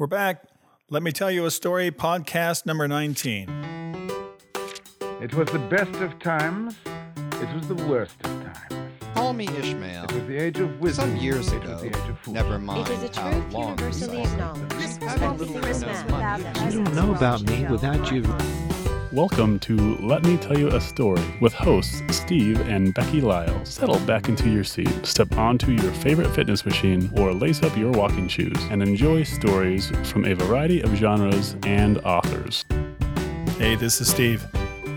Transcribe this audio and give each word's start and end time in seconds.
We're 0.00 0.06
back. 0.06 0.44
Let 0.88 1.02
me 1.02 1.12
tell 1.12 1.30
you 1.30 1.44
a 1.44 1.50
story, 1.50 1.90
podcast 1.90 2.64
number 2.64 2.88
19. 2.88 3.50
It 5.20 5.34
was 5.34 5.46
the 5.50 5.58
best 5.58 5.92
of 6.00 6.18
times. 6.18 6.74
It 7.34 7.54
was 7.54 7.68
the 7.68 7.74
worst 7.74 8.16
of 8.24 8.30
times. 8.42 8.92
Call 9.12 9.34
me 9.34 9.46
Ishmael. 9.46 10.04
It 10.04 10.12
was 10.12 10.26
the 10.26 10.38
age 10.38 10.58
of 10.58 10.80
wisdom. 10.80 11.10
Some 11.10 11.16
years 11.18 11.52
it 11.52 11.62
ago, 11.62 11.72
was 11.72 11.82
the 11.82 11.88
age 11.88 12.08
of 12.08 12.28
never 12.28 12.58
mind 12.58 12.88
It 12.88 12.92
is 12.92 13.14
a 13.14 13.20
how 13.20 13.30
truth 13.30 13.52
long 13.52 13.68
universally 13.78 14.22
acknowledged. 14.22 15.02
Have 15.02 15.22
a 15.22 15.34
little 15.34 15.60
This 15.60 15.82
enough 15.82 16.10
man 16.10 16.42
money. 16.44 16.74
You 16.74 16.82
don't 16.82 16.94
know 16.94 17.14
about 17.14 17.42
me 17.42 17.66
without 17.66 18.10
you. 18.10 18.69
Welcome 19.12 19.58
to 19.60 19.96
Let 19.96 20.22
Me 20.22 20.36
Tell 20.36 20.56
You 20.56 20.68
a 20.68 20.80
Story 20.80 21.24
with 21.40 21.52
hosts 21.52 22.00
Steve 22.16 22.60
and 22.68 22.94
Becky 22.94 23.20
Lyle. 23.20 23.64
Settle 23.64 23.98
back 24.06 24.28
into 24.28 24.48
your 24.48 24.62
seat, 24.62 25.04
step 25.04 25.36
onto 25.36 25.72
your 25.72 25.90
favorite 25.94 26.32
fitness 26.32 26.64
machine, 26.64 27.10
or 27.16 27.34
lace 27.34 27.60
up 27.64 27.76
your 27.76 27.90
walking 27.90 28.28
shoes 28.28 28.56
and 28.70 28.80
enjoy 28.80 29.24
stories 29.24 29.90
from 30.08 30.24
a 30.24 30.34
variety 30.34 30.80
of 30.80 30.94
genres 30.94 31.56
and 31.64 31.98
authors. 32.02 32.64
Hey, 33.58 33.74
this 33.74 34.00
is 34.00 34.08
Steve. 34.08 34.46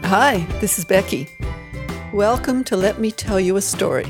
Hi, 0.04 0.46
this 0.62 0.78
is 0.78 0.86
Becky. 0.86 1.28
Welcome 2.14 2.64
to 2.66 2.78
Let 2.78 3.00
Me 3.00 3.12
Tell 3.12 3.40
You 3.40 3.56
a 3.56 3.62
Story. 3.62 4.06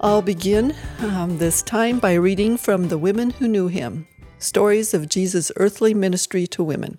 I'll 0.00 0.20
begin 0.20 0.74
um, 0.98 1.38
this 1.38 1.62
time 1.62 2.00
by 2.00 2.14
reading 2.14 2.56
from 2.56 2.88
The 2.88 2.98
Women 2.98 3.30
Who 3.30 3.46
Knew 3.46 3.68
Him 3.68 4.08
Stories 4.40 4.94
of 4.94 5.08
Jesus' 5.08 5.52
Earthly 5.54 5.94
Ministry 5.94 6.48
to 6.48 6.64
Women. 6.64 6.98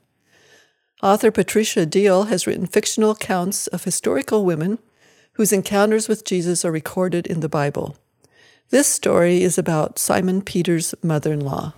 Author 1.04 1.30
Patricia 1.30 1.86
Deal 1.86 2.24
has 2.24 2.48
written 2.48 2.68
fictional 2.68 3.12
accounts 3.12 3.68
of 3.68 3.84
historical 3.84 4.46
women 4.46 4.80
whose 5.34 5.52
encounters 5.52 6.08
with 6.08 6.24
Jesus 6.24 6.64
are 6.64 6.72
recorded 6.72 7.28
in 7.28 7.42
the 7.42 7.50
Bible. 7.50 7.98
This 8.70 8.88
story 8.88 9.44
is 9.44 9.58
about 9.58 10.00
Simon 10.00 10.42
Peter's 10.42 10.96
mother 11.04 11.34
in 11.34 11.42
law. 11.42 11.74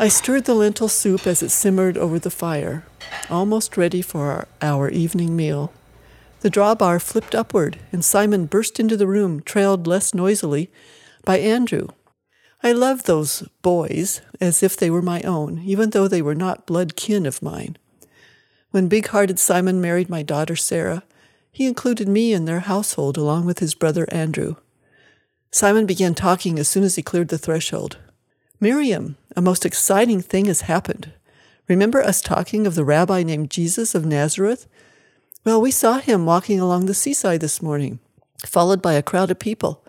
I 0.00 0.08
stirred 0.08 0.44
the 0.46 0.54
lentil 0.54 0.88
soup 0.88 1.24
as 1.28 1.42
it 1.42 1.50
simmered 1.50 1.96
over 1.96 2.18
the 2.18 2.30
fire, 2.30 2.84
almost 3.30 3.76
ready 3.76 4.02
for 4.02 4.30
our, 4.32 4.48
our 4.60 4.90
evening 4.90 5.36
meal. 5.36 5.72
The 6.40 6.50
drawbar 6.50 7.00
flipped 7.00 7.36
upward, 7.36 7.78
and 7.92 8.04
Simon 8.04 8.46
burst 8.46 8.80
into 8.80 8.96
the 8.96 9.06
room, 9.06 9.40
trailed 9.40 9.86
less 9.86 10.12
noisily 10.12 10.68
by 11.24 11.38
Andrew. 11.38 11.86
I 12.64 12.72
loved 12.72 13.06
those 13.06 13.42
boys 13.62 14.20
as 14.40 14.62
if 14.62 14.76
they 14.76 14.88
were 14.88 15.02
my 15.02 15.20
own, 15.22 15.62
even 15.64 15.90
though 15.90 16.06
they 16.06 16.22
were 16.22 16.34
not 16.34 16.66
blood 16.66 16.94
kin 16.94 17.26
of 17.26 17.42
mine. 17.42 17.76
When 18.70 18.88
big 18.88 19.08
hearted 19.08 19.38
Simon 19.38 19.80
married 19.80 20.08
my 20.08 20.22
daughter 20.22 20.54
Sarah, 20.54 21.02
he 21.50 21.66
included 21.66 22.08
me 22.08 22.32
in 22.32 22.44
their 22.44 22.60
household 22.60 23.16
along 23.16 23.46
with 23.46 23.58
his 23.58 23.74
brother 23.74 24.06
Andrew. 24.10 24.56
Simon 25.50 25.86
began 25.86 26.14
talking 26.14 26.58
as 26.58 26.68
soon 26.68 26.84
as 26.84 26.94
he 26.94 27.02
cleared 27.02 27.28
the 27.28 27.36
threshold. 27.36 27.98
Miriam, 28.60 29.16
a 29.36 29.42
most 29.42 29.66
exciting 29.66 30.22
thing 30.22 30.46
has 30.46 30.62
happened. 30.62 31.12
Remember 31.68 32.00
us 32.00 32.22
talking 32.22 32.66
of 32.66 32.74
the 32.76 32.84
rabbi 32.84 33.22
named 33.22 33.50
Jesus 33.50 33.94
of 33.94 34.06
Nazareth? 34.06 34.66
Well, 35.44 35.60
we 35.60 35.72
saw 35.72 35.98
him 35.98 36.24
walking 36.24 36.60
along 36.60 36.86
the 36.86 36.94
seaside 36.94 37.40
this 37.40 37.60
morning, 37.60 37.98
followed 38.46 38.80
by 38.80 38.94
a 38.94 39.02
crowd 39.02 39.30
of 39.30 39.38
people. 39.40 39.84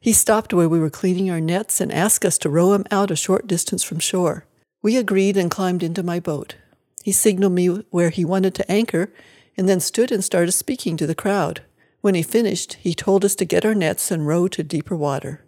He 0.00 0.12
stopped 0.12 0.52
where 0.52 0.68
we 0.68 0.78
were 0.78 0.90
cleaning 0.90 1.30
our 1.30 1.40
nets 1.40 1.80
and 1.80 1.92
asked 1.92 2.24
us 2.24 2.38
to 2.38 2.50
row 2.50 2.72
him 2.72 2.84
out 2.90 3.10
a 3.10 3.16
short 3.16 3.46
distance 3.46 3.82
from 3.82 3.98
shore. 3.98 4.44
We 4.82 4.96
agreed 4.96 5.36
and 5.36 5.50
climbed 5.50 5.82
into 5.82 6.02
my 6.02 6.20
boat. 6.20 6.56
He 7.02 7.12
signaled 7.12 7.52
me 7.52 7.66
where 7.90 8.10
he 8.10 8.24
wanted 8.24 8.54
to 8.56 8.70
anchor 8.70 9.12
and 9.56 9.68
then 9.68 9.80
stood 9.80 10.12
and 10.12 10.22
started 10.22 10.52
speaking 10.52 10.96
to 10.96 11.06
the 11.06 11.14
crowd. 11.14 11.62
When 12.00 12.14
he 12.14 12.22
finished, 12.22 12.74
he 12.74 12.94
told 12.94 13.24
us 13.24 13.34
to 13.36 13.44
get 13.44 13.64
our 13.64 13.74
nets 13.74 14.10
and 14.10 14.26
row 14.26 14.48
to 14.48 14.62
deeper 14.62 14.94
water. 14.94 15.44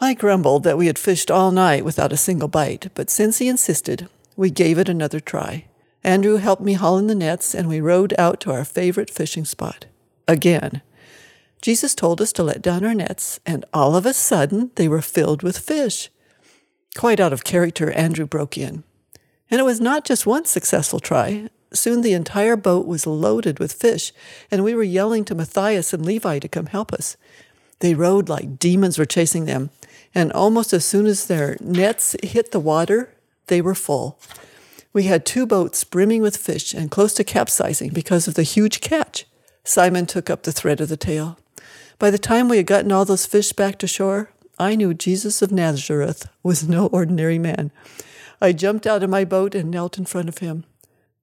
I 0.00 0.14
grumbled 0.14 0.64
that 0.64 0.78
we 0.78 0.86
had 0.86 0.98
fished 0.98 1.30
all 1.30 1.50
night 1.50 1.84
without 1.84 2.12
a 2.12 2.16
single 2.16 2.48
bite, 2.48 2.88
but 2.94 3.10
since 3.10 3.38
he 3.38 3.48
insisted, 3.48 4.08
we 4.36 4.48
gave 4.48 4.78
it 4.78 4.88
another 4.88 5.20
try. 5.20 5.66
Andrew 6.02 6.36
helped 6.36 6.62
me 6.62 6.72
haul 6.72 6.96
in 6.96 7.08
the 7.08 7.14
nets, 7.14 7.54
and 7.54 7.68
we 7.68 7.80
rowed 7.80 8.14
out 8.16 8.40
to 8.40 8.52
our 8.52 8.64
favorite 8.64 9.10
fishing 9.10 9.44
spot. 9.44 9.84
Again. 10.26 10.80
Jesus 11.60 11.94
told 11.94 12.20
us 12.20 12.32
to 12.32 12.42
let 12.42 12.62
down 12.62 12.84
our 12.84 12.94
nets, 12.94 13.38
and 13.44 13.64
all 13.74 13.94
of 13.94 14.06
a 14.06 14.14
sudden 14.14 14.70
they 14.76 14.88
were 14.88 15.02
filled 15.02 15.42
with 15.42 15.58
fish. 15.58 16.08
Quite 16.96 17.20
out 17.20 17.32
of 17.32 17.44
character, 17.44 17.90
Andrew 17.90 18.26
broke 18.26 18.56
in. 18.56 18.82
And 19.50 19.60
it 19.60 19.64
was 19.64 19.80
not 19.80 20.04
just 20.04 20.26
one 20.26 20.44
successful 20.44 21.00
try. 21.00 21.50
Soon 21.72 22.00
the 22.00 22.14
entire 22.14 22.56
boat 22.56 22.86
was 22.86 23.06
loaded 23.06 23.58
with 23.58 23.72
fish, 23.72 24.12
and 24.50 24.64
we 24.64 24.74
were 24.74 24.82
yelling 24.82 25.24
to 25.26 25.34
Matthias 25.34 25.92
and 25.92 26.04
Levi 26.04 26.38
to 26.38 26.48
come 26.48 26.66
help 26.66 26.92
us. 26.92 27.16
They 27.80 27.94
rowed 27.94 28.28
like 28.28 28.58
demons 28.58 28.98
were 28.98 29.04
chasing 29.04 29.44
them, 29.44 29.70
and 30.14 30.32
almost 30.32 30.72
as 30.72 30.84
soon 30.84 31.06
as 31.06 31.26
their 31.26 31.56
nets 31.60 32.16
hit 32.22 32.52
the 32.52 32.60
water, 32.60 33.14
they 33.46 33.60
were 33.60 33.74
full. 33.74 34.18
We 34.92 35.04
had 35.04 35.24
two 35.24 35.46
boats 35.46 35.84
brimming 35.84 36.22
with 36.22 36.36
fish 36.36 36.74
and 36.74 36.90
close 36.90 37.14
to 37.14 37.24
capsizing 37.24 37.90
because 37.92 38.26
of 38.26 38.34
the 38.34 38.42
huge 38.42 38.80
catch. 38.80 39.26
Simon 39.62 40.06
took 40.06 40.28
up 40.28 40.42
the 40.42 40.52
thread 40.52 40.80
of 40.80 40.88
the 40.88 40.96
tale. 40.96 41.38
By 42.00 42.10
the 42.10 42.18
time 42.18 42.48
we 42.48 42.56
had 42.56 42.66
gotten 42.66 42.92
all 42.92 43.04
those 43.04 43.26
fish 43.26 43.52
back 43.52 43.78
to 43.78 43.86
shore, 43.86 44.30
I 44.58 44.74
knew 44.74 44.94
Jesus 44.94 45.42
of 45.42 45.52
Nazareth 45.52 46.26
was 46.42 46.66
no 46.66 46.86
ordinary 46.92 47.38
man. 47.38 47.70
I 48.40 48.52
jumped 48.52 48.86
out 48.86 49.02
of 49.02 49.10
my 49.10 49.26
boat 49.26 49.54
and 49.54 49.70
knelt 49.70 49.98
in 49.98 50.06
front 50.06 50.30
of 50.30 50.38
him. 50.38 50.64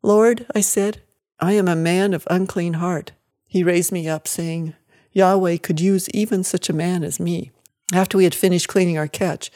Lord, 0.04 0.46
I 0.54 0.62
said, 0.62 1.02
I 1.40 1.54
am 1.54 1.68
a 1.68 1.76
man 1.76 2.14
of 2.14 2.28
unclean 2.30 2.74
heart. 2.74 3.12
He 3.48 3.64
raised 3.64 3.92
me 3.92 4.08
up, 4.08 4.28
saying, 4.28 4.76
Yahweh 5.14 5.58
could 5.58 5.80
use 5.80 6.12
even 6.12 6.44
such 6.44 6.70
a 6.70 6.74
man 6.74 7.04
as 7.04 7.20
me. 7.20 7.50
After 7.92 8.16
we 8.16 8.26
had 8.26 8.36
finished 8.36 8.68
cleaning 8.68 9.00
our 9.00 9.08
catch, 9.08 9.50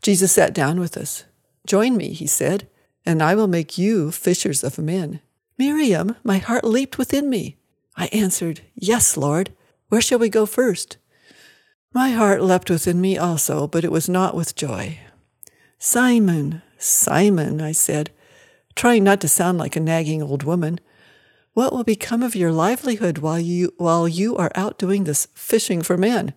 Jesus 0.00 0.30
sat 0.30 0.54
down 0.54 0.78
with 0.78 0.96
us. 0.96 1.24
Join 1.66 1.96
me, 1.96 2.12
he 2.12 2.28
said, 2.28 2.68
and 3.04 3.20
I 3.20 3.34
will 3.34 3.48
make 3.48 3.78
you 3.78 4.12
fishers 4.12 4.62
of 4.62 4.78
men. 4.78 5.20
Miriam, 5.58 6.14
my 6.22 6.38
heart 6.38 6.62
leaped 6.62 6.98
within 6.98 7.28
me. 7.28 7.56
I 7.96 8.06
answered, 8.12 8.60
Yes, 8.76 9.16
Lord. 9.16 9.50
Where 9.88 10.00
shall 10.00 10.18
we 10.18 10.28
go 10.28 10.46
first? 10.46 10.98
My 11.92 12.10
heart 12.10 12.42
leapt 12.42 12.68
within 12.68 13.00
me 13.00 13.16
also, 13.16 13.66
but 13.66 13.84
it 13.84 13.92
was 13.92 14.08
not 14.08 14.34
with 14.34 14.54
joy. 14.54 14.98
Simon, 15.78 16.62
Simon, 16.76 17.60
I 17.60 17.72
said, 17.72 18.10
trying 18.74 19.04
not 19.04 19.20
to 19.22 19.28
sound 19.28 19.58
like 19.58 19.76
a 19.76 19.80
nagging 19.80 20.22
old 20.22 20.42
woman, 20.42 20.80
what 21.54 21.72
will 21.72 21.84
become 21.84 22.22
of 22.22 22.36
your 22.36 22.52
livelihood 22.52 23.18
while 23.18 23.40
you 23.40 23.72
while 23.78 24.06
you 24.06 24.36
are 24.36 24.52
out 24.54 24.78
doing 24.78 25.04
this 25.04 25.26
fishing 25.34 25.82
for 25.82 25.96
men? 25.96 26.34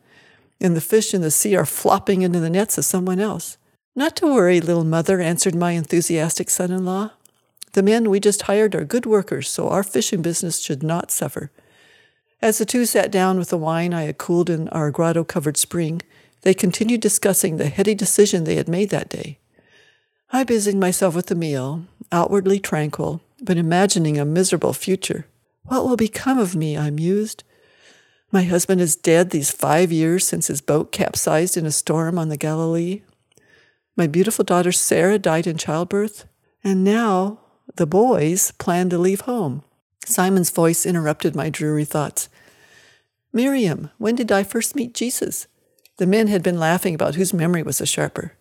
And 0.59 0.75
the 0.75 0.81
fish 0.81 1.13
in 1.13 1.21
the 1.21 1.29
sea 1.29 1.55
are 1.55 1.65
flopping 1.65 2.23
into 2.23 2.39
the 2.39 2.49
nets 2.49 2.77
of 2.77 2.85
someone 2.85 3.19
else. 3.19 3.57
Not 3.95 4.15
to 4.15 4.33
worry, 4.33 4.61
little 4.61 4.83
mother, 4.83 5.19
answered 5.21 5.53
my 5.53 5.73
enthusiastic 5.73 6.49
son 6.49 6.71
in 6.71 6.85
law. 6.85 7.11
The 7.73 7.83
men 7.83 8.09
we 8.09 8.19
just 8.19 8.43
hired 8.43 8.73
are 8.73 8.83
good 8.83 9.05
workers, 9.05 9.49
so 9.49 9.69
our 9.69 9.83
fishing 9.83 10.21
business 10.21 10.59
should 10.59 10.81
not 10.81 11.11
suffer. 11.11 11.51
As 12.41 12.57
the 12.57 12.65
two 12.65 12.85
sat 12.85 13.11
down 13.11 13.37
with 13.37 13.49
the 13.49 13.57
wine 13.57 13.93
I 13.93 14.03
had 14.03 14.17
cooled 14.17 14.49
in 14.49 14.67
our 14.69 14.89
grotto 14.89 15.23
covered 15.23 15.57
spring, 15.57 16.01
they 16.41 16.55
continued 16.55 17.01
discussing 17.01 17.57
the 17.57 17.69
heady 17.69 17.93
decision 17.93 18.43
they 18.43 18.55
had 18.55 18.67
made 18.67 18.89
that 18.89 19.09
day. 19.09 19.37
I 20.31 20.43
busied 20.43 20.75
myself 20.75 21.13
with 21.13 21.27
the 21.27 21.35
meal, 21.35 21.85
outwardly 22.11 22.59
tranquil, 22.59 23.21
but 23.41 23.57
imagining 23.57 24.17
a 24.17 24.25
miserable 24.25 24.73
future. 24.73 25.27
What 25.65 25.85
will 25.85 25.97
become 25.97 26.39
of 26.39 26.55
me? 26.55 26.77
I 26.77 26.89
mused. 26.89 27.43
My 28.31 28.43
husband 28.43 28.81
is 28.81 28.95
dead 28.95 29.29
these 29.29 29.51
five 29.51 29.91
years 29.91 30.25
since 30.25 30.47
his 30.47 30.61
boat 30.61 30.91
capsized 30.91 31.57
in 31.57 31.65
a 31.65 31.71
storm 31.71 32.17
on 32.17 32.29
the 32.29 32.37
Galilee. 32.37 33.01
My 33.95 34.07
beautiful 34.07 34.45
daughter 34.45 34.71
Sarah 34.71 35.19
died 35.19 35.45
in 35.45 35.57
childbirth, 35.57 36.25
and 36.63 36.83
now 36.83 37.39
the 37.75 37.85
boys 37.85 38.51
plan 38.51 38.89
to 38.89 38.97
leave 38.97 39.21
home. 39.21 39.63
Simon's 40.05 40.49
voice 40.49 40.85
interrupted 40.85 41.35
my 41.35 41.49
dreary 41.49 41.85
thoughts. 41.85 42.29
Miriam, 43.33 43.91
when 43.97 44.15
did 44.15 44.31
I 44.31 44.43
first 44.43 44.75
meet 44.75 44.93
Jesus? 44.93 45.47
The 45.97 46.07
men 46.07 46.27
had 46.27 46.43
been 46.43 46.59
laughing 46.59 46.95
about 46.95 47.15
whose 47.15 47.33
memory 47.33 47.63
was 47.63 47.77
the 47.77 47.85
sharper. 47.85 48.33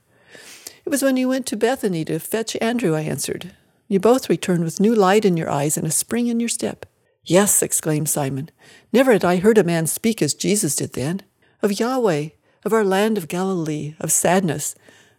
It 0.84 0.90
was 0.90 1.02
when 1.02 1.16
you 1.16 1.28
went 1.28 1.46
to 1.46 1.56
Bethany 1.56 2.04
to 2.06 2.18
fetch 2.18 2.56
Andrew, 2.60 2.94
I 2.94 3.02
answered. 3.02 3.52
You 3.86 4.00
both 4.00 4.30
returned 4.30 4.64
with 4.64 4.80
new 4.80 4.94
light 4.94 5.24
in 5.24 5.36
your 5.36 5.50
eyes 5.50 5.76
and 5.76 5.86
a 5.86 5.90
spring 5.90 6.28
in 6.28 6.40
your 6.40 6.48
step. 6.48 6.86
Yes, 7.24 7.62
exclaimed 7.62 8.08
Simon. 8.08 8.50
Never 8.92 9.12
had 9.12 9.24
I 9.24 9.36
heard 9.36 9.58
a 9.58 9.64
man 9.64 9.86
speak 9.86 10.22
as 10.22 10.32
Jesus 10.32 10.74
did 10.76 10.94
then. 10.94 11.22
Of 11.62 11.78
Yahweh, 11.78 12.30
of 12.64 12.72
our 12.72 12.84
land 12.84 13.18
of 13.18 13.28
Galilee, 13.28 13.94
of 14.00 14.10
sadness, 14.10 14.74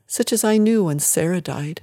such 0.08 0.34
as 0.34 0.44
I 0.44 0.58
knew 0.58 0.86
when 0.86 1.00
Sarah 1.00 1.42
died. 1.42 1.82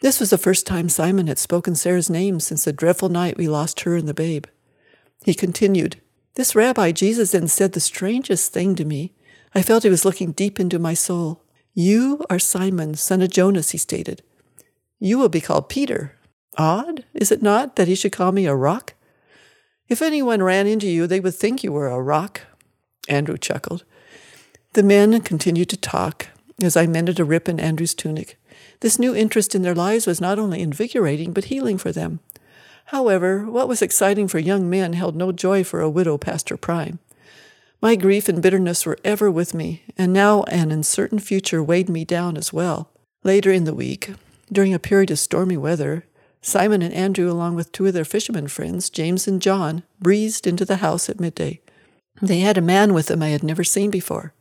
This 0.00 0.18
was 0.18 0.30
the 0.30 0.38
first 0.38 0.66
time 0.66 0.88
Simon 0.88 1.26
had 1.26 1.38
spoken 1.38 1.74
Sarah's 1.74 2.08
name 2.08 2.40
since 2.40 2.64
the 2.64 2.72
dreadful 2.72 3.10
night 3.10 3.36
we 3.36 3.48
lost 3.48 3.80
her 3.80 3.96
and 3.96 4.08
the 4.08 4.14
babe. 4.14 4.46
He 5.24 5.34
continued, 5.34 6.00
This 6.34 6.54
Rabbi 6.54 6.92
Jesus 6.92 7.32
then 7.32 7.48
said 7.48 7.72
the 7.72 7.80
strangest 7.80 8.52
thing 8.52 8.74
to 8.76 8.86
me. 8.86 9.12
I 9.54 9.60
felt 9.60 9.82
he 9.82 9.90
was 9.90 10.06
looking 10.06 10.32
deep 10.32 10.58
into 10.58 10.78
my 10.78 10.94
soul. 10.94 11.44
You 11.74 12.24
are 12.30 12.38
Simon, 12.38 12.94
son 12.94 13.20
of 13.20 13.30
Jonas, 13.30 13.70
he 13.70 13.78
stated. 13.78 14.22
You 14.98 15.18
will 15.18 15.28
be 15.28 15.40
called 15.40 15.68
Peter. 15.68 16.16
Odd, 16.56 17.04
is 17.12 17.30
it 17.30 17.42
not, 17.42 17.76
that 17.76 17.88
he 17.88 17.94
should 17.94 18.12
call 18.12 18.32
me 18.32 18.46
a 18.46 18.54
rock? 18.54 18.94
If 19.88 20.00
anyone 20.00 20.42
ran 20.42 20.66
into 20.66 20.88
you, 20.88 21.06
they 21.06 21.20
would 21.20 21.34
think 21.34 21.62
you 21.62 21.72
were 21.72 21.88
a 21.88 22.00
rock. 22.00 22.42
Andrew 23.08 23.36
chuckled. 23.36 23.84
The 24.72 24.82
men 24.82 25.20
continued 25.20 25.68
to 25.70 25.76
talk, 25.76 26.28
as 26.62 26.76
I 26.76 26.86
mended 26.86 27.20
a 27.20 27.24
rip 27.24 27.48
in 27.48 27.60
Andrew's 27.60 27.94
tunic. 27.94 28.38
This 28.80 28.98
new 28.98 29.14
interest 29.14 29.54
in 29.54 29.62
their 29.62 29.74
lives 29.74 30.06
was 30.06 30.20
not 30.20 30.38
only 30.38 30.60
invigorating, 30.60 31.32
but 31.32 31.44
healing 31.44 31.78
for 31.78 31.92
them. 31.92 32.20
However, 32.86 33.44
what 33.44 33.68
was 33.68 33.82
exciting 33.82 34.26
for 34.26 34.38
young 34.38 34.68
men 34.68 34.94
held 34.94 35.14
no 35.14 35.32
joy 35.32 35.62
for 35.62 35.80
a 35.80 35.90
widow 35.90 36.18
past 36.18 36.48
her 36.48 36.56
prime. 36.56 36.98
My 37.82 37.94
grief 37.94 38.28
and 38.28 38.42
bitterness 38.42 38.84
were 38.84 38.98
ever 39.04 39.30
with 39.30 39.54
me, 39.54 39.82
and 39.96 40.12
now 40.12 40.42
an 40.44 40.70
uncertain 40.72 41.18
future 41.18 41.62
weighed 41.62 41.88
me 41.88 42.04
down 42.04 42.36
as 42.36 42.52
well. 42.52 42.90
Later 43.22 43.52
in 43.52 43.64
the 43.64 43.74
week, 43.74 44.12
during 44.50 44.74
a 44.74 44.78
period 44.78 45.10
of 45.10 45.18
stormy 45.18 45.56
weather, 45.56 46.04
Simon 46.42 46.82
and 46.82 46.92
Andrew, 46.92 47.30
along 47.30 47.54
with 47.54 47.72
two 47.72 47.86
of 47.86 47.92
their 47.92 48.04
fishermen 48.04 48.48
friends, 48.48 48.90
James 48.90 49.28
and 49.28 49.40
John, 49.42 49.82
breezed 50.00 50.46
into 50.46 50.64
the 50.64 50.76
house 50.76 51.08
at 51.08 51.20
midday. 51.20 51.60
They 52.20 52.40
had 52.40 52.58
a 52.58 52.62
man 52.62 52.92
with 52.92 53.06
them 53.06 53.22
I 53.22 53.28
had 53.28 53.42
never 53.42 53.64
seen 53.64 53.90
before. 53.90 54.32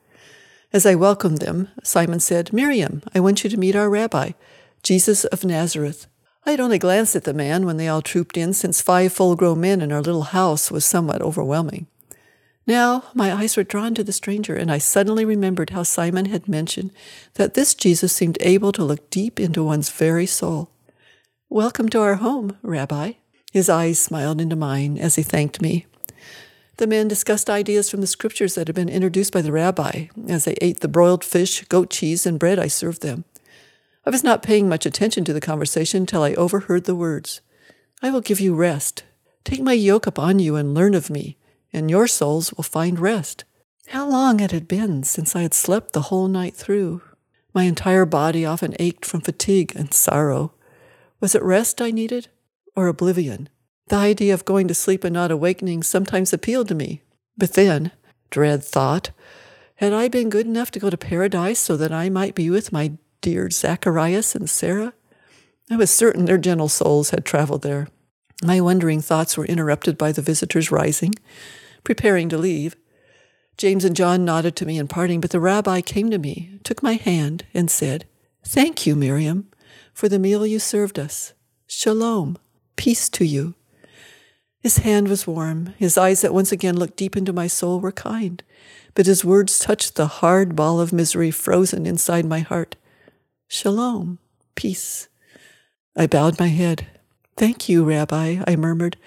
As 0.72 0.86
I 0.86 0.94
welcomed 0.94 1.40
them, 1.40 1.70
Simon 1.84 2.20
said, 2.20 2.54
Miriam, 2.54 3.02
I 3.16 3.20
want 3.20 3.44
you 3.44 3.50
to 3.50 3.58
meet 3.58 3.76
our 3.76 3.90
rabbi, 3.90 4.32
Jesus 4.84 5.26
of 5.26 5.44
Nazareth. 5.44 6.06
I 6.46 6.52
had 6.52 6.60
only 6.60 6.78
glanced 6.78 7.16
at 7.16 7.24
the 7.24 7.34
man 7.34 7.66
when 7.66 7.78
they 7.78 7.88
all 7.88 8.04
trooped 8.04 8.38
in, 8.38 8.54
since 8.54 8.80
five 8.80 9.12
full 9.12 9.36
grown 9.36 9.62
men 9.62 9.82
in 9.82 9.92
our 9.92 10.02
little 10.02 10.24
house 10.24 10.70
was 10.70 10.86
somewhat 10.86 11.24
overwhelming. 11.24 11.88
Now 12.68 13.06
my 13.16 13.34
eyes 13.34 13.58
were 13.58 13.64
drawn 13.64 13.96
to 13.96 14.04
the 14.04 14.14
stranger, 14.14 14.56
and 14.56 14.72
I 14.72 14.78
suddenly 14.78 15.26
remembered 15.26 15.72
how 15.72 15.82
Simon 15.82 16.26
had 16.26 16.48
mentioned 16.48 16.92
that 17.34 17.56
this 17.56 17.74
Jesus 17.74 18.14
seemed 18.14 18.38
able 18.40 18.72
to 18.74 18.84
look 18.84 19.10
deep 19.10 19.40
into 19.40 19.64
one's 19.64 19.90
very 19.90 20.28
soul. 20.28 20.70
Welcome 21.50 21.90
to 21.90 22.00
our 22.00 22.16
home, 22.16 22.58
Rabbi. 22.62 23.14
His 23.52 23.70
eyes 23.70 23.98
smiled 23.98 24.40
into 24.40 24.56
mine 24.56 25.00
as 25.00 25.16
he 25.16 25.24
thanked 25.24 25.64
me. 25.64 25.88
The 26.80 26.88
men 26.88 27.10
discussed 27.10 27.50
ideas 27.50 27.90
from 27.90 28.00
the 28.00 28.08
scriptures 28.08 28.56
that 28.56 28.70
had 28.70 28.76
been 28.76 28.88
introduced 28.88 29.34
by 29.34 29.42
the 29.42 29.52
rabbi 29.52 30.08
as 30.30 30.46
they 30.46 30.56
ate 30.62 30.80
the 30.80 30.88
broiled 30.88 31.26
fish, 31.26 31.66
goat 31.66 31.90
cheese, 31.90 32.26
and 32.26 32.40
bread 32.40 32.58
I 32.58 32.68
served 32.68 33.02
them. 33.02 33.26
I 34.06 34.10
was 34.10 34.24
not 34.24 34.44
paying 34.44 34.70
much 34.70 34.86
attention 34.86 35.26
to 35.26 35.34
the 35.34 35.42
conversation 35.42 36.06
till 36.06 36.24
I 36.24 36.34
overheard 36.36 36.86
the 36.86 36.96
words 36.96 37.42
I 38.02 38.12
will 38.12 38.22
give 38.22 38.40
you 38.40 38.56
rest. 38.56 39.04
Take 39.44 39.62
my 39.62 39.74
yoke 39.74 40.08
upon 40.08 40.40
you 40.40 40.56
and 40.56 40.74
learn 40.74 40.94
of 40.94 41.10
me 41.10 41.36
and 41.74 41.90
your 41.90 42.08
souls 42.08 42.54
will 42.54 42.64
find 42.64 42.98
rest. 42.98 43.44
How 43.88 44.08
long 44.08 44.40
it 44.40 44.52
had 44.52 44.66
been 44.66 45.04
since 45.04 45.36
I 45.36 45.42
had 45.42 45.54
slept 45.54 45.92
the 45.92 46.04
whole 46.04 46.30
night 46.30 46.56
through. 46.56 47.02
My 47.54 47.64
entire 47.64 48.06
body 48.06 48.46
often 48.46 48.74
ached 48.80 49.04
from 49.04 49.20
fatigue 49.20 49.74
and 49.76 49.94
sorrow. 49.94 50.54
Was 51.20 51.36
it 51.36 51.44
rest 51.44 51.82
I 51.82 51.92
needed, 51.92 52.30
or 52.74 52.88
oblivion? 52.88 53.50
The 53.90 53.96
idea 53.96 54.36
of 54.36 54.46
going 54.46 54.68
to 54.68 54.76
sleep 54.76 55.04
and 55.04 55.14
not 55.14 55.32
awakening 55.32 55.82
sometimes 55.82 56.32
appealed 56.32 56.68
to 56.68 56.76
me. 56.76 57.02
But 57.38 57.54
then, 57.54 57.92
dread 58.30 58.64
thought, 58.64 59.10
had 59.78 59.94
I 59.94 60.08
been 60.08 60.30
good 60.30 60.46
enough 60.46 60.70
to 60.72 60.80
go 60.80 60.92
to 60.92 60.98
paradise 60.98 61.60
so 61.60 61.76
that 61.76 61.92
I 61.92 62.10
might 62.10 62.36
be 62.36 62.52
with 62.52 62.72
my 62.72 62.94
dear 63.22 63.50
Zacharias 63.50 64.36
and 64.36 64.48
Sarah? 64.48 64.94
I 65.72 65.76
was 65.76 65.90
certain 65.90 66.26
their 66.26 66.38
gentle 66.38 66.70
souls 66.70 67.10
had 67.10 67.26
traveled 67.26 67.64
there. 67.64 67.88
My 68.44 68.62
wondering 68.62 69.02
thoughts 69.02 69.36
were 69.36 69.46
interrupted 69.46 69.98
by 69.98 70.12
the 70.12 70.22
visitors 70.22 70.72
rising, 70.72 71.16
preparing 71.84 72.30
to 72.30 72.38
leave. 72.38 72.76
James 73.58 73.84
and 73.84 73.96
John 73.96 74.24
nodded 74.24 74.56
to 74.58 74.66
me 74.68 74.78
in 74.78 74.88
parting, 74.88 75.20
but 75.20 75.32
the 75.32 75.40
rabbi 75.40 75.82
came 75.82 76.12
to 76.12 76.20
me, 76.20 76.60
took 76.64 76.84
my 76.84 76.94
hand, 76.94 77.46
and 77.56 77.72
said, 77.72 78.06
Thank 78.44 78.86
you, 78.86 78.96
Miriam, 78.96 79.50
for 79.94 80.08
the 80.08 80.20
meal 80.20 80.46
you 80.46 80.60
served 80.60 81.00
us. 81.00 81.34
Shalom, 81.68 82.38
peace 82.76 83.10
to 83.10 83.26
you. 83.26 83.56
His 84.62 84.80
hand 84.80 85.08
was 85.08 85.26
warm. 85.26 85.74
His 85.78 85.98
eyes 85.98 86.22
that 86.22 86.34
once 86.34 86.52
again 86.52 86.76
looked 86.76 86.98
deep 86.98 87.16
into 87.16 87.32
my 87.32 87.48
soul 87.48 87.80
were 87.80 87.94
kind, 87.94 88.44
but 88.94 89.06
his 89.06 89.24
words 89.24 89.58
touched 89.58 89.96
the 89.96 90.08
hard 90.08 90.56
ball 90.56 90.82
of 90.82 90.92
misery 90.92 91.32
frozen 91.32 91.86
inside 91.86 92.26
my 92.26 92.40
heart. 92.40 92.76
Shalom, 93.48 94.20
peace. 94.56 95.08
I 95.96 96.08
bowed 96.08 96.40
my 96.40 96.48
head. 96.48 96.88
Thank 97.38 97.70
you, 97.70 97.86
Rabbi, 97.86 98.44
I 98.46 98.56
murmured, 98.58 98.98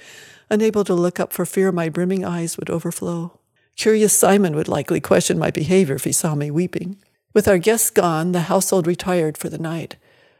unable 0.48 0.84
to 0.84 0.94
look 0.94 1.20
up 1.20 1.34
for 1.34 1.44
fear 1.44 1.70
my 1.70 1.90
brimming 1.90 2.24
eyes 2.24 2.56
would 2.56 2.70
overflow. 2.70 3.38
Curious 3.76 4.14
Simon 4.14 4.56
would 4.56 4.68
likely 4.68 5.00
question 5.00 5.38
my 5.38 5.50
behavior 5.50 5.96
if 5.96 6.04
he 6.04 6.12
saw 6.12 6.34
me 6.34 6.50
weeping. 6.50 6.96
With 7.34 7.46
our 7.46 7.58
guests 7.58 7.90
gone, 7.90 8.32
the 8.32 8.42
household 8.42 8.86
retired 8.86 9.36
for 9.36 9.50
the 9.50 9.58
night. 9.58 9.96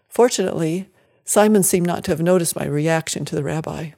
Fortunately, 0.09 0.89
Simon 1.25 1.63
seemed 1.63 1.87
not 1.87 2.05
to 2.05 2.11
have 2.11 2.21
noticed 2.21 2.57
my 2.57 2.65
reaction 2.65 3.27
to 3.27 3.35
the 3.35 3.45
rabbi. 3.45 3.91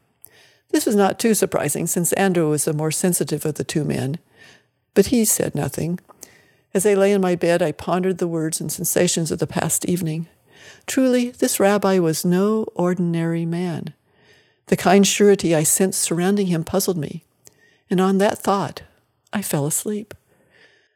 This 0.75 0.87
was 0.87 0.97
not 0.97 1.21
too 1.21 1.35
surprising, 1.35 1.87
since 1.87 2.13
Andrew 2.15 2.51
was 2.51 2.65
the 2.65 2.73
more 2.73 2.91
sensitive 2.91 3.47
of 3.47 3.55
the 3.55 3.63
two 3.63 3.85
men. 3.85 4.19
But 4.93 5.07
he 5.07 5.25
said 5.25 5.55
nothing. 5.55 6.01
As 6.75 6.85
I 6.85 6.95
lay 6.95 7.13
in 7.13 7.21
my 7.21 7.37
bed, 7.37 7.63
I 7.63 7.71
pondered 7.71 8.19
the 8.19 8.27
words 8.27 8.61
and 8.61 8.73
sensations 8.73 9.31
of 9.31 9.39
the 9.39 9.47
past 9.47 9.85
evening. 9.85 10.27
Truly, 10.89 11.31
this 11.31 11.61
rabbi 11.61 12.01
was 12.01 12.25
no 12.25 12.65
ordinary 12.75 13.47
man. 13.47 13.95
The 14.67 14.77
kind 14.77 15.07
surety 15.07 15.55
I 15.55 15.63
sensed 15.63 16.03
surrounding 16.03 16.49
him 16.49 16.65
puzzled 16.65 16.99
me, 16.99 17.23
and 17.89 18.01
on 18.01 18.19
that 18.19 18.39
thought 18.39 18.83
I 19.33 19.43
fell 19.43 19.67
asleep. 19.67 20.13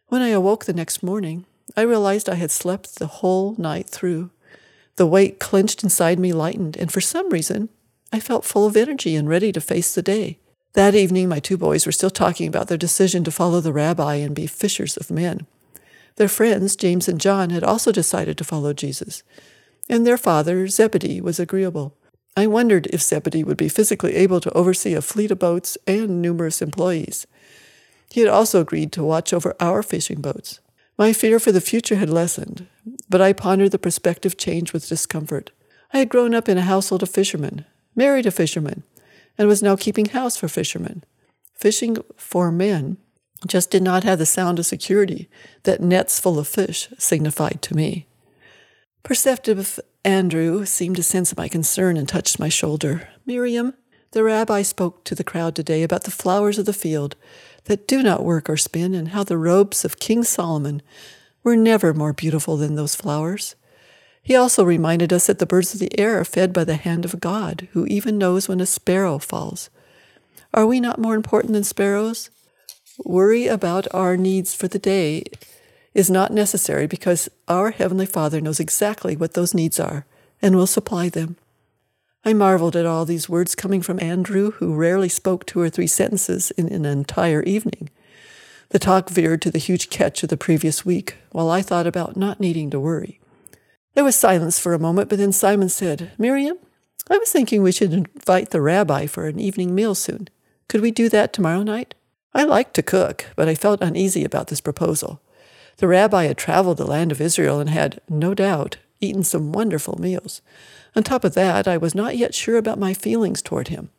When 0.08 0.22
I 0.22 0.30
awoke 0.30 0.64
the 0.64 0.72
next 0.72 1.04
morning, 1.04 1.44
I 1.76 1.82
realized 1.82 2.28
I 2.28 2.34
had 2.34 2.50
slept 2.50 2.96
the 2.96 3.06
whole 3.06 3.54
night 3.56 3.88
through. 3.88 4.30
The 4.96 5.06
weight 5.06 5.38
clenched 5.38 5.84
inside 5.84 6.18
me 6.18 6.32
lightened, 6.32 6.76
and 6.76 6.90
for 6.90 7.00
some 7.00 7.30
reason, 7.30 7.68
I 8.12 8.20
felt 8.20 8.44
full 8.44 8.66
of 8.66 8.76
energy 8.76 9.14
and 9.14 9.28
ready 9.28 9.52
to 9.52 9.60
face 9.60 9.94
the 9.94 10.02
day. 10.02 10.38
That 10.74 10.94
evening, 10.94 11.28
my 11.28 11.40
two 11.40 11.56
boys 11.56 11.86
were 11.86 11.92
still 11.92 12.10
talking 12.10 12.48
about 12.48 12.68
their 12.68 12.78
decision 12.78 13.24
to 13.24 13.30
follow 13.30 13.60
the 13.60 13.72
rabbi 13.72 14.16
and 14.16 14.34
be 14.34 14.46
fishers 14.46 14.96
of 14.96 15.10
men. 15.10 15.46
Their 16.16 16.28
friends, 16.28 16.76
James 16.76 17.08
and 17.08 17.20
John, 17.20 17.50
had 17.50 17.64
also 17.64 17.92
decided 17.92 18.38
to 18.38 18.44
follow 18.44 18.72
Jesus, 18.72 19.22
and 19.88 20.06
their 20.06 20.18
father, 20.18 20.66
Zebedee, 20.68 21.20
was 21.20 21.38
agreeable. 21.38 21.94
I 22.36 22.46
wondered 22.46 22.86
if 22.88 23.02
Zebedee 23.02 23.44
would 23.44 23.56
be 23.56 23.68
physically 23.68 24.14
able 24.14 24.40
to 24.40 24.52
oversee 24.52 24.94
a 24.94 25.02
fleet 25.02 25.30
of 25.30 25.38
boats 25.38 25.76
and 25.86 26.22
numerous 26.22 26.62
employees. 26.62 27.26
He 28.10 28.20
had 28.20 28.28
also 28.28 28.60
agreed 28.60 28.92
to 28.92 29.04
watch 29.04 29.32
over 29.32 29.54
our 29.60 29.82
fishing 29.82 30.20
boats. 30.20 30.60
My 30.96 31.12
fear 31.12 31.38
for 31.38 31.52
the 31.52 31.60
future 31.60 31.96
had 31.96 32.10
lessened, 32.10 32.66
but 33.08 33.20
I 33.20 33.32
pondered 33.32 33.70
the 33.70 33.78
prospective 33.78 34.36
change 34.36 34.72
with 34.72 34.88
discomfort. 34.88 35.50
I 35.92 35.98
had 35.98 36.08
grown 36.08 36.34
up 36.34 36.48
in 36.48 36.58
a 36.58 36.62
household 36.62 37.02
of 37.02 37.10
fishermen, 37.10 37.64
married 37.98 38.24
a 38.24 38.30
fisherman, 38.30 38.84
and 39.36 39.48
was 39.48 39.62
now 39.62 39.76
keeping 39.76 40.06
house 40.06 40.36
for 40.36 40.48
fishermen. 40.48 41.04
Fishing 41.54 41.98
for 42.16 42.50
men 42.52 42.96
just 43.46 43.70
did 43.70 43.82
not 43.82 44.04
have 44.04 44.18
the 44.18 44.26
sound 44.26 44.58
of 44.58 44.66
security 44.66 45.28
that 45.64 45.82
nets 45.82 46.18
full 46.18 46.38
of 46.38 46.48
fish 46.48 46.88
signified 46.96 47.60
to 47.60 47.74
me. 47.74 48.06
Perceptive 49.02 49.78
Andrew 50.04 50.64
seemed 50.64 50.96
to 50.96 51.02
sense 51.02 51.36
my 51.36 51.48
concern 51.48 51.96
and 51.96 52.08
touched 52.08 52.38
my 52.38 52.48
shoulder. 52.48 53.08
Miriam, 53.26 53.74
the 54.12 54.22
rabbi 54.22 54.62
spoke 54.62 55.04
to 55.04 55.14
the 55.14 55.24
crowd 55.24 55.54
today 55.54 55.82
about 55.82 56.04
the 56.04 56.10
flowers 56.10 56.58
of 56.58 56.66
the 56.66 56.72
field 56.72 57.16
that 57.64 57.88
do 57.88 58.02
not 58.02 58.24
work 58.24 58.48
or 58.48 58.56
spin, 58.56 58.94
and 58.94 59.08
how 59.08 59.24
the 59.24 59.36
robes 59.36 59.84
of 59.84 59.98
King 59.98 60.24
Solomon 60.24 60.82
were 61.42 61.56
never 61.56 61.92
more 61.92 62.12
beautiful 62.12 62.56
than 62.56 62.76
those 62.76 62.94
flowers. 62.94 63.54
He 64.28 64.36
also 64.36 64.62
reminded 64.62 65.10
us 65.10 65.26
that 65.26 65.38
the 65.38 65.46
birds 65.46 65.72
of 65.72 65.80
the 65.80 65.98
air 65.98 66.20
are 66.20 66.24
fed 66.24 66.52
by 66.52 66.64
the 66.64 66.76
hand 66.76 67.06
of 67.06 67.18
God, 67.18 67.66
who 67.72 67.86
even 67.86 68.18
knows 68.18 68.46
when 68.46 68.60
a 68.60 68.66
sparrow 68.66 69.16
falls. 69.16 69.70
Are 70.52 70.66
we 70.66 70.80
not 70.80 71.00
more 71.00 71.14
important 71.14 71.54
than 71.54 71.64
sparrows? 71.64 72.28
Worry 73.06 73.46
about 73.46 73.86
our 73.94 74.18
needs 74.18 74.54
for 74.54 74.68
the 74.68 74.78
day 74.78 75.24
is 75.94 76.10
not 76.10 76.30
necessary 76.30 76.86
because 76.86 77.30
our 77.48 77.70
Heavenly 77.70 78.04
Father 78.04 78.38
knows 78.38 78.60
exactly 78.60 79.16
what 79.16 79.32
those 79.32 79.54
needs 79.54 79.80
are 79.80 80.04
and 80.42 80.54
will 80.54 80.66
supply 80.66 81.08
them. 81.08 81.36
I 82.22 82.34
marveled 82.34 82.76
at 82.76 82.84
all 82.84 83.06
these 83.06 83.30
words 83.30 83.54
coming 83.54 83.80
from 83.80 83.98
Andrew, 83.98 84.50
who 84.50 84.74
rarely 84.74 85.08
spoke 85.08 85.46
two 85.46 85.58
or 85.58 85.70
three 85.70 85.86
sentences 85.86 86.50
in 86.50 86.70
an 86.70 86.84
entire 86.84 87.42
evening. 87.44 87.88
The 88.68 88.78
talk 88.78 89.08
veered 89.08 89.40
to 89.40 89.50
the 89.50 89.58
huge 89.58 89.88
catch 89.88 90.22
of 90.22 90.28
the 90.28 90.36
previous 90.36 90.84
week, 90.84 91.16
while 91.32 91.48
I 91.48 91.62
thought 91.62 91.86
about 91.86 92.18
not 92.18 92.40
needing 92.40 92.68
to 92.72 92.78
worry. 92.78 93.20
There 93.98 94.04
was 94.04 94.14
silence 94.14 94.60
for 94.60 94.74
a 94.74 94.78
moment, 94.78 95.08
but 95.08 95.18
then 95.18 95.32
Simon 95.32 95.68
said, 95.68 96.12
Miriam, 96.18 96.56
I 97.10 97.18
was 97.18 97.32
thinking 97.32 97.64
we 97.64 97.72
should 97.72 97.92
invite 97.92 98.50
the 98.50 98.60
rabbi 98.60 99.06
for 99.06 99.26
an 99.26 99.40
evening 99.40 99.74
meal 99.74 99.96
soon. 99.96 100.28
Could 100.68 100.82
we 100.82 100.92
do 100.92 101.08
that 101.08 101.32
tomorrow 101.32 101.64
night? 101.64 101.96
I 102.32 102.44
like 102.44 102.72
to 102.74 102.82
cook, 102.84 103.26
but 103.34 103.48
I 103.48 103.56
felt 103.56 103.82
uneasy 103.82 104.24
about 104.24 104.46
this 104.46 104.60
proposal. 104.60 105.20
The 105.78 105.88
rabbi 105.88 106.26
had 106.26 106.38
traveled 106.38 106.76
the 106.76 106.86
land 106.86 107.10
of 107.10 107.20
Israel 107.20 107.58
and 107.58 107.70
had, 107.70 108.00
no 108.08 108.34
doubt, 108.34 108.76
eaten 109.00 109.24
some 109.24 109.50
wonderful 109.50 110.00
meals. 110.00 110.42
On 110.94 111.02
top 111.02 111.24
of 111.24 111.34
that, 111.34 111.66
I 111.66 111.76
was 111.76 111.92
not 111.92 112.16
yet 112.16 112.36
sure 112.36 112.56
about 112.56 112.78
my 112.78 112.94
feelings 112.94 113.42
toward 113.42 113.66
him. 113.66 113.90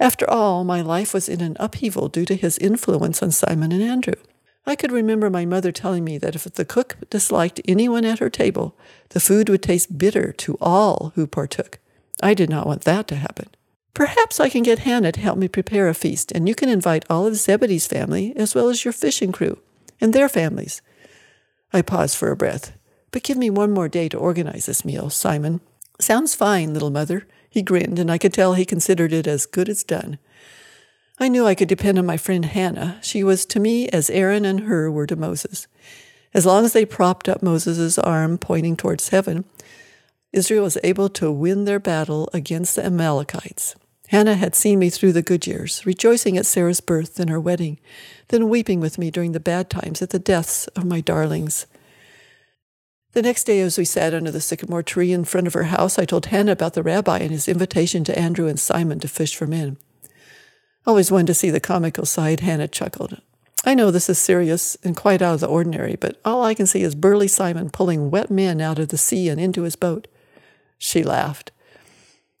After 0.00 0.24
all, 0.30 0.64
my 0.64 0.80
life 0.80 1.12
was 1.12 1.28
in 1.28 1.42
an 1.42 1.58
upheaval 1.60 2.08
due 2.08 2.24
to 2.24 2.36
his 2.36 2.56
influence 2.56 3.22
on 3.22 3.32
Simon 3.32 3.70
and 3.70 3.82
Andrew. 3.82 4.14
I 4.64 4.76
could 4.76 4.92
remember 4.92 5.28
my 5.28 5.44
mother 5.44 5.72
telling 5.72 6.04
me 6.04 6.18
that 6.18 6.34
if 6.36 6.44
the 6.44 6.64
cook 6.64 6.96
disliked 7.10 7.60
anyone 7.66 8.04
at 8.04 8.20
her 8.20 8.30
table, 8.30 8.76
the 9.10 9.20
food 9.20 9.48
would 9.48 9.62
taste 9.62 9.98
bitter 9.98 10.32
to 10.32 10.56
all 10.60 11.12
who 11.14 11.26
partook. 11.26 11.78
I 12.22 12.34
did 12.34 12.48
not 12.48 12.66
want 12.66 12.82
that 12.82 13.08
to 13.08 13.16
happen. 13.16 13.48
Perhaps 13.94 14.40
I 14.40 14.48
can 14.48 14.62
get 14.62 14.80
Hannah 14.80 15.12
to 15.12 15.20
help 15.20 15.36
me 15.36 15.48
prepare 15.48 15.88
a 15.88 15.94
feast, 15.94 16.32
and 16.32 16.48
you 16.48 16.54
can 16.54 16.68
invite 16.68 17.04
all 17.10 17.26
of 17.26 17.36
Zebedee's 17.36 17.86
family 17.86 18.32
as 18.36 18.54
well 18.54 18.68
as 18.68 18.84
your 18.84 18.92
fishing 18.92 19.32
crew 19.32 19.58
and 20.00 20.12
their 20.12 20.28
families. 20.28 20.80
I 21.72 21.82
paused 21.82 22.16
for 22.16 22.30
a 22.30 22.36
breath. 22.36 22.72
But 23.12 23.22
give 23.22 23.36
me 23.36 23.50
one 23.50 23.70
more 23.70 23.88
day 23.88 24.08
to 24.08 24.18
organize 24.18 24.66
this 24.66 24.84
meal, 24.84 25.10
Simon. 25.10 25.60
Sounds 26.00 26.34
fine, 26.34 26.72
little 26.72 26.90
mother. 26.90 27.26
He 27.48 27.62
grinned, 27.62 27.98
and 27.98 28.10
I 28.10 28.18
could 28.18 28.32
tell 28.32 28.54
he 28.54 28.64
considered 28.64 29.12
it 29.12 29.26
as 29.26 29.46
good 29.46 29.68
as 29.68 29.84
done. 29.84 30.18
I 31.18 31.28
knew 31.28 31.46
I 31.46 31.54
could 31.54 31.68
depend 31.68 31.98
on 31.98 32.06
my 32.06 32.16
friend 32.16 32.44
Hannah. 32.44 32.98
She 33.02 33.22
was 33.22 33.44
to 33.46 33.60
me 33.60 33.88
as 33.88 34.10
Aaron 34.10 34.44
and 34.44 34.60
Hur 34.60 34.90
were 34.90 35.06
to 35.06 35.16
Moses. 35.16 35.66
As 36.34 36.46
long 36.46 36.64
as 36.64 36.72
they 36.72 36.86
propped 36.86 37.28
up 37.28 37.42
Moses' 37.42 37.98
arm 37.98 38.38
pointing 38.38 38.76
towards 38.76 39.10
heaven, 39.10 39.44
Israel 40.32 40.64
was 40.64 40.78
able 40.82 41.10
to 41.10 41.30
win 41.30 41.64
their 41.66 41.78
battle 41.78 42.30
against 42.32 42.76
the 42.76 42.86
Amalekites. 42.86 43.76
Hannah 44.08 44.34
had 44.34 44.54
seen 44.54 44.78
me 44.78 44.90
through 44.90 45.12
the 45.12 45.22
good 45.22 45.46
years, 45.46 45.84
rejoicing 45.84 46.36
at 46.36 46.46
Sarah's 46.46 46.80
birth 46.80 47.20
and 47.20 47.30
her 47.30 47.40
wedding, 47.40 47.78
then 48.28 48.48
weeping 48.48 48.80
with 48.80 48.98
me 48.98 49.10
during 49.10 49.32
the 49.32 49.40
bad 49.40 49.70
times 49.70 50.00
at 50.02 50.10
the 50.10 50.18
deaths 50.18 50.66
of 50.68 50.84
my 50.84 51.00
darlings. 51.00 51.66
The 53.12 53.22
next 53.22 53.44
day, 53.44 53.60
as 53.60 53.76
we 53.76 53.84
sat 53.84 54.14
under 54.14 54.30
the 54.30 54.40
sycamore 54.40 54.82
tree 54.82 55.12
in 55.12 55.24
front 55.24 55.46
of 55.46 55.52
her 55.52 55.64
house, 55.64 55.98
I 55.98 56.06
told 56.06 56.26
Hannah 56.26 56.52
about 56.52 56.72
the 56.72 56.82
rabbi 56.82 57.18
and 57.18 57.30
his 57.30 57.48
invitation 57.48 58.04
to 58.04 58.18
Andrew 58.18 58.48
and 58.48 58.58
Simon 58.58 59.00
to 59.00 59.08
fish 59.08 59.36
for 59.36 59.46
men. 59.46 59.76
Always 60.86 61.10
wanted 61.12 61.28
to 61.28 61.34
see 61.34 61.50
the 61.50 61.60
comical 61.60 62.04
side, 62.04 62.40
Hannah 62.40 62.68
chuckled. 62.68 63.20
I 63.64 63.74
know 63.74 63.90
this 63.90 64.08
is 64.08 64.18
serious 64.18 64.76
and 64.82 64.96
quite 64.96 65.22
out 65.22 65.34
of 65.34 65.40
the 65.40 65.46
ordinary, 65.46 65.96
but 65.96 66.20
all 66.24 66.42
I 66.42 66.54
can 66.54 66.66
see 66.66 66.82
is 66.82 66.96
burly 66.96 67.28
Simon 67.28 67.70
pulling 67.70 68.10
wet 68.10 68.30
men 68.30 68.60
out 68.60 68.80
of 68.80 68.88
the 68.88 68.98
sea 68.98 69.28
and 69.28 69.40
into 69.40 69.62
his 69.62 69.76
boat. 69.76 70.08
She 70.78 71.04
laughed. 71.04 71.52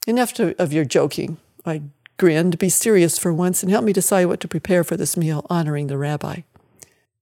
Enough 0.06 0.32
to, 0.34 0.60
of 0.60 0.72
your 0.72 0.84
joking. 0.84 1.36
I 1.64 1.82
grinned. 2.16 2.58
Be 2.58 2.68
serious 2.68 3.18
for 3.18 3.32
once 3.32 3.62
and 3.62 3.70
help 3.70 3.84
me 3.84 3.92
decide 3.92 4.26
what 4.26 4.40
to 4.40 4.48
prepare 4.48 4.82
for 4.82 4.96
this 4.96 5.16
meal 5.16 5.46
honoring 5.48 5.86
the 5.86 5.96
rabbi. 5.96 6.40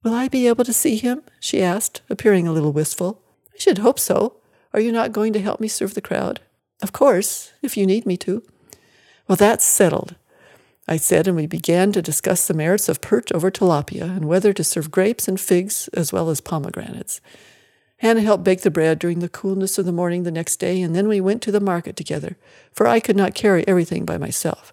Will 0.02 0.14
I 0.14 0.28
be 0.28 0.48
able 0.48 0.64
to 0.64 0.72
see 0.72 0.96
him? 0.96 1.22
she 1.38 1.62
asked, 1.62 2.00
appearing 2.08 2.48
a 2.48 2.52
little 2.52 2.72
wistful. 2.72 3.22
I 3.54 3.58
should 3.58 3.78
hope 3.78 3.98
so. 3.98 4.36
Are 4.72 4.80
you 4.80 4.92
not 4.92 5.12
going 5.12 5.34
to 5.34 5.40
help 5.40 5.60
me 5.60 5.68
serve 5.68 5.92
the 5.92 6.00
crowd? 6.00 6.40
Of 6.80 6.92
course, 6.92 7.52
if 7.60 7.76
you 7.76 7.84
need 7.84 8.06
me 8.06 8.16
to. 8.18 8.42
Well, 9.28 9.36
that's 9.36 9.64
settled. 9.64 10.16
I 10.90 10.96
said, 10.96 11.28
and 11.28 11.36
we 11.36 11.46
began 11.46 11.92
to 11.92 12.02
discuss 12.02 12.48
the 12.48 12.52
merits 12.52 12.88
of 12.88 13.00
perch 13.00 13.30
over 13.30 13.48
tilapia 13.48 14.02
and 14.02 14.24
whether 14.24 14.52
to 14.52 14.64
serve 14.64 14.90
grapes 14.90 15.28
and 15.28 15.40
figs 15.40 15.88
as 15.94 16.12
well 16.12 16.30
as 16.30 16.40
pomegranates. 16.40 17.20
Hannah 17.98 18.22
helped 18.22 18.42
bake 18.42 18.62
the 18.62 18.72
bread 18.72 18.98
during 18.98 19.20
the 19.20 19.28
coolness 19.28 19.78
of 19.78 19.86
the 19.86 19.92
morning 19.92 20.24
the 20.24 20.32
next 20.32 20.56
day, 20.56 20.82
and 20.82 20.96
then 20.96 21.06
we 21.06 21.20
went 21.20 21.42
to 21.42 21.52
the 21.52 21.60
market 21.60 21.94
together, 21.94 22.36
for 22.72 22.88
I 22.88 22.98
could 22.98 23.14
not 23.14 23.34
carry 23.34 23.66
everything 23.68 24.04
by 24.04 24.18
myself. 24.18 24.72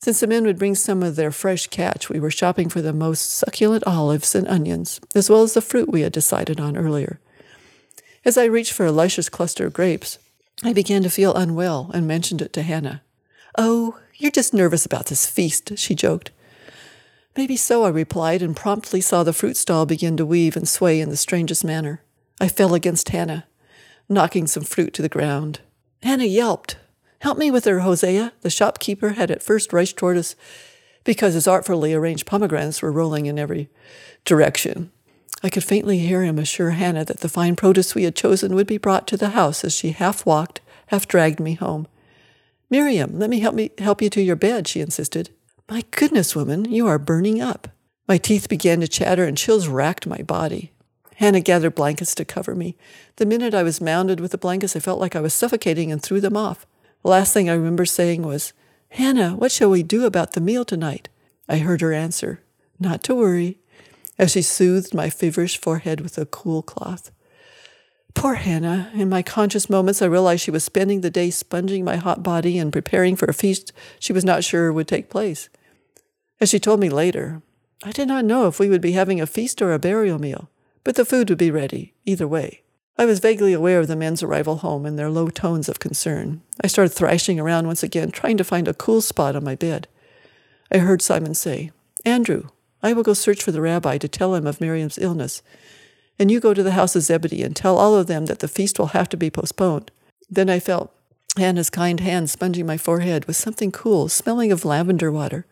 Since 0.00 0.20
the 0.20 0.26
men 0.26 0.44
would 0.44 0.58
bring 0.58 0.74
some 0.74 1.02
of 1.02 1.16
their 1.16 1.30
fresh 1.30 1.68
catch, 1.68 2.10
we 2.10 2.20
were 2.20 2.30
shopping 2.30 2.68
for 2.68 2.82
the 2.82 2.92
most 2.92 3.30
succulent 3.30 3.84
olives 3.86 4.34
and 4.34 4.46
onions, 4.46 5.00
as 5.14 5.30
well 5.30 5.42
as 5.42 5.54
the 5.54 5.62
fruit 5.62 5.90
we 5.90 6.02
had 6.02 6.12
decided 6.12 6.60
on 6.60 6.76
earlier. 6.76 7.18
As 8.26 8.36
I 8.36 8.44
reached 8.44 8.74
for 8.74 8.84
a 8.84 8.92
luscious 8.92 9.30
cluster 9.30 9.64
of 9.64 9.72
grapes, 9.72 10.18
I 10.62 10.74
began 10.74 11.02
to 11.04 11.08
feel 11.08 11.34
unwell 11.34 11.90
and 11.94 12.06
mentioned 12.06 12.42
it 12.42 12.52
to 12.52 12.62
Hannah. 12.62 13.02
Oh, 13.56 13.98
you're 14.16 14.30
just 14.30 14.54
nervous 14.54 14.86
about 14.86 15.06
this 15.06 15.26
feast, 15.26 15.76
she 15.78 15.94
joked. 15.94 16.30
Maybe 17.36 17.56
so, 17.56 17.84
I 17.84 17.88
replied, 17.88 18.42
and 18.42 18.54
promptly 18.54 19.00
saw 19.00 19.24
the 19.24 19.32
fruit 19.32 19.56
stall 19.56 19.86
begin 19.86 20.16
to 20.16 20.26
weave 20.26 20.56
and 20.56 20.68
sway 20.68 21.00
in 21.00 21.10
the 21.10 21.16
strangest 21.16 21.64
manner. 21.64 22.00
I 22.40 22.48
fell 22.48 22.74
against 22.74 23.08
Hannah, 23.08 23.46
knocking 24.08 24.46
some 24.46 24.62
fruit 24.62 24.94
to 24.94 25.02
the 25.02 25.08
ground. 25.08 25.60
Hannah 26.02 26.24
yelped. 26.24 26.76
Help 27.20 27.38
me 27.38 27.50
with 27.50 27.64
her, 27.64 27.80
Hosea. 27.80 28.32
The 28.42 28.50
shopkeeper 28.50 29.10
had 29.10 29.30
at 29.30 29.42
first 29.42 29.72
rushed 29.72 29.96
toward 29.96 30.16
us 30.16 30.36
because 31.02 31.34
his 31.34 31.48
artfully 31.48 31.92
arranged 31.94 32.26
pomegranates 32.26 32.82
were 32.82 32.92
rolling 32.92 33.26
in 33.26 33.38
every 33.38 33.68
direction. 34.24 34.90
I 35.42 35.50
could 35.50 35.64
faintly 35.64 35.98
hear 35.98 36.22
him 36.22 36.38
assure 36.38 36.70
Hannah 36.70 37.04
that 37.04 37.20
the 37.20 37.28
fine 37.28 37.56
produce 37.56 37.94
we 37.94 38.04
had 38.04 38.16
chosen 38.16 38.54
would 38.54 38.66
be 38.66 38.78
brought 38.78 39.06
to 39.08 39.16
the 39.16 39.30
house 39.30 39.64
as 39.64 39.74
she 39.74 39.90
half 39.90 40.24
walked, 40.24 40.60
half 40.86 41.08
dragged 41.08 41.40
me 41.40 41.54
home. 41.54 41.86
Miriam, 42.70 43.18
let 43.18 43.30
me 43.30 43.40
help 43.40 43.54
me 43.54 43.70
help 43.78 44.00
you 44.00 44.10
to 44.10 44.22
your 44.22 44.36
bed, 44.36 44.66
she 44.66 44.80
insisted. 44.80 45.30
My 45.68 45.82
goodness, 45.90 46.34
woman, 46.34 46.64
you 46.66 46.86
are 46.86 46.98
burning 46.98 47.40
up. 47.40 47.68
My 48.06 48.18
teeth 48.18 48.48
began 48.48 48.80
to 48.80 48.88
chatter 48.88 49.24
and 49.24 49.36
chills 49.36 49.68
racked 49.68 50.06
my 50.06 50.18
body. 50.18 50.72
Hannah 51.16 51.40
gathered 51.40 51.74
blankets 51.74 52.14
to 52.16 52.24
cover 52.24 52.54
me. 52.54 52.76
The 53.16 53.26
minute 53.26 53.54
I 53.54 53.62
was 53.62 53.80
mounded 53.80 54.20
with 54.20 54.32
the 54.32 54.38
blankets, 54.38 54.76
I 54.76 54.80
felt 54.80 55.00
like 55.00 55.14
I 55.14 55.20
was 55.20 55.32
suffocating 55.32 55.92
and 55.92 56.02
threw 56.02 56.20
them 56.20 56.36
off. 56.36 56.66
The 57.02 57.10
last 57.10 57.32
thing 57.32 57.48
I 57.48 57.54
remember 57.54 57.86
saying 57.86 58.22
was, 58.22 58.52
Hannah, 58.90 59.36
what 59.36 59.52
shall 59.52 59.70
we 59.70 59.82
do 59.82 60.04
about 60.04 60.32
the 60.32 60.40
meal 60.40 60.64
tonight? 60.64 61.08
I 61.48 61.58
heard 61.58 61.80
her 61.80 61.92
answer, 61.92 62.40
Not 62.78 63.02
to 63.04 63.14
worry, 63.14 63.58
as 64.18 64.32
she 64.32 64.42
soothed 64.42 64.94
my 64.94 65.10
feverish 65.10 65.58
forehead 65.58 66.00
with 66.00 66.18
a 66.18 66.26
cool 66.26 66.62
cloth. 66.62 67.10
Poor 68.14 68.34
Hannah. 68.34 68.90
In 68.94 69.08
my 69.08 69.22
conscious 69.22 69.68
moments, 69.68 70.00
I 70.00 70.06
realized 70.06 70.42
she 70.42 70.50
was 70.50 70.64
spending 70.64 71.00
the 71.00 71.10
day 71.10 71.30
sponging 71.30 71.84
my 71.84 71.96
hot 71.96 72.22
body 72.22 72.58
and 72.58 72.72
preparing 72.72 73.16
for 73.16 73.26
a 73.26 73.34
feast 73.34 73.72
she 73.98 74.12
was 74.12 74.24
not 74.24 74.44
sure 74.44 74.72
would 74.72 74.88
take 74.88 75.10
place. 75.10 75.48
As 76.40 76.50
she 76.50 76.58
told 76.58 76.80
me 76.80 76.88
later, 76.88 77.42
I 77.82 77.92
did 77.92 78.08
not 78.08 78.24
know 78.24 78.46
if 78.46 78.58
we 78.58 78.68
would 78.68 78.80
be 78.80 78.92
having 78.92 79.20
a 79.20 79.26
feast 79.26 79.60
or 79.60 79.72
a 79.72 79.78
burial 79.78 80.18
meal 80.18 80.48
but 80.84 80.96
the 80.96 81.04
food 81.04 81.30
would 81.30 81.38
be 81.38 81.50
ready, 81.50 81.94
either 82.04 82.28
way. 82.28 82.60
I 82.96 83.06
was 83.06 83.18
vaguely 83.18 83.52
aware 83.52 83.80
of 83.80 83.88
the 83.88 83.96
men's 83.96 84.22
arrival 84.22 84.58
home 84.58 84.86
and 84.86 84.96
their 84.96 85.10
low 85.10 85.28
tones 85.28 85.68
of 85.68 85.80
concern. 85.80 86.42
I 86.62 86.68
started 86.68 86.90
thrashing 86.90 87.40
around 87.40 87.66
once 87.66 87.82
again, 87.82 88.12
trying 88.12 88.36
to 88.36 88.44
find 88.44 88.68
a 88.68 88.74
cool 88.74 89.00
spot 89.00 89.34
on 89.34 89.42
my 89.42 89.56
bed. 89.56 89.88
I 90.70 90.78
heard 90.78 91.02
Simon 91.02 91.34
say, 91.34 91.72
Andrew, 92.04 92.50
I 92.82 92.92
will 92.92 93.02
go 93.02 93.14
search 93.14 93.42
for 93.42 93.50
the 93.50 93.62
rabbi 93.62 93.98
to 93.98 94.06
tell 94.06 94.34
him 94.34 94.46
of 94.46 94.60
Miriam's 94.60 94.98
illness, 94.98 95.42
and 96.18 96.30
you 96.30 96.40
go 96.40 96.54
to 96.54 96.62
the 96.62 96.72
house 96.72 96.94
of 96.96 97.02
Zebedee 97.02 97.42
and 97.42 97.54
tell 97.54 97.76
all 97.76 97.94
of 97.96 98.06
them 98.06 98.26
that 98.26 98.38
the 98.38 98.48
feast 98.48 98.78
will 98.78 98.88
have 98.88 99.08
to 99.10 99.16
be 99.16 99.30
postponed. 99.30 99.90
Then 100.30 100.48
I 100.48 100.60
felt 100.60 100.94
Hannah's 101.36 101.70
kind 101.70 102.00
hand 102.00 102.30
sponging 102.30 102.66
my 102.66 102.76
forehead 102.76 103.24
with 103.24 103.36
something 103.36 103.72
cool, 103.72 104.08
smelling 104.08 104.52
of 104.52 104.64
lavender 104.64 105.10
water. 105.10 105.46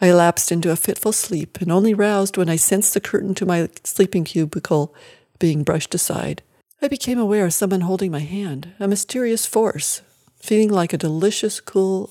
I 0.00 0.12
lapsed 0.12 0.50
into 0.50 0.70
a 0.70 0.76
fitful 0.76 1.12
sleep 1.12 1.60
and 1.60 1.70
only 1.70 1.92
roused 1.92 2.36
when 2.36 2.48
I 2.48 2.56
sensed 2.56 2.94
the 2.94 3.00
curtain 3.00 3.34
to 3.34 3.46
my 3.46 3.68
sleeping 3.84 4.24
cubicle 4.24 4.94
being 5.38 5.62
brushed 5.62 5.94
aside. 5.94 6.42
I 6.80 6.88
became 6.88 7.18
aware 7.18 7.44
of 7.44 7.52
someone 7.52 7.82
holding 7.82 8.10
my 8.10 8.20
hand, 8.20 8.72
a 8.80 8.88
mysterious 8.88 9.44
force, 9.44 10.00
feeling 10.36 10.70
like 10.70 10.92
a 10.92 10.98
delicious 10.98 11.60
cool 11.60 12.10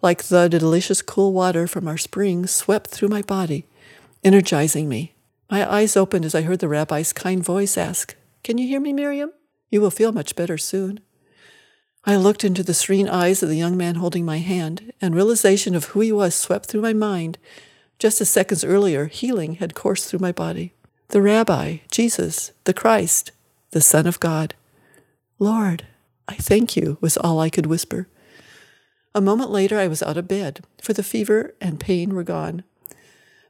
like 0.00 0.24
the 0.24 0.48
delicious 0.48 1.02
cool 1.02 1.32
water 1.32 1.66
from 1.66 1.88
our 1.88 1.98
spring 1.98 2.46
swept 2.46 2.88
through 2.88 3.08
my 3.08 3.22
body, 3.22 3.66
energizing 4.22 4.88
me. 4.88 5.12
My 5.50 5.70
eyes 5.70 5.96
opened 5.96 6.24
as 6.24 6.34
I 6.34 6.42
heard 6.42 6.58
the 6.58 6.68
rabbi's 6.68 7.12
kind 7.12 7.42
voice 7.42 7.78
ask, 7.78 8.14
Can 8.44 8.58
you 8.58 8.68
hear 8.68 8.80
me, 8.80 8.92
Miriam? 8.92 9.32
You 9.70 9.80
will 9.80 9.90
feel 9.90 10.12
much 10.12 10.36
better 10.36 10.58
soon. 10.58 11.00
I 12.04 12.16
looked 12.16 12.44
into 12.44 12.62
the 12.62 12.74
serene 12.74 13.08
eyes 13.08 13.42
of 13.42 13.48
the 13.48 13.56
young 13.56 13.76
man 13.76 13.96
holding 13.96 14.24
my 14.24 14.38
hand, 14.38 14.92
and 15.00 15.14
realization 15.14 15.74
of 15.74 15.86
who 15.86 16.00
he 16.00 16.12
was 16.12 16.34
swept 16.34 16.66
through 16.66 16.82
my 16.82 16.92
mind. 16.92 17.38
Just 17.98 18.20
as 18.20 18.30
seconds 18.30 18.62
earlier, 18.62 19.06
healing 19.06 19.54
had 19.54 19.74
coursed 19.74 20.08
through 20.08 20.20
my 20.20 20.32
body. 20.32 20.74
The 21.08 21.22
Rabbi, 21.22 21.78
Jesus, 21.90 22.52
the 22.64 22.74
Christ, 22.74 23.32
the 23.70 23.80
Son 23.80 24.06
of 24.06 24.20
God. 24.20 24.54
Lord, 25.38 25.86
I 26.28 26.34
thank 26.34 26.76
you, 26.76 26.98
was 27.00 27.16
all 27.16 27.40
I 27.40 27.50
could 27.50 27.66
whisper. 27.66 28.06
A 29.14 29.20
moment 29.20 29.50
later, 29.50 29.78
I 29.78 29.88
was 29.88 30.02
out 30.02 30.18
of 30.18 30.28
bed, 30.28 30.60
for 30.82 30.92
the 30.92 31.02
fever 31.02 31.54
and 31.60 31.80
pain 31.80 32.14
were 32.14 32.22
gone. 32.22 32.64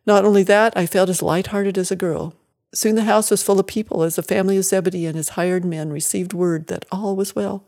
Not 0.08 0.24
only 0.24 0.42
that, 0.44 0.74
I 0.74 0.86
felt 0.86 1.10
as 1.10 1.20
light-hearted 1.20 1.76
as 1.76 1.90
a 1.90 1.96
girl. 1.96 2.34
Soon 2.72 2.94
the 2.94 3.04
house 3.04 3.30
was 3.30 3.42
full 3.42 3.60
of 3.60 3.66
people 3.66 4.02
as 4.02 4.16
the 4.16 4.22
family 4.22 4.56
of 4.56 4.64
Zebedee 4.64 5.04
and 5.04 5.14
his 5.14 5.30
hired 5.30 5.66
men 5.66 5.90
received 5.90 6.32
word 6.32 6.68
that 6.68 6.86
all 6.90 7.14
was 7.14 7.36
well. 7.36 7.66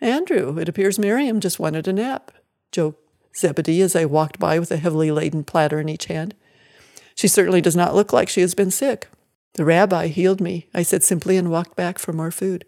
Andrew, 0.00 0.58
it 0.58 0.68
appears 0.68 0.98
Miriam 0.98 1.38
just 1.38 1.60
wanted 1.60 1.86
a 1.86 1.92
nap, 1.92 2.32
joked 2.72 3.00
Zebedee 3.36 3.82
as 3.82 3.94
I 3.94 4.04
walked 4.04 4.40
by 4.40 4.58
with 4.58 4.72
a 4.72 4.78
heavily 4.78 5.12
laden 5.12 5.44
platter 5.44 5.78
in 5.78 5.88
each 5.88 6.06
hand. 6.06 6.34
She 7.14 7.28
certainly 7.28 7.60
does 7.60 7.76
not 7.76 7.94
look 7.94 8.12
like 8.12 8.28
she 8.28 8.40
has 8.40 8.56
been 8.56 8.72
sick. 8.72 9.06
The 9.52 9.64
rabbi 9.64 10.08
healed 10.08 10.40
me, 10.40 10.66
I 10.74 10.82
said 10.82 11.04
simply 11.04 11.36
and 11.36 11.52
walked 11.52 11.76
back 11.76 12.00
for 12.00 12.12
more 12.12 12.32
food. 12.32 12.64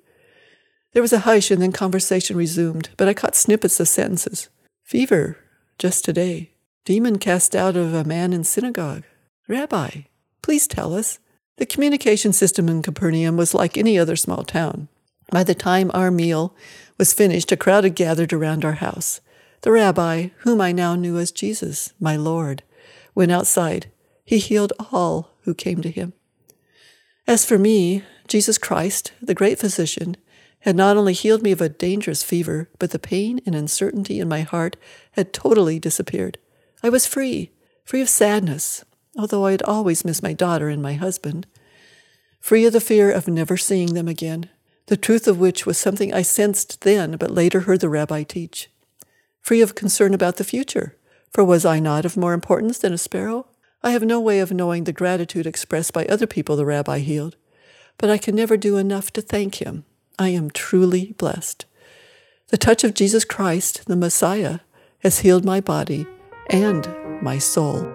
There 0.93 1.02
was 1.02 1.12
a 1.12 1.26
hush 1.26 1.50
and 1.50 1.61
then 1.61 1.73
conversation 1.73 2.37
resumed, 2.37 2.90
but 2.97 3.09
I 3.09 3.14
caught 3.14 3.35
snippets 3.35 3.81
of 3.81 3.88
sentences. 3.88 4.49
Fever, 4.85 5.38
just 5.76 6.05
today. 6.05 6.52
Demon 6.87 7.19
cast 7.19 7.57
out 7.57 7.75
of 7.75 7.93
a 7.93 8.05
man 8.05 8.33
in 8.33 8.45
synagogue. 8.45 9.02
Rabbi, 9.49 10.02
please 10.40 10.69
tell 10.69 10.95
us. 10.95 11.19
The 11.57 11.66
communication 11.66 12.33
system 12.33 12.69
in 12.69 12.81
Capernaum 12.81 13.37
was 13.37 13.55
like 13.55 13.76
any 13.76 13.99
other 13.99 14.14
small 14.14 14.45
town. 14.45 14.87
By 15.33 15.43
the 15.43 15.52
time 15.52 15.90
our 15.93 16.12
meal 16.12 16.55
was 16.97 17.12
finished, 17.12 17.50
a 17.50 17.57
crowd 17.57 17.83
had 17.83 17.97
gathered 17.97 18.33
around 18.33 18.64
our 18.64 18.75
house. 18.75 19.21
The 19.62 19.73
rabbi, 19.73 20.28
whom 20.45 20.61
I 20.61 20.71
now 20.71 20.95
knew 20.95 21.19
as 21.19 21.33
Jesus, 21.33 21.93
my 21.99 22.14
Lord, 22.14 22.62
went 23.16 23.33
outside. 23.33 23.90
He 24.25 24.38
healed 24.38 24.73
all 24.93 25.33
who 25.43 25.55
came 25.55 25.83
to 25.83 25.90
him. 25.90 26.12
As 27.26 27.45
for 27.45 27.59
me, 27.59 28.05
Jesus 28.28 28.59
Christ, 28.59 29.11
the 29.21 29.35
great 29.35 29.59
physician, 29.59 30.16
had 30.61 30.76
not 30.76 30.97
only 30.97 31.14
healed 31.14 31.43
me 31.43 31.50
of 31.50 31.61
a 31.61 31.69
dangerous 31.69 32.23
fever, 32.23 32.69
but 32.78 32.93
the 32.93 33.00
pain 33.00 33.40
and 33.45 33.57
uncertainty 33.57 34.21
in 34.21 34.28
my 34.28 34.43
heart 34.43 34.76
had 35.12 35.33
totally 35.33 35.81
disappeared. 35.81 36.38
I 36.83 36.88
was 36.88 37.06
free, 37.06 37.50
free 37.85 38.00
of 38.00 38.09
sadness, 38.09 38.85
although 39.18 39.47
I 39.47 39.52
had 39.52 39.62
always 39.62 40.04
missed 40.04 40.23
my 40.23 40.33
daughter 40.33 40.68
and 40.68 40.83
my 40.83 40.95
husband. 40.95 41.47
free 42.40 42.64
of 42.64 42.73
the 42.73 42.80
fear 42.80 43.11
of 43.11 43.26
never 43.26 43.56
seeing 43.56 43.95
them 43.95 44.06
again, 44.06 44.49
the 44.87 44.97
truth 44.97 45.26
of 45.26 45.38
which 45.38 45.66
was 45.66 45.78
something 45.78 46.14
I 46.14 46.23
sensed 46.23 46.83
then 46.83 47.16
but 47.16 47.30
later 47.30 47.61
heard 47.61 47.80
the 47.80 47.88
rabbi 47.88 48.23
teach, 48.23 48.71
free 49.40 49.61
of 49.61 49.75
concern 49.75 50.14
about 50.14 50.37
the 50.37 50.45
future, 50.45 50.97
for 51.33 51.42
was 51.45 51.64
I 51.64 51.80
not 51.80 52.04
of 52.04 52.16
more 52.16 52.35
importance 52.35 52.78
than 52.78 52.92
a 52.92 52.99
sparrow? 52.99 53.49
I 53.83 53.90
have 53.90 54.04
no 54.04 54.21
way 54.21 54.38
of 54.38 54.52
knowing 54.52 54.85
the 54.85 54.92
gratitude 54.92 55.47
expressed 55.47 55.92
by 55.92 56.04
other 56.06 56.26
people 56.26 56.56
the 56.56 56.66
rabbi 56.66 56.99
healed, 56.99 57.37
but 57.99 58.11
I 58.11 58.18
can 58.18 58.37
never 58.37 58.56
do 58.56 58.76
enough 58.76 59.12
to 59.14 59.23
thank 59.23 59.56
him. 59.56 59.85
I 60.18 60.28
am 60.28 60.50
truly 60.50 61.14
blessed. 61.18 61.66
The 62.49 62.59
touch 62.59 62.85
of 62.85 62.95
Jesus 62.95 63.25
Christ, 63.25 63.87
the 63.87 63.97
Messiah, 63.97 64.61
has 65.00 65.21
healed 65.21 65.45
my 65.45 65.61
body 65.61 66.06
and 66.50 66.88
my 67.23 67.38
soul. 67.38 67.95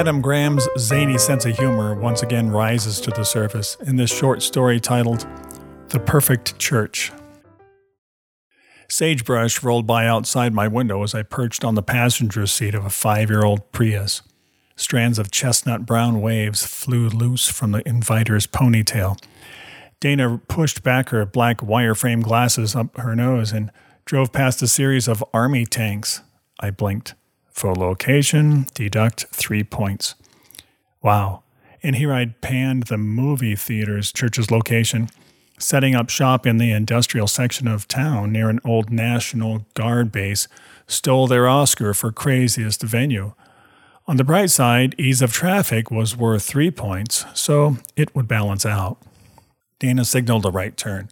Adam 0.00 0.22
Graham's 0.22 0.66
zany 0.78 1.18
sense 1.18 1.44
of 1.44 1.58
humor 1.58 1.94
once 1.94 2.22
again 2.22 2.48
rises 2.50 3.02
to 3.02 3.10
the 3.10 3.22
surface 3.22 3.76
in 3.86 3.96
this 3.96 4.10
short 4.10 4.40
story 4.40 4.80
titled 4.80 5.26
The 5.90 6.00
Perfect 6.00 6.58
Church. 6.58 7.12
Sagebrush 8.90 9.62
rolled 9.62 9.86
by 9.86 10.06
outside 10.06 10.52
my 10.52 10.66
window 10.66 11.02
as 11.02 11.14
I 11.14 11.22
perched 11.22 11.64
on 11.64 11.76
the 11.76 11.82
passenger 11.82 12.46
seat 12.46 12.74
of 12.74 12.84
a 12.84 12.90
five 12.90 13.30
year 13.30 13.44
old 13.44 13.70
Prius. 13.72 14.22
Strands 14.74 15.18
of 15.18 15.30
chestnut 15.30 15.86
brown 15.86 16.20
waves 16.20 16.66
flew 16.66 17.08
loose 17.08 17.48
from 17.48 17.70
the 17.70 17.86
inviter's 17.86 18.46
ponytail. 18.46 19.22
Dana 20.00 20.40
pushed 20.48 20.82
back 20.82 21.10
her 21.10 21.24
black 21.26 21.58
wireframe 21.58 22.22
glasses 22.22 22.74
up 22.74 22.96
her 22.96 23.14
nose 23.14 23.52
and 23.52 23.70
drove 24.06 24.32
past 24.32 24.62
a 24.62 24.66
series 24.66 25.06
of 25.06 25.22
army 25.32 25.66
tanks. 25.66 26.22
I 26.58 26.70
blinked. 26.70 27.14
For 27.50 27.74
location, 27.74 28.66
deduct 28.74 29.26
three 29.30 29.62
points. 29.62 30.14
Wow. 31.02 31.42
And 31.82 31.96
here 31.96 32.12
I'd 32.12 32.40
panned 32.40 32.84
the 32.84 32.98
movie 32.98 33.54
theater's 33.54 34.12
church's 34.12 34.50
location, 34.50 35.10
setting 35.60 35.94
up 35.94 36.08
shop 36.08 36.46
in 36.46 36.58
the 36.58 36.72
industrial 36.72 37.26
section 37.26 37.68
of 37.68 37.86
town 37.86 38.32
near 38.32 38.48
an 38.48 38.60
old 38.64 38.90
National 38.90 39.66
Guard 39.74 40.10
base, 40.10 40.48
stole 40.86 41.26
their 41.26 41.48
Oscar 41.48 41.94
for 41.94 42.10
craziest 42.10 42.82
venue. 42.82 43.32
On 44.06 44.16
the 44.16 44.24
bright 44.24 44.50
side, 44.50 44.94
ease 44.98 45.22
of 45.22 45.32
traffic 45.32 45.90
was 45.90 46.16
worth 46.16 46.42
three 46.42 46.70
points, 46.70 47.24
so 47.34 47.76
it 47.94 48.14
would 48.14 48.26
balance 48.26 48.66
out. 48.66 48.98
Dana 49.78 50.04
signaled 50.04 50.44
a 50.44 50.50
right 50.50 50.76
turn. 50.76 51.08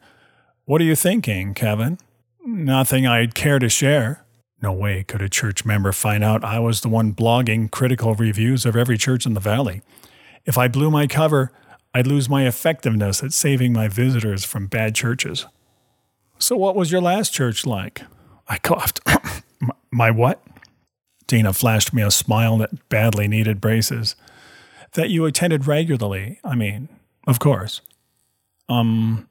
What 0.64 0.80
are 0.80 0.84
you 0.84 0.96
thinking, 0.96 1.54
Kevin? 1.54 1.98
Nothing 2.44 3.06
I'd 3.06 3.34
care 3.34 3.58
to 3.58 3.68
share. 3.68 4.24
No 4.60 4.72
way 4.72 5.04
could 5.04 5.22
a 5.22 5.28
church 5.28 5.64
member 5.64 5.92
find 5.92 6.24
out 6.24 6.44
I 6.44 6.58
was 6.58 6.80
the 6.80 6.88
one 6.88 7.12
blogging 7.12 7.70
critical 7.70 8.14
reviews 8.14 8.66
of 8.66 8.74
every 8.74 8.98
church 8.98 9.24
in 9.24 9.34
the 9.34 9.40
valley. 9.40 9.82
If 10.44 10.58
I 10.58 10.66
blew 10.66 10.90
my 10.90 11.06
cover, 11.06 11.52
I'd 11.94 12.06
lose 12.06 12.28
my 12.28 12.46
effectiveness 12.46 13.22
at 13.22 13.32
saving 13.32 13.72
my 13.72 13.88
visitors 13.88 14.44
from 14.44 14.66
bad 14.66 14.94
churches. 14.94 15.46
So, 16.38 16.56
what 16.56 16.76
was 16.76 16.92
your 16.92 17.00
last 17.00 17.32
church 17.32 17.66
like? 17.66 18.02
I 18.46 18.58
coughed. 18.58 19.00
my 19.90 20.10
what? 20.10 20.42
Dana 21.26 21.52
flashed 21.52 21.92
me 21.92 22.02
a 22.02 22.10
smile 22.10 22.58
that 22.58 22.88
badly 22.88 23.28
needed 23.28 23.60
braces. 23.60 24.16
That 24.92 25.10
you 25.10 25.26
attended 25.26 25.66
regularly, 25.66 26.40
I 26.42 26.54
mean, 26.54 26.88
of 27.26 27.38
course. 27.38 27.82
Um, 28.68 29.28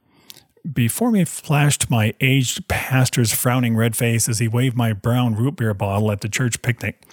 before 0.72 1.12
me 1.12 1.26
flashed 1.26 1.90
my 1.90 2.14
aged 2.20 2.68
pastor's 2.68 3.34
frowning 3.34 3.76
red 3.76 3.96
face 3.96 4.28
as 4.30 4.39
he 4.39 4.48
waved 4.48 4.76
my 4.76 4.93
brown 4.93 5.36
root 5.36 5.56
beer 5.56 5.74
bottle 5.74 6.12
at 6.12 6.22
the 6.22 6.30
church 6.30 6.62
picnic. 6.62 7.04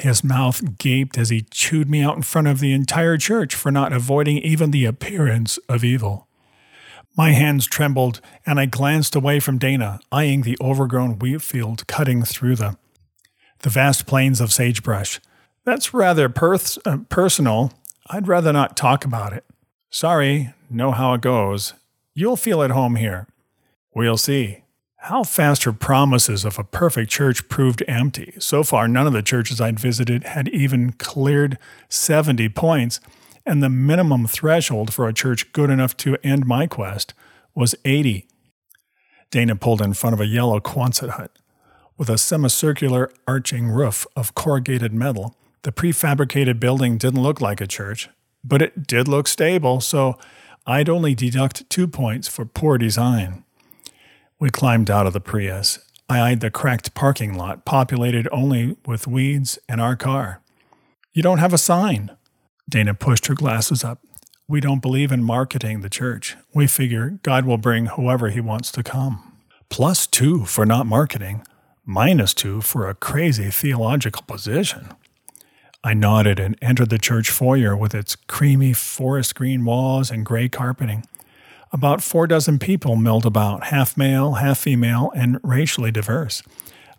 His 0.00 0.24
mouth 0.24 0.78
gaped 0.78 1.18
as 1.18 1.28
he 1.28 1.42
chewed 1.42 1.88
me 1.88 2.02
out 2.02 2.16
in 2.16 2.22
front 2.22 2.48
of 2.48 2.60
the 2.60 2.72
entire 2.72 3.16
church 3.18 3.54
for 3.54 3.70
not 3.70 3.92
avoiding 3.92 4.38
even 4.38 4.70
the 4.70 4.86
appearance 4.86 5.58
of 5.68 5.84
evil. 5.84 6.28
My 7.16 7.32
hands 7.32 7.66
trembled, 7.66 8.20
and 8.46 8.58
I 8.58 8.64
glanced 8.66 9.14
away 9.14 9.38
from 9.38 9.58
Dana, 9.58 10.00
eyeing 10.10 10.42
the 10.42 10.56
overgrown 10.62 11.18
wheat 11.18 11.42
field 11.42 11.86
cutting 11.86 12.22
through 12.22 12.56
the, 12.56 12.78
the 13.60 13.68
vast 13.68 14.06
plains 14.06 14.40
of 14.40 14.52
sagebrush. 14.52 15.20
That's 15.64 15.92
rather 15.92 16.28
perth- 16.30 16.78
uh, 16.86 16.98
personal. 17.10 17.72
I'd 18.08 18.28
rather 18.28 18.52
not 18.52 18.76
talk 18.78 19.04
about 19.04 19.34
it. 19.34 19.44
Sorry, 19.90 20.54
know 20.70 20.90
how 20.92 21.12
it 21.12 21.20
goes. 21.20 21.74
You'll 22.14 22.36
feel 22.36 22.62
at 22.62 22.70
home 22.70 22.96
here. 22.96 23.28
We'll 23.94 24.16
see. 24.16 24.61
How 25.06 25.24
fast 25.24 25.64
her 25.64 25.72
promises 25.72 26.44
of 26.44 26.60
a 26.60 26.64
perfect 26.64 27.10
church 27.10 27.48
proved 27.48 27.82
empty. 27.88 28.34
So 28.38 28.62
far, 28.62 28.86
none 28.86 29.08
of 29.08 29.12
the 29.12 29.20
churches 29.20 29.60
I'd 29.60 29.80
visited 29.80 30.22
had 30.22 30.46
even 30.50 30.92
cleared 30.92 31.58
70 31.88 32.48
points, 32.50 33.00
and 33.44 33.60
the 33.60 33.68
minimum 33.68 34.28
threshold 34.28 34.94
for 34.94 35.08
a 35.08 35.12
church 35.12 35.52
good 35.52 35.70
enough 35.70 35.96
to 35.98 36.18
end 36.22 36.46
my 36.46 36.68
quest 36.68 37.14
was 37.52 37.74
80. 37.84 38.28
Dana 39.32 39.56
pulled 39.56 39.82
in 39.82 39.92
front 39.92 40.14
of 40.14 40.20
a 40.20 40.26
yellow 40.26 40.60
Quonset 40.60 41.10
hut. 41.10 41.36
With 41.98 42.08
a 42.08 42.16
semicircular 42.16 43.10
arching 43.26 43.70
roof 43.70 44.06
of 44.14 44.36
corrugated 44.36 44.94
metal, 44.94 45.34
the 45.62 45.72
prefabricated 45.72 46.60
building 46.60 46.96
didn't 46.96 47.24
look 47.24 47.40
like 47.40 47.60
a 47.60 47.66
church, 47.66 48.08
but 48.44 48.62
it 48.62 48.86
did 48.86 49.08
look 49.08 49.26
stable, 49.26 49.80
so 49.80 50.16
I'd 50.64 50.88
only 50.88 51.16
deduct 51.16 51.68
two 51.68 51.88
points 51.88 52.28
for 52.28 52.44
poor 52.44 52.78
design. 52.78 53.42
We 54.42 54.50
climbed 54.50 54.90
out 54.90 55.06
of 55.06 55.12
the 55.12 55.20
Prius. 55.20 55.78
I 56.08 56.20
eyed 56.20 56.40
the 56.40 56.50
cracked 56.50 56.94
parking 56.94 57.34
lot, 57.34 57.64
populated 57.64 58.26
only 58.32 58.76
with 58.84 59.06
weeds 59.06 59.56
and 59.68 59.80
our 59.80 59.94
car. 59.94 60.42
You 61.12 61.22
don't 61.22 61.38
have 61.38 61.52
a 61.52 61.58
sign. 61.58 62.10
Dana 62.68 62.92
pushed 62.92 63.28
her 63.28 63.36
glasses 63.36 63.84
up. 63.84 64.00
We 64.48 64.60
don't 64.60 64.82
believe 64.82 65.12
in 65.12 65.22
marketing 65.22 65.80
the 65.82 65.88
church. 65.88 66.36
We 66.52 66.66
figure 66.66 67.20
God 67.22 67.44
will 67.44 67.56
bring 67.56 67.86
whoever 67.86 68.30
he 68.30 68.40
wants 68.40 68.72
to 68.72 68.82
come. 68.82 69.32
Plus 69.68 70.08
two 70.08 70.44
for 70.44 70.66
not 70.66 70.86
marketing, 70.86 71.46
minus 71.86 72.34
two 72.34 72.60
for 72.62 72.88
a 72.88 72.96
crazy 72.96 73.48
theological 73.48 74.24
position. 74.26 74.88
I 75.84 75.94
nodded 75.94 76.40
and 76.40 76.58
entered 76.60 76.90
the 76.90 76.98
church 76.98 77.30
foyer 77.30 77.76
with 77.76 77.94
its 77.94 78.16
creamy 78.16 78.72
forest 78.72 79.36
green 79.36 79.64
walls 79.64 80.10
and 80.10 80.26
gray 80.26 80.48
carpeting. 80.48 81.04
About 81.74 82.02
four 82.02 82.26
dozen 82.26 82.58
people 82.58 82.96
milled 82.96 83.24
about, 83.24 83.64
half 83.64 83.96
male, 83.96 84.34
half 84.34 84.58
female, 84.58 85.10
and 85.16 85.40
racially 85.42 85.90
diverse. 85.90 86.42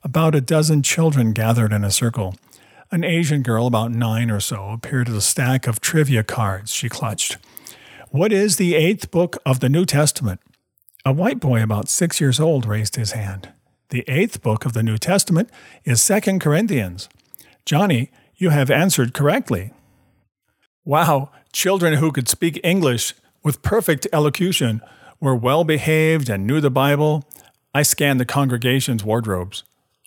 About 0.03 0.33
a 0.33 0.41
dozen 0.41 0.81
children 0.81 1.31
gathered 1.31 1.71
in 1.71 1.83
a 1.83 1.91
circle. 1.91 2.33
An 2.91 3.03
Asian 3.03 3.43
girl, 3.43 3.67
about 3.67 3.91
nine 3.91 4.31
or 4.31 4.39
so, 4.39 4.71
appeared 4.71 5.09
at 5.09 5.15
a 5.15 5.21
stack 5.21 5.67
of 5.67 5.79
trivia 5.79 6.23
cards 6.23 6.73
she 6.73 6.89
clutched. 6.89 7.37
What 8.09 8.33
is 8.33 8.57
the 8.57 8.73
eighth 8.73 9.11
book 9.11 9.37
of 9.45 9.59
the 9.59 9.69
New 9.69 9.85
Testament? 9.85 10.41
A 11.05 11.13
white 11.13 11.39
boy 11.39 11.61
about 11.61 11.87
six 11.87 12.19
years 12.19 12.39
old 12.39 12.65
raised 12.65 12.95
his 12.95 13.11
hand. 13.11 13.49
The 13.89 14.03
eighth 14.07 14.41
book 14.41 14.65
of 14.65 14.73
the 14.73 14.83
New 14.83 14.97
Testament 14.97 15.51
is 15.85 16.01
Second 16.01 16.39
Corinthians. 16.39 17.09
Johnny, 17.63 18.09
you 18.37 18.49
have 18.49 18.71
answered 18.71 19.13
correctly. 19.13 19.71
Wow, 20.83 21.29
children 21.51 21.95
who 21.95 22.11
could 22.11 22.27
speak 22.27 22.59
English 22.63 23.13
with 23.43 23.61
perfect 23.61 24.07
elocution 24.13 24.81
were 25.19 25.35
well 25.35 25.63
behaved 25.63 26.29
and 26.29 26.47
knew 26.47 26.61
the 26.61 26.71
Bible. 26.71 27.27
I 27.73 27.83
scanned 27.83 28.19
the 28.19 28.25
congregation's 28.25 29.03
wardrobes. 29.03 29.63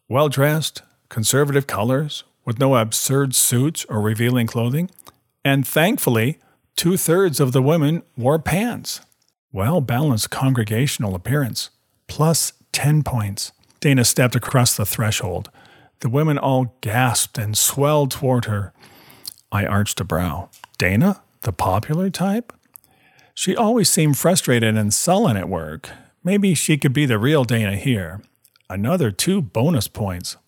Well 0.09 0.29
dressed, 0.29 0.83
conservative 1.09 1.67
colors, 1.67 2.25
with 2.45 2.59
no 2.59 2.77
absurd 2.77 3.35
suits 3.35 3.85
or 3.87 4.01
revealing 4.01 4.47
clothing. 4.47 4.91
And 5.45 5.67
thankfully, 5.67 6.39
two 6.77 6.97
thirds 6.97 7.41
of 7.41 7.53
the 7.53 7.63
women 7.63 8.03
wore 8.17 8.39
pants. 8.39 9.01
Well 9.53 9.81
balanced 9.81 10.31
congregational 10.31 11.15
appearance, 11.15 11.71
plus 12.07 12.53
10 12.73 13.03
points. 13.03 13.53
Dana 13.81 14.05
stepped 14.05 14.37
across 14.37 14.77
the 14.77 14.87
threshold. 14.87 15.51
The 16.01 16.09
women 16.09 16.39
all 16.39 16.77
gasped 16.83 17.39
and 17.39 17.57
swelled 17.57 18.11
toward 18.11 18.45
her. 18.45 18.73
I 19.51 19.65
arched 19.65 20.01
a 20.01 20.05
brow. 20.05 20.51
Dana? 20.79 21.23
The 21.43 21.53
popular 21.53 22.11
type? 22.11 22.53
She 23.39 23.55
always 23.55 23.91
seemed 23.91 24.17
frustrated 24.17 24.79
and 24.79 24.95
sullen 24.95 25.37
at 25.37 25.51
work. 25.51 25.91
Maybe 26.25 26.55
she 26.55 26.79
could 26.79 26.95
be 26.95 27.05
the 27.05 27.19
real 27.19 27.45
Dana 27.45 27.77
here. 27.77 28.23
Another 28.71 29.11
two 29.11 29.43
bonus 29.43 29.89
points. 29.89 30.39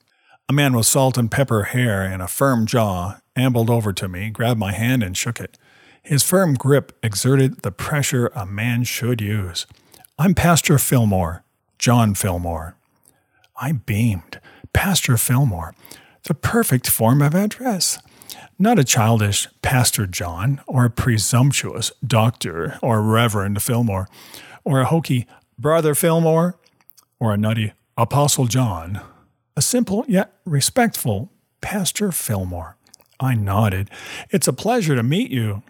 A 0.49 0.55
man 0.55 0.75
with 0.75 0.87
salt 0.87 1.19
and 1.19 1.31
pepper 1.31 1.65
hair 1.65 2.03
and 2.03 2.23
a 2.23 2.27
firm 2.27 2.65
jaw 2.65 3.21
ambled 3.37 3.69
over 3.69 3.93
to 3.93 4.09
me, 4.09 4.31
grabbed 4.31 4.59
my 4.59 4.73
hand, 4.73 5.03
and 5.03 5.15
shook 5.15 5.39
it. 5.39 5.59
His 6.03 6.23
firm 6.23 6.55
grip 6.55 6.99
exerted 7.03 7.61
the 7.61 7.71
pressure 7.71 8.33
a 8.35 8.47
man 8.47 8.85
should 8.85 9.21
use. 9.21 9.67
I'm 10.19 10.35
Pastor 10.35 10.79
Fillmore, 10.79 11.45
John 11.79 12.15
Fillmore. 12.15 12.75
I 13.61 13.73
beamed. 13.73 14.41
Pastor 14.73 15.19
Fillmore. 15.19 15.75
The 16.23 16.35
perfect 16.35 16.89
form 16.89 17.21
of 17.21 17.35
address. 17.35 17.99
Not 18.59 18.79
a 18.79 18.85
childish 18.85 19.49
Pastor 19.63 20.07
John, 20.07 20.61
or 20.67 20.85
a 20.85 20.91
presumptuous 20.91 21.93
Doctor 22.07 22.79
or 22.83 23.03
Reverend 23.03 23.63
Fillmore, 23.63 24.09
or 24.65 24.81
a 24.81 24.87
hokey 24.87 25.27
Brother 25.59 25.95
Fillmore, 25.95 26.59
or 27.21 27.33
a 27.33 27.37
nutty 27.37 27.73
Apostle 27.97 28.47
John. 28.47 29.01
A 29.57 29.63
simple 29.63 30.05
yet 30.09 30.33
respectful 30.45 31.33
Pastor 31.61 32.13
Fillmore. 32.13 32.77
I 33.21 33.35
nodded. 33.35 33.91
It's 34.31 34.47
a 34.47 34.53
pleasure 34.53 34.95
to 34.95 35.03
meet 35.03 35.31
you. 35.31 35.63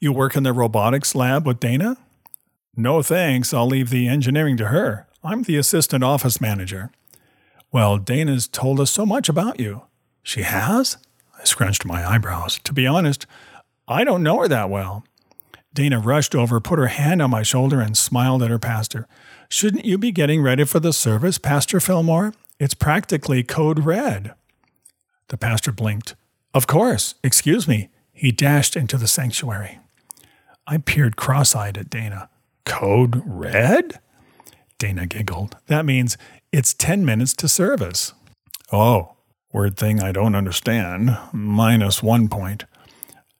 You 0.00 0.12
work 0.12 0.36
in 0.36 0.42
the 0.42 0.52
robotics 0.52 1.14
lab 1.14 1.46
with 1.46 1.60
Dana? 1.60 1.96
No 2.74 3.02
thanks, 3.02 3.52
I'll 3.54 3.66
leave 3.66 3.90
the 3.90 4.08
engineering 4.08 4.56
to 4.58 4.68
her. 4.68 5.06
I'm 5.24 5.42
the 5.42 5.56
assistant 5.56 6.04
office 6.04 6.40
manager. 6.40 6.90
Well, 7.72 7.98
Dana's 7.98 8.46
told 8.46 8.80
us 8.80 8.90
so 8.90 9.04
much 9.04 9.28
about 9.28 9.58
you. 9.58 9.82
She 10.22 10.42
has? 10.42 10.96
Scrunched 11.46 11.84
my 11.84 12.04
eyebrows. 12.04 12.58
To 12.64 12.72
be 12.72 12.86
honest, 12.86 13.26
I 13.86 14.02
don't 14.02 14.22
know 14.22 14.40
her 14.40 14.48
that 14.48 14.68
well. 14.68 15.04
Dana 15.72 16.00
rushed 16.00 16.34
over, 16.34 16.58
put 16.58 16.78
her 16.78 16.88
hand 16.88 17.22
on 17.22 17.30
my 17.30 17.42
shoulder, 17.42 17.80
and 17.80 17.96
smiled 17.96 18.42
at 18.42 18.50
her 18.50 18.58
pastor. 18.58 19.06
Shouldn't 19.48 19.84
you 19.84 19.96
be 19.96 20.10
getting 20.10 20.42
ready 20.42 20.64
for 20.64 20.80
the 20.80 20.92
service, 20.92 21.38
Pastor 21.38 21.78
Fillmore? 21.78 22.32
It's 22.58 22.74
practically 22.74 23.42
code 23.42 23.84
red. 23.84 24.34
The 25.28 25.36
pastor 25.36 25.70
blinked. 25.70 26.16
Of 26.52 26.66
course. 26.66 27.14
Excuse 27.22 27.68
me. 27.68 27.90
He 28.12 28.32
dashed 28.32 28.74
into 28.74 28.96
the 28.96 29.06
sanctuary. 29.06 29.78
I 30.66 30.78
peered 30.78 31.16
cross 31.16 31.54
eyed 31.54 31.78
at 31.78 31.90
Dana. 31.90 32.28
Code 32.64 33.22
red? 33.24 34.00
Dana 34.78 35.06
giggled. 35.06 35.56
That 35.66 35.84
means 35.84 36.16
it's 36.50 36.74
10 36.74 37.04
minutes 37.04 37.34
to 37.34 37.48
service. 37.48 38.14
Oh, 38.72 39.15
word 39.56 39.74
thing 39.74 40.02
I 40.02 40.12
don't 40.12 40.34
understand. 40.34 41.16
Minus 41.32 42.02
one 42.02 42.28
point. 42.28 42.66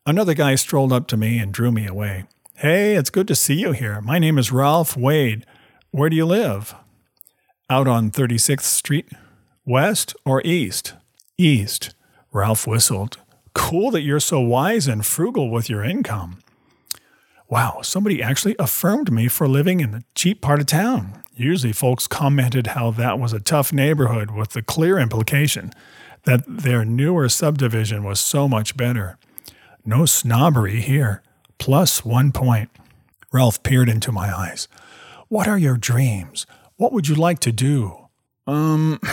Another 0.06 0.32
guy 0.32 0.54
strolled 0.54 0.90
up 0.90 1.06
to 1.08 1.16
me 1.18 1.38
and 1.38 1.52
drew 1.52 1.70
me 1.70 1.86
away. 1.86 2.24
Hey, 2.54 2.94
it's 2.94 3.10
good 3.10 3.28
to 3.28 3.34
see 3.34 3.60
you 3.60 3.72
here. 3.72 4.00
My 4.00 4.18
name 4.18 4.38
is 4.38 4.50
Ralph 4.50 4.96
Wade. 4.96 5.44
Where 5.90 6.08
do 6.08 6.16
you 6.16 6.24
live? 6.24 6.74
Out 7.68 7.86
on 7.86 8.10
36th 8.10 8.62
Street? 8.62 9.10
West 9.66 10.16
or 10.24 10.40
east? 10.42 10.94
East. 11.36 11.94
Ralph 12.32 12.66
whistled. 12.66 13.18
Cool 13.52 13.90
that 13.90 14.00
you're 14.00 14.18
so 14.18 14.40
wise 14.40 14.88
and 14.88 15.04
frugal 15.04 15.50
with 15.50 15.68
your 15.68 15.84
income. 15.84 16.38
Wow, 17.50 17.80
somebody 17.82 18.22
actually 18.22 18.56
affirmed 18.58 19.12
me 19.12 19.28
for 19.28 19.46
living 19.46 19.80
in 19.80 19.90
the 19.90 20.02
cheap 20.14 20.40
part 20.40 20.60
of 20.60 20.66
town. 20.66 21.22
Usually, 21.34 21.74
folks 21.74 22.06
commented 22.06 22.68
how 22.68 22.90
that 22.92 23.18
was 23.18 23.34
a 23.34 23.38
tough 23.38 23.70
neighborhood 23.70 24.30
with 24.30 24.52
the 24.52 24.62
clear 24.62 24.98
implication 24.98 25.74
that 26.26 26.44
their 26.46 26.84
newer 26.84 27.28
subdivision 27.28 28.04
was 28.04 28.20
so 28.20 28.46
much 28.48 28.76
better. 28.76 29.16
No 29.84 30.04
snobbery 30.04 30.80
here. 30.80 31.22
Plus 31.58 32.04
one 32.04 32.32
point. 32.32 32.70
Ralph 33.32 33.62
peered 33.62 33.88
into 33.88 34.12
my 34.12 34.36
eyes. 34.36 34.68
What 35.28 35.48
are 35.48 35.58
your 35.58 35.76
dreams? 35.76 36.46
What 36.76 36.92
would 36.92 37.08
you 37.08 37.14
like 37.14 37.38
to 37.40 37.52
do? 37.52 38.08
Um, 38.46 39.00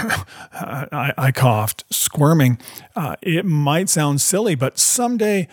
I, 0.52 1.14
I, 1.18 1.32
coughed, 1.32 1.86
squirming. 1.90 2.60
Uh, 2.96 3.16
it 3.22 3.46
might 3.46 3.90
sound 3.90 4.22
silly, 4.22 4.54
but 4.56 4.78
someday 4.78 5.48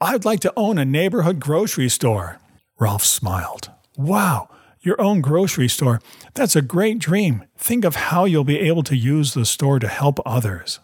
I'd 0.00 0.24
like 0.24 0.40
to 0.40 0.52
own 0.56 0.78
a 0.78 0.84
neighborhood 0.84 1.38
grocery 1.38 1.88
store. 1.88 2.40
Ralph 2.78 3.04
smiled. 3.04 3.70
Wow, 3.96 4.48
your 4.86 5.00
own 5.00 5.20
grocery 5.20 5.68
store. 5.68 6.00
That's 6.34 6.56
a 6.56 6.62
great 6.62 6.98
dream. 6.98 7.44
Think 7.58 7.84
of 7.84 7.96
how 7.96 8.24
you'll 8.24 8.44
be 8.44 8.60
able 8.60 8.84
to 8.84 8.96
use 8.96 9.34
the 9.34 9.44
store 9.44 9.78
to 9.78 9.88
help 9.88 10.20
others. 10.24 10.78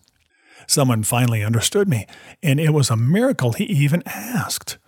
Someone 0.67 1.03
finally 1.03 1.43
understood 1.43 1.89
me, 1.89 2.07
and 2.43 2.61
it 2.61 2.71
was 2.71 2.91
a 2.91 2.97
miracle 2.97 3.53
he 3.53 3.65
even 3.65 4.03
asked. 4.07 4.79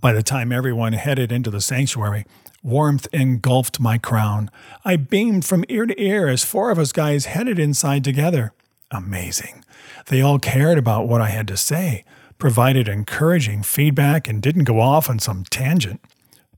By 0.00 0.12
the 0.12 0.22
time 0.22 0.52
everyone 0.52 0.92
headed 0.92 1.32
into 1.32 1.50
the 1.50 1.60
sanctuary, 1.60 2.24
Warmth 2.62 3.08
engulfed 3.12 3.80
my 3.80 3.98
crown. 3.98 4.50
I 4.84 4.96
beamed 4.96 5.44
from 5.44 5.64
ear 5.68 5.86
to 5.86 6.00
ear 6.00 6.28
as 6.28 6.44
four 6.44 6.70
of 6.70 6.78
us 6.78 6.92
guys 6.92 7.26
headed 7.26 7.58
inside 7.58 8.04
together. 8.04 8.52
Amazing. 8.90 9.64
They 10.06 10.20
all 10.20 10.38
cared 10.38 10.78
about 10.78 11.08
what 11.08 11.20
I 11.20 11.28
had 11.28 11.46
to 11.48 11.56
say, 11.56 12.04
provided 12.38 12.88
encouraging 12.88 13.62
feedback, 13.62 14.28
and 14.28 14.42
didn't 14.42 14.64
go 14.64 14.80
off 14.80 15.10
on 15.10 15.18
some 15.18 15.44
tangent. 15.44 16.00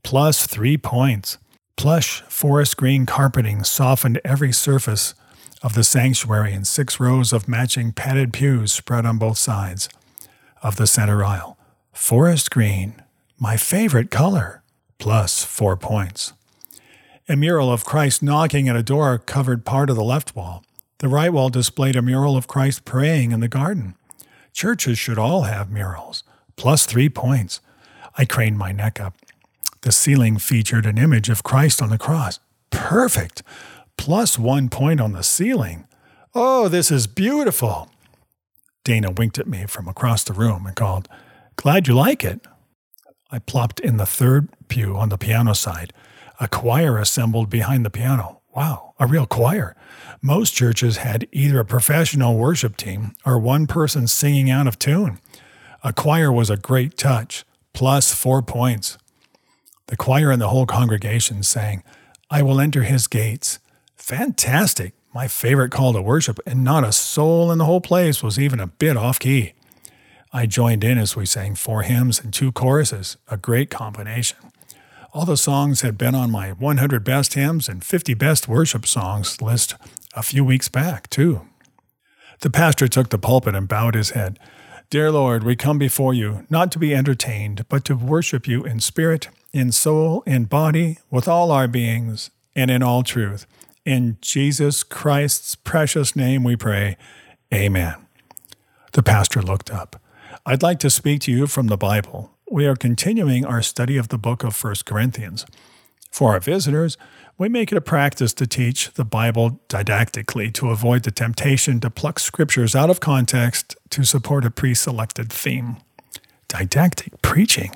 Plus 0.03 0.47
three 0.47 0.77
points. 0.77 1.37
Plush 1.81 2.21
forest 2.27 2.77
green 2.77 3.07
carpeting 3.07 3.63
softened 3.63 4.21
every 4.23 4.51
surface 4.51 5.15
of 5.63 5.73
the 5.73 5.83
sanctuary 5.83 6.53
in 6.53 6.63
six 6.63 6.99
rows 6.99 7.33
of 7.33 7.47
matching 7.47 7.91
padded 7.91 8.31
pews 8.31 8.71
spread 8.71 9.03
on 9.03 9.17
both 9.17 9.39
sides 9.39 9.89
of 10.61 10.75
the 10.75 10.85
center 10.85 11.25
aisle. 11.25 11.57
Forest 11.91 12.51
green, 12.51 13.01
my 13.39 13.57
favorite 13.57 14.11
color 14.11 14.61
plus 14.99 15.43
four 15.43 15.75
points. 15.75 16.33
A 17.27 17.35
mural 17.35 17.71
of 17.71 17.83
Christ 17.83 18.21
knocking 18.21 18.69
at 18.69 18.75
a 18.75 18.83
door 18.83 19.17
covered 19.17 19.65
part 19.65 19.89
of 19.89 19.95
the 19.95 20.03
left 20.03 20.35
wall. 20.35 20.63
The 20.99 21.07
right 21.07 21.33
wall 21.33 21.49
displayed 21.49 21.95
a 21.95 22.03
mural 22.03 22.37
of 22.37 22.47
Christ 22.47 22.85
praying 22.85 23.31
in 23.31 23.39
the 23.39 23.47
garden. 23.47 23.95
Churches 24.53 24.99
should 24.99 25.17
all 25.17 25.45
have 25.45 25.71
murals, 25.71 26.23
plus 26.57 26.85
three 26.85 27.09
points. 27.09 27.59
I 28.19 28.25
craned 28.25 28.59
my 28.59 28.71
neck 28.71 29.01
up. 29.01 29.15
The 29.81 29.91
ceiling 29.91 30.37
featured 30.37 30.85
an 30.85 30.97
image 30.97 31.29
of 31.29 31.43
Christ 31.43 31.81
on 31.81 31.89
the 31.89 31.97
cross. 31.97 32.39
Perfect! 32.69 33.41
Plus 33.97 34.37
one 34.37 34.69
point 34.69 35.01
on 35.01 35.13
the 35.13 35.23
ceiling. 35.23 35.87
Oh, 36.33 36.67
this 36.67 36.91
is 36.91 37.07
beautiful! 37.07 37.89
Dana 38.83 39.11
winked 39.11 39.39
at 39.39 39.47
me 39.47 39.65
from 39.65 39.87
across 39.87 40.23
the 40.23 40.33
room 40.33 40.65
and 40.65 40.75
called, 40.75 41.07
Glad 41.55 41.87
you 41.87 41.93
like 41.93 42.23
it. 42.23 42.41
I 43.31 43.39
plopped 43.39 43.79
in 43.79 43.97
the 43.97 44.05
third 44.05 44.49
pew 44.67 44.95
on 44.95 45.09
the 45.09 45.17
piano 45.17 45.53
side. 45.53 45.93
A 46.39 46.47
choir 46.47 46.97
assembled 46.97 47.49
behind 47.49 47.85
the 47.85 47.89
piano. 47.89 48.41
Wow, 48.55 48.93
a 48.99 49.07
real 49.07 49.25
choir. 49.25 49.75
Most 50.21 50.53
churches 50.53 50.97
had 50.97 51.27
either 51.31 51.59
a 51.59 51.65
professional 51.65 52.37
worship 52.37 52.77
team 52.77 53.13
or 53.25 53.39
one 53.39 53.67
person 53.67 54.07
singing 54.07 54.49
out 54.49 54.67
of 54.67 54.77
tune. 54.77 55.19
A 55.83 55.93
choir 55.93 56.31
was 56.31 56.49
a 56.49 56.57
great 56.57 56.97
touch, 56.97 57.45
plus 57.73 58.13
four 58.13 58.41
points. 58.41 58.97
The 59.91 59.97
choir 59.97 60.31
and 60.31 60.41
the 60.41 60.47
whole 60.47 60.65
congregation 60.65 61.43
sang, 61.43 61.83
I 62.29 62.43
will 62.43 62.61
enter 62.61 62.83
his 62.83 63.07
gates. 63.07 63.59
Fantastic, 63.97 64.93
my 65.13 65.27
favorite 65.27 65.69
call 65.69 65.91
to 65.91 66.01
worship, 66.01 66.39
and 66.45 66.63
not 66.63 66.85
a 66.85 66.93
soul 66.93 67.51
in 67.51 67.57
the 67.57 67.65
whole 67.65 67.81
place 67.81 68.23
was 68.23 68.39
even 68.39 68.61
a 68.61 68.67
bit 68.67 68.95
off 68.95 69.19
key. 69.19 69.51
I 70.31 70.45
joined 70.45 70.85
in 70.85 70.97
as 70.97 71.17
we 71.17 71.25
sang 71.25 71.55
four 71.55 71.81
hymns 71.81 72.21
and 72.21 72.33
two 72.33 72.53
choruses, 72.53 73.17
a 73.27 73.35
great 73.35 73.69
combination. 73.69 74.37
All 75.11 75.25
the 75.25 75.35
songs 75.35 75.81
had 75.81 75.97
been 75.97 76.15
on 76.15 76.31
my 76.31 76.53
100 76.53 77.03
best 77.03 77.33
hymns 77.33 77.67
and 77.67 77.83
50 77.83 78.13
best 78.13 78.47
worship 78.47 78.85
songs 78.85 79.41
list 79.41 79.75
a 80.13 80.23
few 80.23 80.45
weeks 80.45 80.69
back, 80.69 81.09
too. 81.09 81.41
The 82.39 82.49
pastor 82.49 82.87
took 82.87 83.09
the 83.09 83.19
pulpit 83.19 83.55
and 83.55 83.67
bowed 83.67 83.95
his 83.95 84.11
head. 84.11 84.39
Dear 84.89 85.11
Lord, 85.11 85.43
we 85.43 85.57
come 85.57 85.77
before 85.77 86.13
you, 86.13 86.47
not 86.49 86.71
to 86.71 86.79
be 86.79 86.95
entertained, 86.95 87.65
but 87.67 87.83
to 87.83 87.95
worship 87.97 88.47
you 88.47 88.63
in 88.63 88.79
spirit, 88.79 89.27
in 89.53 89.71
soul, 89.71 90.23
in 90.25 90.45
body, 90.45 90.97
with 91.09 91.27
all 91.27 91.51
our 91.51 91.67
beings, 91.67 92.29
and 92.55 92.71
in 92.71 92.81
all 92.83 93.03
truth. 93.03 93.45
In 93.85 94.17
Jesus 94.21 94.83
Christ's 94.83 95.55
precious 95.55 96.15
name 96.15 96.43
we 96.43 96.55
pray. 96.55 96.97
Amen. 97.53 97.95
The 98.93 99.03
pastor 99.03 99.41
looked 99.41 99.71
up. 99.71 100.01
I'd 100.45 100.63
like 100.63 100.79
to 100.79 100.89
speak 100.89 101.21
to 101.21 101.31
you 101.31 101.47
from 101.47 101.67
the 101.67 101.77
Bible. 101.77 102.31
We 102.49 102.65
are 102.65 102.75
continuing 102.75 103.45
our 103.45 103.61
study 103.61 103.97
of 103.97 104.09
the 104.09 104.17
book 104.17 104.43
of 104.43 104.61
1 104.61 104.75
Corinthians. 104.85 105.45
For 106.11 106.33
our 106.33 106.39
visitors, 106.39 106.97
we 107.37 107.49
make 107.49 107.71
it 107.71 107.77
a 107.77 107.81
practice 107.81 108.33
to 108.33 108.45
teach 108.45 108.91
the 108.93 109.05
Bible 109.05 109.61
didactically 109.67 110.51
to 110.51 110.69
avoid 110.69 111.03
the 111.03 111.11
temptation 111.11 111.79
to 111.79 111.89
pluck 111.89 112.19
scriptures 112.19 112.75
out 112.75 112.89
of 112.89 112.99
context 112.99 113.75
to 113.91 114.03
support 114.03 114.45
a 114.45 114.51
pre 114.51 114.75
selected 114.75 115.31
theme. 115.31 115.77
Didactic 116.47 117.21
preaching. 117.21 117.71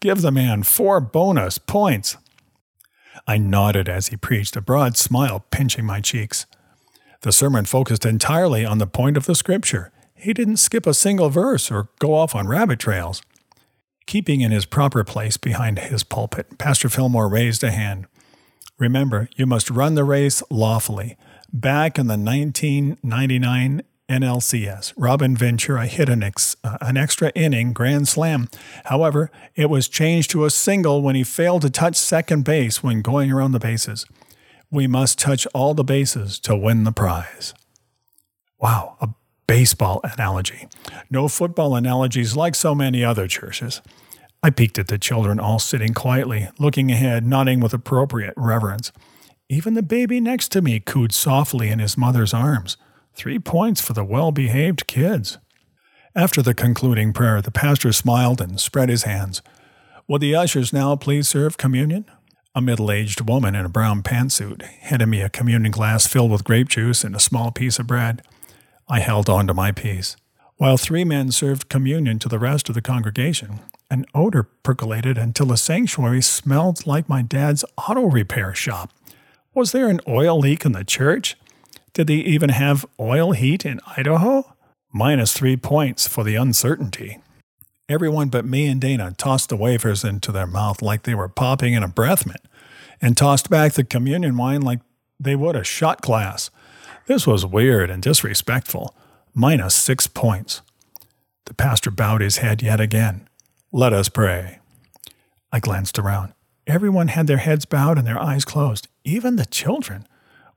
Give 0.00 0.22
the 0.22 0.32
man 0.32 0.62
four 0.62 1.00
bonus 1.00 1.58
points. 1.58 2.16
I 3.26 3.38
nodded 3.38 3.88
as 3.88 4.08
he 4.08 4.16
preached, 4.16 4.56
a 4.56 4.60
broad 4.60 4.96
smile 4.96 5.44
pinching 5.50 5.84
my 5.84 6.00
cheeks. 6.00 6.46
The 7.20 7.32
sermon 7.32 7.66
focused 7.66 8.06
entirely 8.06 8.64
on 8.64 8.78
the 8.78 8.86
point 8.86 9.16
of 9.16 9.26
the 9.26 9.34
scripture 9.34 9.92
he 10.20 10.34
didn't 10.34 10.58
skip 10.58 10.86
a 10.86 10.92
single 10.92 11.30
verse 11.30 11.70
or 11.70 11.88
go 11.98 12.14
off 12.14 12.34
on 12.34 12.46
rabbit 12.46 12.78
trails. 12.78 13.22
Keeping 14.06 14.42
in 14.42 14.50
his 14.50 14.66
proper 14.66 15.02
place 15.02 15.36
behind 15.36 15.78
his 15.78 16.04
pulpit, 16.04 16.58
Pastor 16.58 16.88
Fillmore 16.88 17.28
raised 17.28 17.64
a 17.64 17.70
hand. 17.70 18.06
Remember, 18.78 19.28
you 19.36 19.46
must 19.46 19.70
run 19.70 19.94
the 19.94 20.04
race 20.04 20.42
lawfully. 20.50 21.16
Back 21.52 21.98
in 21.98 22.06
the 22.06 22.18
1999 22.18 23.82
NLCS, 24.10 24.92
Robin 24.96 25.36
Ventura 25.36 25.86
hit 25.86 26.08
an, 26.08 26.22
ex, 26.22 26.56
uh, 26.64 26.76
an 26.80 26.96
extra 26.96 27.30
inning 27.36 27.72
grand 27.72 28.08
slam. 28.08 28.48
However, 28.86 29.30
it 29.54 29.70
was 29.70 29.88
changed 29.88 30.30
to 30.32 30.44
a 30.44 30.50
single 30.50 31.00
when 31.00 31.14
he 31.14 31.22
failed 31.22 31.62
to 31.62 31.70
touch 31.70 31.94
second 31.94 32.44
base 32.44 32.82
when 32.82 33.02
going 33.02 33.30
around 33.30 33.52
the 33.52 33.60
bases. 33.60 34.04
We 34.68 34.88
must 34.88 35.18
touch 35.18 35.46
all 35.54 35.74
the 35.74 35.84
bases 35.84 36.40
to 36.40 36.56
win 36.56 36.82
the 36.82 36.92
prize. 36.92 37.54
Wow, 38.58 38.96
a 39.00 39.10
baseball 39.46 40.00
analogy. 40.02 40.66
No 41.08 41.28
football 41.28 41.76
analogies 41.76 42.34
like 42.34 42.56
so 42.56 42.74
many 42.74 43.04
other 43.04 43.28
churches. 43.28 43.80
I 44.42 44.50
peeked 44.50 44.78
at 44.78 44.88
the 44.88 44.98
children 44.98 45.38
all 45.38 45.58
sitting 45.58 45.94
quietly, 45.94 46.48
looking 46.58 46.90
ahead, 46.90 47.26
nodding 47.26 47.60
with 47.60 47.74
appropriate 47.74 48.34
reverence. 48.36 48.90
Even 49.48 49.74
the 49.74 49.82
baby 49.82 50.20
next 50.20 50.50
to 50.50 50.62
me 50.62 50.80
cooed 50.80 51.12
softly 51.12 51.68
in 51.68 51.78
his 51.78 51.96
mother's 51.96 52.34
arms. 52.34 52.76
Three 53.20 53.38
points 53.38 53.82
for 53.82 53.92
the 53.92 54.02
well 54.02 54.32
behaved 54.32 54.86
kids. 54.86 55.36
After 56.16 56.40
the 56.40 56.54
concluding 56.54 57.12
prayer, 57.12 57.42
the 57.42 57.50
pastor 57.50 57.92
smiled 57.92 58.40
and 58.40 58.58
spread 58.58 58.88
his 58.88 59.02
hands. 59.02 59.42
Will 60.08 60.18
the 60.18 60.34
ushers 60.34 60.72
now 60.72 60.96
please 60.96 61.28
serve 61.28 61.58
communion? 61.58 62.06
A 62.54 62.62
middle 62.62 62.90
aged 62.90 63.28
woman 63.28 63.54
in 63.54 63.66
a 63.66 63.68
brown 63.68 64.02
pantsuit 64.02 64.62
handed 64.62 65.08
me 65.08 65.20
a 65.20 65.28
communion 65.28 65.70
glass 65.70 66.06
filled 66.06 66.30
with 66.30 66.44
grape 66.44 66.70
juice 66.70 67.04
and 67.04 67.14
a 67.14 67.20
small 67.20 67.50
piece 67.50 67.78
of 67.78 67.86
bread. 67.86 68.22
I 68.88 69.00
held 69.00 69.28
on 69.28 69.46
to 69.48 69.52
my 69.52 69.70
piece. 69.70 70.16
While 70.56 70.78
three 70.78 71.04
men 71.04 71.30
served 71.30 71.68
communion 71.68 72.20
to 72.20 72.28
the 72.30 72.38
rest 72.38 72.70
of 72.70 72.74
the 72.74 72.80
congregation, 72.80 73.60
an 73.90 74.06
odor 74.14 74.44
percolated 74.44 75.18
until 75.18 75.44
the 75.44 75.58
sanctuary 75.58 76.22
smelled 76.22 76.86
like 76.86 77.06
my 77.06 77.20
dad's 77.20 77.66
auto 77.76 78.06
repair 78.06 78.54
shop. 78.54 78.94
Was 79.54 79.72
there 79.72 79.88
an 79.88 80.00
oil 80.08 80.38
leak 80.38 80.64
in 80.64 80.72
the 80.72 80.84
church? 80.84 81.36
Did 81.92 82.06
they 82.06 82.14
even 82.14 82.50
have 82.50 82.86
oil 82.98 83.32
heat 83.32 83.64
in 83.64 83.80
Idaho? 83.96 84.54
Minus 84.92 85.32
three 85.32 85.56
points 85.56 86.06
for 86.08 86.24
the 86.24 86.36
uncertainty. 86.36 87.18
Everyone 87.88 88.28
but 88.28 88.44
me 88.44 88.66
and 88.66 88.80
Dana 88.80 89.14
tossed 89.18 89.48
the 89.48 89.56
wafers 89.56 90.04
into 90.04 90.30
their 90.30 90.46
mouth 90.46 90.80
like 90.80 91.02
they 91.02 91.14
were 91.14 91.28
popping 91.28 91.74
in 91.74 91.82
a 91.82 91.88
breath 91.88 92.26
mint, 92.26 92.42
and 93.00 93.16
tossed 93.16 93.50
back 93.50 93.72
the 93.72 93.84
communion 93.84 94.36
wine 94.36 94.62
like 94.62 94.80
they 95.18 95.34
would 95.34 95.56
a 95.56 95.64
shot 95.64 96.00
glass. 96.00 96.50
This 97.06 97.26
was 97.26 97.44
weird 97.44 97.90
and 97.90 98.02
disrespectful. 98.02 98.94
Minus 99.34 99.74
six 99.74 100.06
points. 100.06 100.62
The 101.46 101.54
pastor 101.54 101.90
bowed 101.90 102.20
his 102.20 102.38
head 102.38 102.62
yet 102.62 102.80
again. 102.80 103.28
Let 103.72 103.92
us 103.92 104.08
pray. 104.08 104.60
I 105.52 105.58
glanced 105.58 105.98
around. 105.98 106.32
Everyone 106.66 107.08
had 107.08 107.26
their 107.26 107.38
heads 107.38 107.64
bowed 107.64 107.98
and 107.98 108.06
their 108.06 108.20
eyes 108.20 108.44
closed, 108.44 108.86
even 109.04 109.34
the 109.34 109.46
children. 109.46 110.06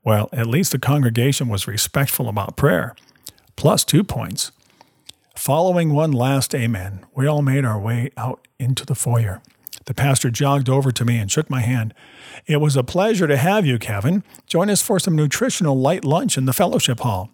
Well, 0.04 0.28
at 0.32 0.46
least 0.46 0.72
the 0.72 0.78
congregation 0.78 1.48
was 1.48 1.66
respectful 1.66 2.28
about 2.28 2.56
prayer. 2.56 2.94
Plus 3.56 3.84
two 3.84 4.04
points. 4.04 4.52
Following 5.34 5.92
one 5.94 6.12
last 6.12 6.54
amen, 6.54 7.06
we 7.14 7.26
all 7.26 7.42
made 7.42 7.64
our 7.64 7.80
way 7.80 8.10
out 8.16 8.46
into 8.58 8.84
the 8.84 8.94
foyer. 8.94 9.42
The 9.86 9.94
pastor 9.94 10.30
jogged 10.30 10.68
over 10.68 10.92
to 10.92 11.04
me 11.04 11.18
and 11.18 11.30
shook 11.30 11.50
my 11.50 11.60
hand. 11.60 11.92
It 12.46 12.60
was 12.60 12.76
a 12.76 12.84
pleasure 12.84 13.26
to 13.26 13.36
have 13.36 13.66
you, 13.66 13.78
Kevin. 13.78 14.22
Join 14.46 14.70
us 14.70 14.82
for 14.82 14.98
some 14.98 15.16
nutritional 15.16 15.78
light 15.78 16.04
lunch 16.04 16.38
in 16.38 16.44
the 16.44 16.52
fellowship 16.52 17.00
hall. 17.00 17.30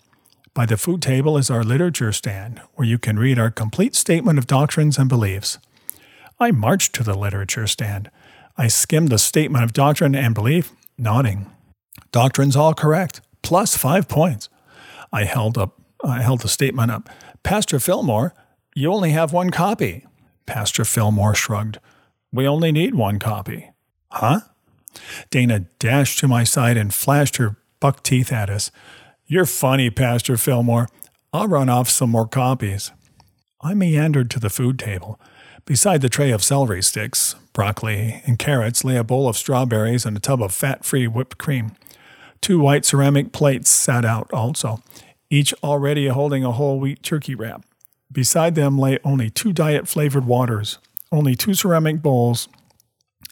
By 0.55 0.67
the 0.67 0.77
food 0.77 1.03
table 1.03 1.37
is 1.37 1.51
our 1.51 1.63
literature 1.63 2.13
stand, 2.13 2.61
where 2.75 2.89
you 2.89 2.99
can 2.99 3.19
read 3.19 3.39
our 3.39 3.51
complete 3.51 3.95
statement 3.95 4.39
of 4.39 4.47
doctrines 4.49 4.99
and 4.99 5.09
beliefs. 5.09 5.59
I 6.41 6.51
marched 6.51 6.95
to 6.95 7.05
the 7.05 7.15
literature 7.15 7.67
stand. 7.67 8.11
I 8.57 8.67
skimmed 8.67 9.11
the 9.11 9.19
statement 9.19 9.63
of 9.63 9.73
doctrine 9.73 10.15
and 10.15 10.35
belief, 10.35 10.73
nodding. 10.99 11.51
Doctrine's 12.13 12.57
all 12.57 12.75
correct, 12.75 13.21
plus 13.43 13.77
five 13.77 14.09
points. 14.09 14.49
I 15.13 15.25
held 15.25 15.59
up 15.59 15.81
I 16.03 16.23
held 16.23 16.41
the 16.41 16.49
statement 16.49 16.91
up. 16.91 17.09
Pastor 17.43 17.79
Fillmore, 17.79 18.35
you 18.75 18.93
only 18.93 19.11
have 19.11 19.33
one 19.33 19.51
copy. 19.51 20.07
Pastor 20.47 20.85
Fillmore 20.85 21.35
shrugged. 21.35 21.79
We 22.33 22.47
only 22.47 22.73
need 22.73 22.95
one 22.95 23.19
copy. 23.19 23.71
Huh? 24.11 24.41
Dana 25.31 25.61
dashed 25.79 26.19
to 26.21 26.29
my 26.29 26.45
side 26.45 26.77
and 26.77 26.93
flashed 26.95 27.37
her 27.37 27.57
buck 27.81 28.03
teeth 28.03 28.33
at 28.33 28.51
us. 28.51 28.71
You're 29.27 29.47
funny, 29.47 29.91
Pastor 29.91 30.37
Fillmore. 30.37 30.89
I'll 31.33 31.49
run 31.49 31.69
off 31.69 31.89
some 31.89 32.11
more 32.11 32.27
copies. 32.27 32.91
I 33.61 33.75
meandered 33.75 34.31
to 34.31 34.41
the 34.41 34.51
food 34.51 34.79
table. 34.79 35.21
Beside 35.65 36.01
the 36.01 36.09
tray 36.09 36.31
of 36.31 36.43
celery 36.43 36.83
sticks, 36.83 37.37
broccoli, 37.53 38.23
and 38.27 38.39
carrots 38.39 38.85
lay 38.85 38.97
a 38.97 39.05
bowl 39.05 39.29
of 39.29 39.37
strawberries 39.37 40.07
and 40.07 40.17
a 40.17 40.21
tub 40.21 40.43
of 40.43 40.53
fat 40.53 40.85
free 40.85 41.07
whipped 41.07 41.39
cream. 41.39 41.73
Two 42.43 42.59
white 42.59 42.85
ceramic 42.85 43.33
plates 43.33 43.71
sat 43.71 44.05
out 44.05 44.31
also, 44.33 44.83
each 45.29 45.53
already 45.63 46.09
holding 46.09 46.45
a 46.45 46.53
whole 46.53 46.81
wheat 46.81 47.03
turkey 47.03 47.35
wrap. 47.35 47.65
Beside 48.11 48.55
them 48.55 48.79
lay 48.79 48.99
only 49.05 49.31
two 49.31 49.53
diet 49.53 49.87
flavored 49.87 50.27
waters, 50.27 50.79
only 51.13 51.35
two 51.35 51.55
ceramic 51.55 52.03
bowls, 52.03 52.49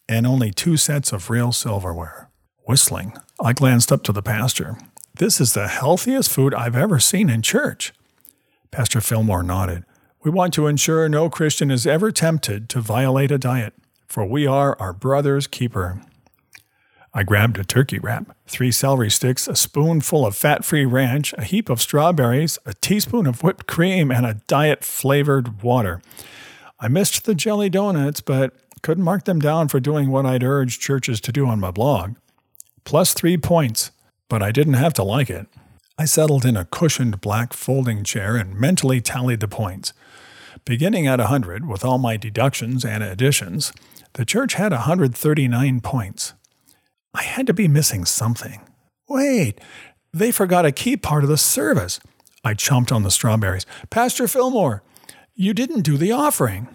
and 0.08 0.26
only 0.26 0.50
two 0.50 0.76
sets 0.76 1.12
of 1.12 1.30
real 1.30 1.52
silverware. 1.52 2.30
Whistling, 2.64 3.14
I 3.40 3.52
glanced 3.52 3.90
up 3.90 4.02
to 4.04 4.12
the 4.12 4.22
pastor. 4.22 4.76
This 5.14 5.40
is 5.40 5.54
the 5.54 5.68
healthiest 5.68 6.30
food 6.30 6.54
I've 6.54 6.76
ever 6.76 7.00
seen 7.00 7.28
in 7.28 7.42
church. 7.42 7.92
Pastor 8.70 9.00
Fillmore 9.00 9.42
nodded. 9.42 9.84
We 10.22 10.30
want 10.30 10.52
to 10.54 10.66
ensure 10.66 11.08
no 11.08 11.30
Christian 11.30 11.70
is 11.70 11.86
ever 11.86 12.12
tempted 12.12 12.68
to 12.68 12.80
violate 12.80 13.30
a 13.30 13.38
diet, 13.38 13.74
for 14.06 14.24
we 14.24 14.46
are 14.46 14.76
our 14.78 14.92
brother's 14.92 15.46
keeper. 15.46 16.02
I 17.14 17.22
grabbed 17.22 17.58
a 17.58 17.64
turkey 17.64 17.98
wrap, 17.98 18.36
three 18.46 18.70
celery 18.70 19.10
sticks, 19.10 19.48
a 19.48 19.56
spoonful 19.56 20.26
of 20.26 20.36
fat 20.36 20.64
free 20.64 20.84
ranch, 20.84 21.32
a 21.38 21.44
heap 21.44 21.70
of 21.70 21.80
strawberries, 21.80 22.58
a 22.66 22.74
teaspoon 22.74 23.26
of 23.26 23.42
whipped 23.42 23.66
cream, 23.66 24.10
and 24.10 24.26
a 24.26 24.40
diet 24.46 24.84
flavored 24.84 25.62
water. 25.62 26.02
I 26.78 26.88
missed 26.88 27.24
the 27.24 27.34
jelly 27.34 27.70
donuts, 27.70 28.20
but 28.20 28.54
couldn't 28.82 29.04
mark 29.04 29.24
them 29.24 29.40
down 29.40 29.68
for 29.68 29.80
doing 29.80 30.10
what 30.10 30.26
I'd 30.26 30.44
urged 30.44 30.80
churches 30.80 31.20
to 31.22 31.32
do 31.32 31.46
on 31.46 31.60
my 31.60 31.70
blog. 31.70 32.14
Plus 32.84 33.14
three 33.14 33.36
points, 33.36 33.90
but 34.28 34.42
I 34.42 34.52
didn't 34.52 34.74
have 34.74 34.94
to 34.94 35.02
like 35.02 35.30
it. 35.30 35.46
I 35.98 36.04
settled 36.04 36.44
in 36.44 36.56
a 36.56 36.64
cushioned 36.64 37.20
black 37.20 37.52
folding 37.52 38.04
chair 38.04 38.36
and 38.36 38.54
mentally 38.54 39.00
tallied 39.00 39.40
the 39.40 39.48
points. 39.48 39.92
Beginning 40.64 41.06
at 41.06 41.18
a 41.18 41.24
100, 41.24 41.66
with 41.66 41.84
all 41.84 41.98
my 41.98 42.16
deductions 42.16 42.84
and 42.84 43.02
additions, 43.02 43.72
the 44.12 44.24
church 44.24 44.54
had 44.54 44.72
a 44.72 44.86
139 44.86 45.80
points. 45.80 46.34
I 47.18 47.24
had 47.24 47.48
to 47.48 47.52
be 47.52 47.66
missing 47.66 48.04
something. 48.04 48.60
Wait, 49.08 49.60
they 50.14 50.30
forgot 50.30 50.64
a 50.64 50.70
key 50.70 50.96
part 50.96 51.24
of 51.24 51.28
the 51.28 51.36
service. 51.36 51.98
I 52.44 52.54
chomped 52.54 52.92
on 52.92 53.02
the 53.02 53.10
strawberries. 53.10 53.66
Pastor 53.90 54.28
Fillmore, 54.28 54.84
you 55.34 55.52
didn't 55.52 55.82
do 55.82 55.96
the 55.96 56.12
offering. 56.12 56.68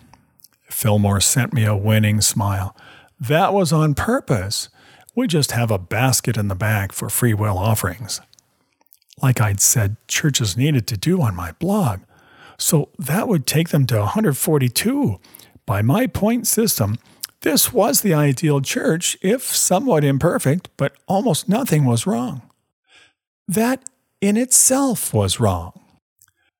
Fillmore 0.70 1.22
sent 1.22 1.54
me 1.54 1.64
a 1.64 1.78
winning 1.78 2.20
smile. 2.20 2.76
That 3.18 3.54
was 3.54 3.72
on 3.72 3.94
purpose. 3.94 4.68
We 5.16 5.28
just 5.28 5.52
have 5.52 5.72
a 5.72 5.80
basket 5.80 6.36
in 6.36 6.50
the 6.50 6.56
back 6.56 6.92
for 6.92 7.10
free 7.10 7.34
will 7.34 7.58
offerings. 7.58 8.20
Like 9.22 9.40
I'd 9.40 9.62
said 9.62 9.96
churches 10.10 10.58
needed 10.58 10.88
to 10.88 10.98
do 10.98 11.22
on 11.22 11.36
my 11.36 11.54
blog. 11.54 12.02
So 12.58 12.90
that 13.00 13.30
would 13.30 13.48
take 13.48 13.70
them 13.70 13.86
to 13.88 14.00
142. 14.00 15.20
By 15.66 15.82
my 15.82 16.06
point 16.06 16.48
system, 16.48 16.98
this 17.44 17.72
was 17.72 18.02
the 18.02 18.14
ideal 18.14 18.62
church, 18.62 19.18
if 19.22 19.44
somewhat 19.44 20.04
imperfect, 20.04 20.70
but 20.78 20.96
almost 21.08 21.48
nothing 21.48 21.86
was 21.86 22.08
wrong. 22.08 22.42
That 23.48 23.84
in 24.22 24.38
itself 24.38 25.14
was 25.14 25.40
wrong. 25.40 25.80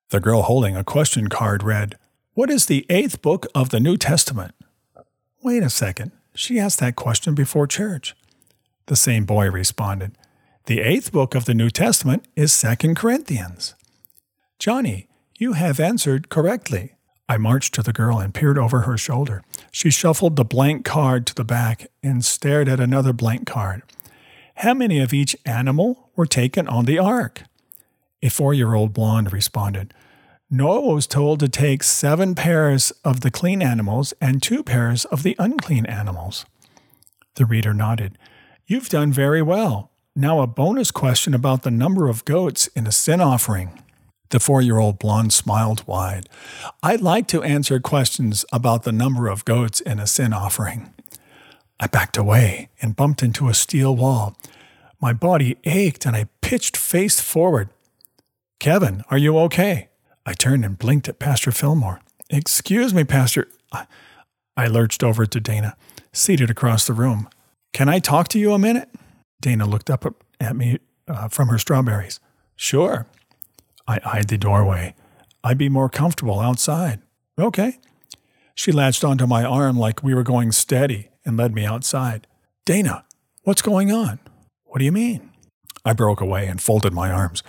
The 0.10 0.20
girl 0.20 0.44
holding 0.44 0.76
a 0.76 0.84
question 0.84 1.30
card 1.30 1.64
read, 1.64 1.96
What 2.34 2.50
is 2.50 2.66
the 2.66 2.86
eighth 2.90 3.22
book 3.22 3.48
of 3.56 3.70
the 3.70 3.80
New 3.80 3.98
Testament? 3.98 4.54
Wait 5.42 5.64
a 5.64 5.70
second. 5.70 6.12
She 6.36 6.60
asked 6.60 6.80
that 6.80 6.96
question 6.96 7.34
before 7.34 7.66
church. 7.66 8.16
The 8.88 8.96
same 8.96 9.26
boy 9.26 9.50
responded, 9.50 10.18
The 10.66 10.82
eighth 10.82 11.12
book 11.12 11.34
of 11.34 11.46
the 11.46 11.54
New 11.54 11.70
Testament 11.70 12.26
is 12.36 12.52
Second 12.52 12.96
Corinthians. 12.96 13.76
Johnny, 14.60 15.08
you 15.38 15.54
have 15.54 15.80
answered 15.80 16.30
correctly. 16.30 16.96
I 17.34 17.38
marched 17.38 17.74
to 17.74 17.82
the 17.82 17.94
girl 17.94 18.20
and 18.20 18.32
peered 18.32 18.60
over 18.60 18.82
her 18.82 18.96
shoulder. 18.96 19.42
She 19.72 19.90
shuffled 19.90 20.36
the 20.36 20.46
blank 20.46 20.86
card 20.86 21.26
to 21.26 21.34
the 21.34 21.44
back 21.44 21.88
and 22.04 22.24
stared 22.24 22.70
at 22.70 22.80
another 22.80 23.12
blank 23.12 23.48
card. 23.48 23.82
How 24.58 24.76
many 24.76 25.00
of 25.00 25.16
each 25.16 25.36
animal 25.44 26.12
were 26.16 26.28
taken 26.28 26.68
on 26.68 26.86
the 26.86 27.00
ark? 27.00 27.42
A 28.22 28.30
four 28.30 28.54
year 28.54 28.76
old 28.76 28.94
blonde 28.94 29.34
responded. 29.34 29.96
Noah 30.52 30.94
was 30.94 31.08
told 31.08 31.40
to 31.40 31.50
take 31.50 31.82
seven 31.82 32.36
pairs 32.36 32.92
of 33.04 33.22
the 33.22 33.32
clean 33.32 33.64
animals 33.64 34.14
and 34.22 34.40
two 34.40 34.62
pairs 34.62 35.04
of 35.06 35.24
the 35.24 35.36
unclean 35.40 35.88
animals. 35.88 36.46
The 37.34 37.48
reader 37.48 37.74
nodded. 37.74 38.16
You've 38.68 38.90
done 38.90 39.12
very 39.12 39.42
well. 39.42 39.90
Now, 40.16 40.42
a 40.42 40.46
bonus 40.46 40.92
question 40.92 41.34
about 41.34 41.64
the 41.64 41.72
number 41.72 42.10
of 42.10 42.26
goats 42.26 42.68
in 42.76 42.86
a 42.86 42.92
sin 42.92 43.20
offering. 43.20 43.83
The 44.34 44.40
four 44.40 44.64
year 44.64 44.80
old 44.80 44.98
blonde 44.98 45.32
smiled 45.32 45.86
wide. 45.86 46.28
I'd 46.82 47.02
like 47.02 47.28
to 47.28 47.44
answer 47.44 47.80
questions 47.80 48.46
about 48.52 48.82
the 48.82 48.92
number 48.92 49.28
of 49.28 49.46
goats 49.46 49.80
in 49.80 50.00
a 50.00 50.08
sin 50.08 50.34
offering. 50.34 50.92
I 51.80 51.86
backed 51.86 52.18
away 52.18 52.70
and 52.82 52.96
bumped 52.96 53.22
into 53.22 53.48
a 53.48 53.54
steel 53.54 53.96
wall. 53.96 54.36
My 55.00 55.14
body 55.14 55.58
ached 55.66 56.08
and 56.08 56.16
I 56.16 56.30
pitched 56.42 56.76
face 56.76 57.20
forward. 57.20 57.70
Kevin, 58.60 59.04
are 59.12 59.20
you 59.20 59.38
okay? 59.38 59.90
I 60.26 60.34
turned 60.34 60.66
and 60.66 60.80
blinked 60.80 61.08
at 61.08 61.20
Pastor 61.20 61.52
Fillmore. 61.52 62.02
Excuse 62.32 62.92
me, 62.92 63.04
Pastor. 63.04 63.48
I, 64.58 64.66
lurched 64.66 65.04
over 65.04 65.28
to 65.28 65.40
Dana, 65.40 65.78
seated 66.12 66.50
across 66.50 66.88
the 66.88 66.94
room. 66.94 67.30
Can 67.72 67.88
I 67.88 68.00
talk 68.00 68.30
to 68.30 68.40
you 68.40 68.54
a 68.54 68.60
minute? 68.60 68.90
Dana 69.42 69.68
looked 69.68 69.92
up 69.92 70.12
at 70.40 70.56
me 70.56 70.80
uh, 71.08 71.28
from 71.28 71.50
her 71.50 71.60
strawberries. 71.60 72.20
Sure. 72.56 73.06
I 73.88 74.00
eyed 74.06 74.30
the 74.30 74.38
doorway. 74.38 74.96
I'd 75.44 75.58
be 75.58 75.70
more 75.70 75.90
comfortable 75.90 76.40
outside. 76.40 77.02
Okay. 77.38 77.80
She 78.56 78.72
latched 78.72 79.04
onto 79.04 79.28
my 79.28 79.44
arm 79.44 79.78
like 79.78 80.04
we 80.04 80.14
were 80.14 80.24
going 80.24 80.52
steady 80.52 81.10
and 81.26 81.38
led 81.38 81.54
me 81.54 81.66
outside. 81.66 82.28
Dana, 82.66 83.06
what's 83.44 83.62
going 83.62 83.92
on? 83.92 84.20
What 84.64 84.80
do 84.80 84.86
you 84.86 84.92
mean? 84.92 85.32
I 85.84 85.94
broke 85.94 86.22
away 86.22 86.48
and 86.48 86.62
folded 86.62 86.94
my 86.94 87.12
arms. 87.12 87.44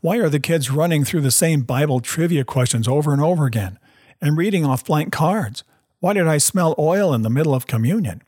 Why 0.00 0.16
are 0.18 0.28
the 0.28 0.40
kids 0.40 0.70
running 0.70 1.04
through 1.04 1.22
the 1.22 1.30
same 1.30 1.62
Bible 1.62 2.00
trivia 2.00 2.44
questions 2.44 2.88
over 2.88 3.12
and 3.12 3.20
over 3.20 3.44
again 3.44 3.78
and 4.20 4.36
reading 4.36 4.64
off 4.64 4.84
blank 4.84 5.12
cards? 5.12 5.62
Why 6.00 6.12
did 6.12 6.26
I 6.26 6.38
smell 6.38 6.74
oil 6.78 7.12
in 7.12 7.22
the 7.22 7.30
middle 7.30 7.54
of 7.54 7.66
communion? 7.66 8.22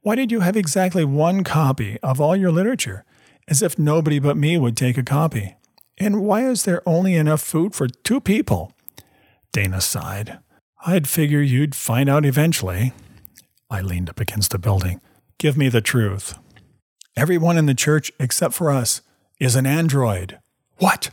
Why 0.00 0.14
did 0.14 0.32
you 0.32 0.40
have 0.40 0.56
exactly 0.56 1.04
one 1.04 1.44
copy 1.44 1.98
of 2.02 2.20
all 2.20 2.34
your 2.34 2.50
literature, 2.50 3.04
as 3.46 3.62
if 3.62 3.78
nobody 3.78 4.18
but 4.18 4.36
me 4.36 4.58
would 4.58 4.76
take 4.76 4.98
a 4.98 5.02
copy? 5.02 5.54
And 6.02 6.22
why 6.22 6.48
is 6.48 6.64
there 6.64 6.82
only 6.84 7.14
enough 7.14 7.40
food 7.40 7.76
for 7.76 7.86
two 7.86 8.20
people? 8.20 8.72
Dana 9.52 9.80
sighed. 9.80 10.40
I'd 10.84 11.06
figure 11.06 11.40
you'd 11.40 11.76
find 11.76 12.08
out 12.08 12.24
eventually. 12.24 12.92
I 13.70 13.82
leaned 13.82 14.10
up 14.10 14.18
against 14.18 14.50
the 14.50 14.58
building. 14.58 15.00
Give 15.38 15.56
me 15.56 15.68
the 15.68 15.80
truth. 15.80 16.36
Everyone 17.16 17.56
in 17.56 17.66
the 17.66 17.74
church, 17.74 18.10
except 18.18 18.52
for 18.52 18.68
us, 18.68 19.00
is 19.38 19.54
an 19.54 19.64
android. 19.64 20.40
What? 20.78 21.10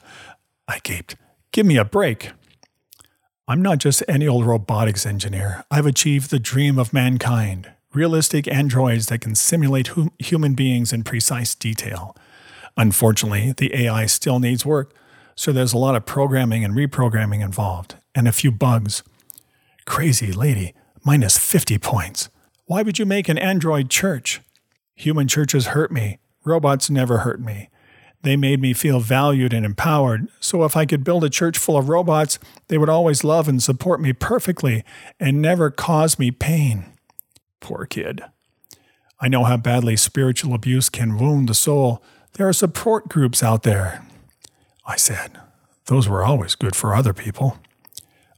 I 0.68 0.80
gaped. 0.80 1.16
Give 1.52 1.68
me 1.68 1.78
a 1.78 1.86
break. 1.86 2.32
I'm 3.48 3.62
not 3.62 3.78
just 3.78 4.04
any 4.08 4.28
old 4.28 4.48
robotics 4.48 5.06
engineer. 5.06 5.66
I've 5.70 5.86
achieved 5.86 6.32
the 6.32 6.40
dream 6.40 6.80
of 6.80 6.94
mankind 6.94 7.74
realistic 7.94 8.48
androids 8.48 9.08
that 9.08 9.22
can 9.22 9.36
simulate 9.36 9.90
hum- 9.90 10.12
human 10.20 10.54
beings 10.54 10.94
in 10.94 11.04
precise 11.04 11.56
detail. 11.56 12.16
Unfortunately, 12.80 13.54
the 13.58 13.76
AI 13.76 14.06
still 14.06 14.40
needs 14.40 14.66
work, 14.66 14.94
so 15.36 15.52
there's 15.52 15.74
a 15.74 15.78
lot 15.78 15.98
of 15.98 16.06
programming 16.06 16.64
and 16.64 16.74
reprogramming 16.74 17.44
involved, 17.44 17.96
and 18.16 18.26
a 18.26 18.32
few 18.32 18.52
bugs. 18.54 19.04
Crazy 19.86 20.32
lady, 20.32 20.74
minus 21.04 21.38
50 21.38 21.78
points. 21.78 22.30
Why 22.68 22.82
would 22.82 22.98
you 22.98 23.06
make 23.06 23.28
an 23.28 23.38
android 23.38 23.90
church? 23.90 24.40
Human 24.96 25.28
churches 25.28 25.68
hurt 25.68 25.92
me. 25.92 26.20
Robots 26.46 26.90
never 26.90 27.18
hurt 27.18 27.42
me. 27.42 27.68
They 28.22 28.38
made 28.38 28.62
me 28.62 28.72
feel 28.72 29.02
valued 29.02 29.52
and 29.52 29.66
empowered, 29.66 30.30
so 30.40 30.64
if 30.64 30.78
I 30.78 30.86
could 30.86 31.04
build 31.04 31.26
a 31.26 31.30
church 31.30 31.58
full 31.58 31.76
of 31.76 31.90
robots, 31.90 32.40
they 32.70 32.78
would 32.78 32.88
always 32.88 33.26
love 33.26 33.50
and 33.50 33.62
support 33.62 34.00
me 34.00 34.14
perfectly 34.14 34.86
and 35.20 35.42
never 35.42 35.70
cause 35.70 36.18
me 36.18 36.32
pain. 36.32 36.86
Poor 37.60 37.86
kid. 37.86 38.22
I 39.20 39.28
know 39.28 39.44
how 39.44 39.58
badly 39.58 39.98
spiritual 39.98 40.54
abuse 40.54 40.88
can 40.88 41.18
wound 41.18 41.50
the 41.50 41.54
soul. 41.54 42.02
There 42.34 42.48
are 42.48 42.54
support 42.54 43.10
groups 43.10 43.44
out 43.44 43.64
there. 43.64 44.06
I 44.86 44.96
said, 44.96 45.40
Those 45.86 46.08
were 46.08 46.24
always 46.24 46.56
good 46.56 46.76
for 46.76 46.96
other 46.96 47.14
people. 47.14 47.58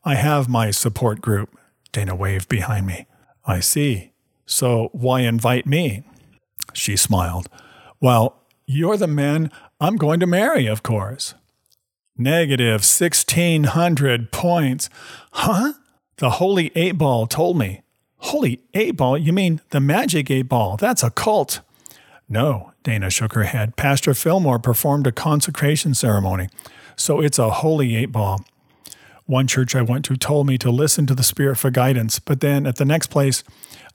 I 0.04 0.16
have 0.16 0.50
my 0.50 0.72
support 0.72 1.22
group. 1.22 1.58
Dana 1.92 2.16
waved 2.16 2.50
behind 2.50 2.88
me. 2.88 3.06
I 3.46 3.60
see. 3.60 4.12
So 4.46 4.90
why 4.92 5.22
invite 5.22 5.66
me? 5.66 6.04
She 6.74 6.96
smiled. 6.96 7.48
Well, 8.00 8.42
you're 8.66 8.98
the 8.98 9.08
man 9.08 9.52
I'm 9.80 9.98
going 9.98 10.20
to 10.22 10.28
marry, 10.28 10.68
of 10.68 10.84
course. 10.84 11.36
Negative 12.18 12.82
1,600 12.82 14.32
points. 14.32 14.90
Huh? 15.32 15.74
The 16.18 16.32
Holy 16.32 16.72
Eight 16.76 16.98
Ball 16.98 17.28
told 17.28 17.58
me. 17.58 17.82
Holy 18.22 18.62
eight 18.76 18.98
ball? 18.98 19.18
You 19.18 19.34
mean 19.34 19.62
the 19.72 19.80
magic 19.80 20.30
eight 20.30 20.48
ball? 20.48 20.78
That's 20.78 21.02
a 21.02 21.10
cult. 21.10 21.62
No, 22.30 22.71
Dana 22.84 23.10
shook 23.10 23.34
her 23.34 23.44
head. 23.44 23.76
Pastor 23.76 24.14
Fillmore 24.14 24.60
performed 24.60 25.08
a 25.08 25.12
consecration 25.12 25.94
ceremony, 25.94 26.50
so 26.96 27.22
it's 27.22 27.40
a 27.40 27.50
holy 27.50 27.96
eight 27.96 28.12
ball. 28.12 28.44
One 29.26 29.48
church 29.48 29.76
I 29.76 29.82
went 29.82 30.04
to 30.06 30.18
told 30.18 30.48
me 30.48 30.58
to 30.58 30.72
listen 30.72 31.06
to 31.06 31.16
the 31.16 31.24
Spirit 31.24 31.58
for 31.58 31.70
guidance, 31.70 32.20
but 32.20 32.42
then 32.42 32.66
at 32.66 32.78
the 32.78 32.86
next 32.86 33.08
place, 33.08 33.44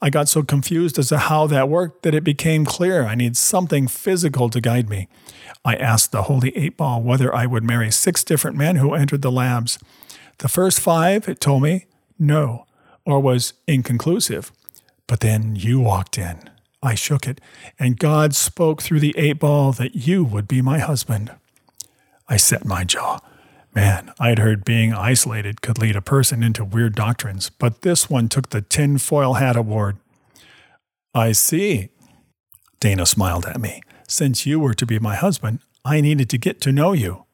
I 0.01 0.09
got 0.09 0.29
so 0.29 0.43
confused 0.43 0.99
as 0.99 1.09
to 1.09 1.19
how 1.19 1.47
that 1.49 1.69
worked 1.69 2.03
that 2.05 2.15
it 2.15 2.25
became 2.25 2.65
clear 2.65 3.05
I 3.05 3.15
need 3.15 3.37
something 3.37 3.89
physical 3.89 4.49
to 4.51 4.61
guide 4.61 4.89
me. 4.89 5.09
I 5.65 5.75
asked 5.75 6.13
the 6.13 6.23
Holy 6.23 6.57
Eight 6.57 6.77
Ball 6.77 7.03
whether 7.03 7.35
I 7.35 7.47
would 7.47 7.65
marry 7.65 7.91
six 7.91 8.23
different 8.23 8.57
men 8.57 8.77
who 8.77 8.95
entered 8.95 9.23
the 9.23 9.33
labs. 9.33 9.79
The 10.39 10.49
first 10.49 10.81
five, 10.81 11.29
it 11.29 11.41
told 11.41 11.63
me, 11.63 11.87
no 12.19 12.67
or 13.07 13.21
was 13.21 13.55
inconclusive. 13.67 14.53
But 15.07 15.21
then 15.21 15.57
you 15.57 15.81
walked 15.81 16.19
in. 16.19 16.51
I 16.87 16.95
shook 16.95 17.27
it, 17.27 17.41
and 17.81 17.99
God 17.99 18.33
spoke 18.33 18.81
through 18.81 19.01
the 19.01 19.15
eight 19.19 19.41
ball 19.41 19.73
that 19.73 19.97
you 20.07 20.23
would 20.23 20.47
be 20.47 20.63
my 20.63 20.79
husband. 20.79 21.33
I 22.29 22.37
set 22.37 22.65
my 22.65 22.85
jaw. 22.85 23.19
Man, 23.75 24.13
I'd 24.21 24.39
heard 24.39 24.65
being 24.65 24.95
isolated 24.95 25.63
could 25.63 25.79
lead 25.79 25.97
a 25.97 26.01
person 26.01 26.45
into 26.45 26.65
weird 26.65 26.95
doctrines, 26.95 27.51
but 27.51 27.83
this 27.83 28.09
one 28.09 28.29
took 28.29 28.51
the 28.51 28.63
tinfoil 28.63 29.35
hat 29.35 29.57
award. 29.57 29.97
I 31.13 31.33
see. 31.33 31.89
Dana 32.79 33.05
smiled 33.05 33.47
at 33.47 33.61
me. 33.61 33.83
Since 34.07 34.47
you 34.47 34.61
were 34.61 34.75
to 34.75 34.87
be 34.87 35.01
my 35.01 35.17
husband, 35.17 35.59
I 35.85 36.01
needed 36.01 36.31
to 36.31 36.39
get 36.39 36.61
to 36.61 36.73
know 36.73 36.93
you. 36.93 37.25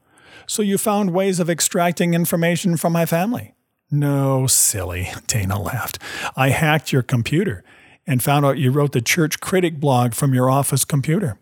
So 0.47 0.63
you 0.63 0.79
found 0.79 1.13
ways 1.13 1.41
of 1.41 1.51
extracting 1.51 2.15
information 2.15 2.79
from 2.79 2.95
my 2.95 3.05
family. 3.05 3.53
No, 3.91 4.47
silly, 4.47 5.11
Dana 5.27 5.61
laughed. 5.61 5.99
I 6.37 6.49
hacked 6.49 6.91
your 6.91 7.03
computer 7.03 7.63
and 8.07 8.23
found 8.23 8.45
out 8.45 8.59
you 8.59 8.71
wrote 8.71 8.93
the 8.93 9.01
church 9.01 9.41
critic 9.41 9.79
blog 9.81 10.15
from 10.15 10.35
your 10.35 10.51
office 10.51 10.85
computer. 10.85 11.39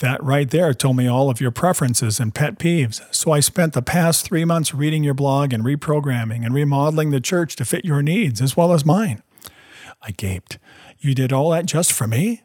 That 0.00 0.22
right 0.22 0.50
there 0.50 0.74
told 0.74 0.96
me 0.96 1.06
all 1.06 1.30
of 1.30 1.40
your 1.40 1.50
preferences 1.50 2.20
and 2.20 2.34
pet 2.34 2.58
peeves. 2.58 3.02
So 3.14 3.32
I 3.32 3.40
spent 3.40 3.72
the 3.72 3.80
past 3.80 4.26
three 4.26 4.44
months 4.44 4.74
reading 4.74 5.02
your 5.02 5.14
blog 5.14 5.54
and 5.54 5.64
reprogramming 5.64 6.44
and 6.44 6.54
remodeling 6.54 7.10
the 7.10 7.20
church 7.20 7.56
to 7.56 7.64
fit 7.64 7.84
your 7.84 8.02
needs 8.02 8.42
as 8.42 8.56
well 8.56 8.72
as 8.72 8.84
mine. 8.84 9.22
I 10.02 10.10
gaped. 10.10 10.58
You 10.98 11.14
did 11.14 11.32
all 11.32 11.50
that 11.50 11.64
just 11.66 11.92
for 11.92 12.06
me? 12.06 12.42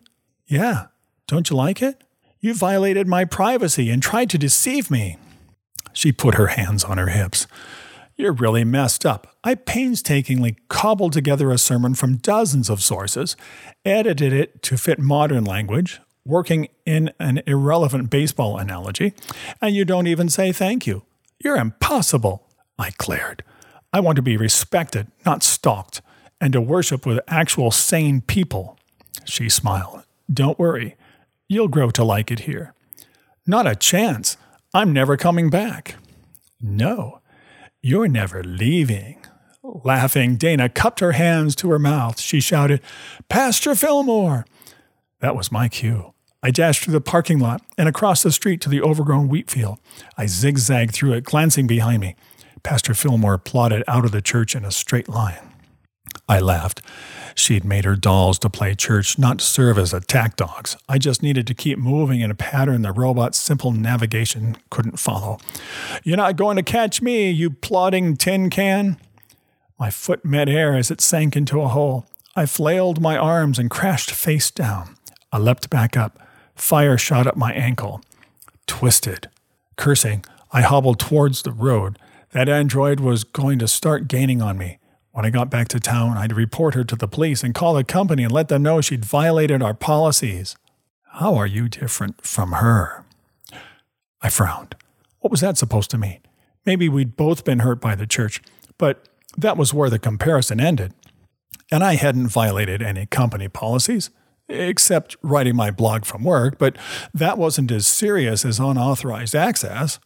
Yeah. 0.47 0.88
Don't 1.27 1.49
you 1.49 1.55
like 1.57 1.81
it? 1.81 2.03
You 2.39 2.53
violated 2.53 3.07
my 3.07 3.25
privacy 3.25 3.89
and 3.89 4.01
tried 4.01 4.29
to 4.31 4.38
deceive 4.38 4.89
me. 4.89 5.17
She 5.93 6.12
put 6.12 6.36
her 6.36 6.47
hands 6.47 6.86
on 6.86 6.97
her 6.97 7.07
hips. 7.07 7.47
You're 8.21 8.34
really 8.34 8.63
messed 8.63 9.03
up. 9.03 9.36
I 9.43 9.55
painstakingly 9.55 10.57
cobbled 10.69 11.12
together 11.12 11.49
a 11.49 11.57
sermon 11.57 11.95
from 11.95 12.17
dozens 12.17 12.69
of 12.69 12.84
sources, 12.84 13.36
edited 13.84 14.31
it 14.31 14.62
to 14.62 14.77
fit 14.77 14.99
modern 14.99 15.43
language, 15.43 15.99
working 16.23 16.67
in 16.86 17.12
an 17.19 17.41
irrelevant 17.47 18.12
baseball 18.12 18.60
analogy, 18.60 19.15
and 19.60 19.75
you 19.75 19.86
don't 19.86 20.05
even 20.05 20.29
say 20.29 20.51
thank 20.51 20.86
you. 20.86 21.01
You're 21.43 21.57
impossible, 21.57 22.47
I 22.77 22.91
glared. 22.99 23.43
I 23.91 24.01
want 24.01 24.17
to 24.17 24.21
be 24.21 24.38
respected, 24.38 25.07
not 25.25 25.41
stalked, 25.41 26.03
and 26.39 26.53
to 26.53 26.62
worship 26.62 27.07
with 27.07 27.21
actual 27.27 27.71
sane 27.71 28.21
people. 28.21 28.77
She 29.25 29.49
smiled. 29.49 30.03
Don't 30.31 30.60
worry. 30.60 30.95
You'll 31.49 31.69
grow 31.69 31.89
to 31.89 32.03
like 32.03 32.29
it 32.29 32.41
here. 32.41 32.75
Not 33.47 33.65
a 33.65 33.75
chance. 33.75 34.38
I'm 34.75 34.93
never 34.93 35.17
coming 35.17 35.49
back. 35.49 35.95
No. 36.62 37.20
You're 37.84 38.08
never 38.08 38.44
leaving. 38.44 39.26
Laughing, 39.63 40.36
Dana 40.36 40.70
cupped 40.70 41.00
her 41.00 41.13
hands 41.13 41.56
to 41.56 41.72
her 41.72 41.80
mouth. 41.80 42.20
She 42.20 42.39
shouted, 42.39 42.80
Pastor 43.28 43.74
Fillmore! 43.74 44.46
That 45.20 45.36
was 45.36 45.52
my 45.52 45.67
cue. 45.67 46.13
I 46.44 46.52
dashed 46.52 46.84
through 46.84 46.94
the 46.94 47.02
parking 47.02 47.39
lot 47.39 47.63
and 47.80 47.89
across 47.89 48.22
the 48.22 48.32
street 48.32 48.62
to 48.62 48.70
the 48.70 48.82
overgrown 48.82 49.30
wheat 49.30 49.50
field. 49.50 49.80
I 50.15 50.28
zigzagged 50.28 50.94
through 50.94 51.13
it, 51.13 51.24
glancing 51.24 51.65
behind 51.65 52.02
me. 52.02 52.15
Pastor 52.62 52.94
Fillmore 52.94 53.39
plodded 53.39 53.84
out 53.88 54.06
of 54.06 54.12
the 54.12 54.22
church 54.22 54.56
in 54.56 54.63
a 54.63 54.72
straight 54.72 55.10
line. 55.10 55.51
I 56.28 56.40
laughed. 56.40 56.82
She'd 57.36 57.66
made 57.66 57.86
her 57.86 57.96
dolls 57.96 58.40
to 58.40 58.50
play 58.50 58.76
church, 58.76 59.18
not 59.18 59.40
to 59.40 59.46
serve 59.46 59.78
as 59.78 59.94
attack 59.94 60.36
dogs. 60.36 60.78
I 60.88 60.98
just 60.98 61.24
needed 61.24 61.48
to 61.48 61.54
keep 61.54 61.78
moving 61.78 62.22
in 62.22 62.32
a 62.32 62.36
pattern 62.36 62.82
the 62.82 62.92
robot's 62.92 63.38
simple 63.38 63.72
navigation 63.72 64.58
couldn't 64.70 65.00
follow. 65.00 65.40
You're 66.04 66.18
not 66.18 66.36
going 66.36 66.58
to 66.58 66.64
catch 66.64 67.02
me, 67.02 67.30
you 67.30 67.50
plodding 67.50 68.18
tin 68.18 68.49
can. 68.49 68.97
My 69.80 69.89
foot 69.89 70.24
met 70.24 70.49
air 70.49 70.76
as 70.76 70.91
it 70.91 71.02
sank 71.02 71.36
into 71.36 71.62
a 71.62 71.68
hole. 71.68 72.06
I 72.36 72.45
flailed 72.45 73.02
my 73.02 73.18
arms 73.18 73.60
and 73.60 73.70
crashed 73.70 74.12
face 74.12 74.52
down. 74.52 74.95
I 75.32 75.38
leapt 75.38 75.70
back 75.70 75.97
up. 75.97 76.20
Fire 76.56 76.97
shot 76.97 77.28
up 77.28 77.36
my 77.36 77.52
ankle. 77.54 78.02
Twisted. 78.68 79.30
Cursing, 79.78 80.24
I 80.52 80.62
hobbled 80.62 80.99
towards 80.99 81.41
the 81.41 81.52
road. 81.52 81.97
That 82.32 82.47
android 82.47 82.99
was 82.99 83.24
going 83.24 83.60
to 83.60 83.68
start 83.68 84.08
gaining 84.08 84.41
on 84.41 84.58
me. 84.58 84.78
When 85.12 85.26
I 85.26 85.30
got 85.30 85.49
back 85.49 85.68
to 85.70 85.80
town, 85.80 86.18
I'd 86.18 86.32
report 86.34 86.74
her 86.74 86.86
to 86.86 86.95
the 86.95 87.07
police 87.07 87.43
and 87.43 87.53
call 87.53 87.74
the 87.74 87.84
company 87.84 88.24
and 88.24 88.32
let 88.32 88.47
them 88.47 88.64
know 88.64 88.80
she'd 88.80 89.03
violated 89.03 89.62
our 89.62 89.74
policies. 89.74 90.55
How 91.03 91.36
are 91.36 91.47
you 91.47 91.68
different 91.68 92.26
from 92.26 92.53
her? 92.53 93.03
I 94.22 94.30
frowned. 94.30 94.76
What 95.20 95.32
was 95.32 95.41
that 95.41 95.57
supposed 95.57 95.91
to 95.91 95.97
mean? 95.97 96.20
Maybe 96.66 96.88
we'd 96.88 97.18
both 97.18 97.43
been 97.43 97.59
hurt 97.59 97.82
by 97.82 97.95
the 97.95 98.07
church, 98.07 98.41
but 98.78 99.09
that 99.38 99.57
was 99.57 99.74
where 99.74 99.89
the 99.89 99.99
comparison 99.99 100.62
ended. 100.62 100.93
And 101.72 101.84
I 101.84 101.95
hadn't 101.95 102.30
violated 102.30 102.82
any 102.82 103.05
company 103.05 103.49
policies, 103.49 104.12
except 104.47 105.18
writing 105.22 105.55
my 105.55 105.72
blog 105.72 106.05
from 106.05 106.24
work, 106.24 106.57
but 106.57 106.78
that 107.14 107.38
wasn't 107.38 107.72
as 107.72 107.86
serious 107.86 108.45
as 108.45 108.59
unauthorized 108.59 109.36
access. 109.36 109.99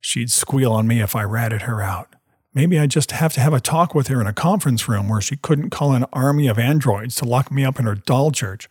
She'd 0.00 0.30
squeal 0.30 0.72
on 0.72 0.86
me 0.86 1.00
if 1.00 1.16
I 1.16 1.22
ratted 1.24 1.62
her 1.62 1.82
out. 1.82 2.14
Maybe 2.52 2.78
I'd 2.80 2.90
just 2.90 3.12
have 3.12 3.32
to 3.34 3.40
have 3.40 3.54
a 3.54 3.60
talk 3.60 3.94
with 3.94 4.08
her 4.08 4.20
in 4.20 4.26
a 4.26 4.32
conference 4.32 4.88
room 4.88 5.08
where 5.08 5.20
she 5.20 5.36
couldn't 5.36 5.70
call 5.70 5.92
an 5.92 6.04
army 6.12 6.48
of 6.48 6.58
androids 6.58 7.14
to 7.16 7.24
lock 7.24 7.52
me 7.52 7.64
up 7.64 7.78
in 7.78 7.86
her 7.86 7.94
doll 7.94 8.32
church. 8.32 8.68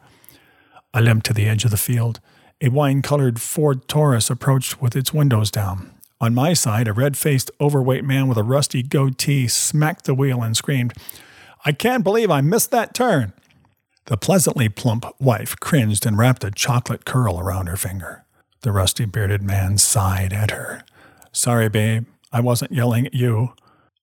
I 0.94 1.00
limped 1.00 1.26
to 1.28 1.34
the 1.34 1.48
edge 1.48 1.64
of 1.64 1.72
the 1.72 1.78
field. 1.78 2.20
A 2.60 2.70
wine 2.70 3.02
colored 3.02 3.40
Ford 3.40 3.88
Taurus 3.88 4.30
approached 4.30 4.82
with 4.82 4.98
its 4.98 5.14
windows 5.14 5.50
down. 5.50 5.94
On 6.20 6.34
my 6.34 6.52
side, 6.52 6.90
a 6.90 6.94
red 6.94 7.16
faced, 7.16 7.52
overweight 7.62 8.04
man 8.04 8.28
with 8.28 8.38
a 8.38 8.44
rusty 8.44 8.84
goatee 8.84 9.48
smacked 9.48 10.04
the 10.04 10.14
wheel 10.14 10.44
and 10.44 10.58
screamed, 10.58 10.94
I 11.64 11.72
can't 11.72 12.04
believe 12.04 12.30
I 12.30 12.42
missed 12.42 12.72
that 12.72 12.94
turn. 12.94 13.32
The 14.06 14.18
pleasantly 14.18 14.68
plump 14.68 15.06
wife 15.20 15.56
cringed 15.62 16.06
and 16.06 16.18
wrapped 16.18 16.44
a 16.44 16.52
chocolate 16.52 17.06
curl 17.06 17.40
around 17.40 17.68
her 17.68 17.78
finger. 17.78 18.26
The 18.62 18.74
rusty 18.74 19.06
bearded 19.06 19.42
man 19.42 19.78
sighed 19.78 20.34
at 20.34 20.52
her. 20.52 20.84
Sorry, 21.32 21.70
babe, 21.70 22.06
I 22.34 22.42
wasn't 22.42 22.74
yelling 22.74 23.06
at 23.06 23.14
you. 23.14 23.54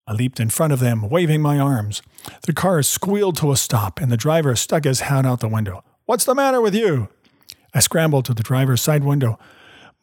I 0.07 0.13
leaped 0.13 0.39
in 0.39 0.49
front 0.49 0.71
of 0.71 0.79
them, 0.79 1.09
waving 1.09 1.41
my 1.41 1.59
arms. 1.59 2.01
The 2.45 2.53
car 2.53 2.81
squealed 2.81 3.35
to 3.37 3.51
a 3.51 3.57
stop, 3.57 3.99
and 3.99 4.09
the 4.11 4.17
driver 4.17 4.55
stuck 4.55 4.85
his 4.85 5.01
hat 5.01 5.25
out 5.25 5.41
the 5.41 5.49
window. 5.49 5.83
What's 6.05 6.23
the 6.23 6.33
matter 6.33 6.61
with 6.61 6.73
you? 6.73 7.09
I 7.73 7.79
scrambled 7.79 8.23
to 8.25 8.33
the 8.33 8.43
driver's 8.43 8.81
side 8.81 9.03
window. 9.03 9.37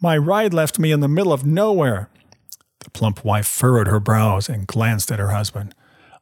My 0.00 0.18
ride 0.18 0.52
left 0.52 0.78
me 0.78 0.92
in 0.92 1.00
the 1.00 1.08
middle 1.08 1.32
of 1.32 1.46
nowhere. 1.46 2.10
The 2.80 2.90
plump 2.90 3.24
wife 3.24 3.46
furrowed 3.46 3.86
her 3.86 4.00
brows 4.00 4.48
and 4.50 4.66
glanced 4.66 5.10
at 5.10 5.18
her 5.18 5.30
husband. 5.30 5.74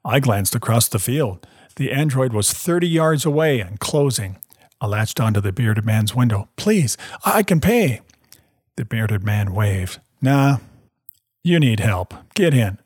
I 0.05 0.21
glanced 0.21 0.55
across 0.55 0.87
the 0.87 1.01
field. 1.01 1.45
The 1.77 1.91
android 1.91 2.33
was 2.33 2.53
30 2.53 2.87
yards 2.87 3.25
away 3.25 3.59
and 3.59 3.81
closing. 3.81 4.39
I 4.81 4.87
latched 4.87 5.21
onto 5.21 5.41
the 5.41 5.53
bearded 5.53 5.85
man's 5.85 6.15
window. 6.15 6.49
Please, 6.57 6.97
I 7.25 7.43
can 7.43 7.61
pay. 7.61 8.01
The 8.77 8.85
bearded 8.85 9.25
man 9.25 9.53
waved. 9.55 10.01
Nah, 10.21 10.59
you 11.43 11.59
need 11.59 11.81
help. 11.81 12.15
Get 12.35 12.55
in. 12.55 12.79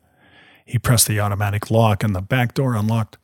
He 0.67 0.77
pressed 0.77 1.07
the 1.07 1.19
automatic 1.19 1.71
lock 1.71 2.03
and 2.03 2.13
the 2.13 2.21
back 2.21 2.53
door 2.53 2.75
unlocked. 2.75 3.17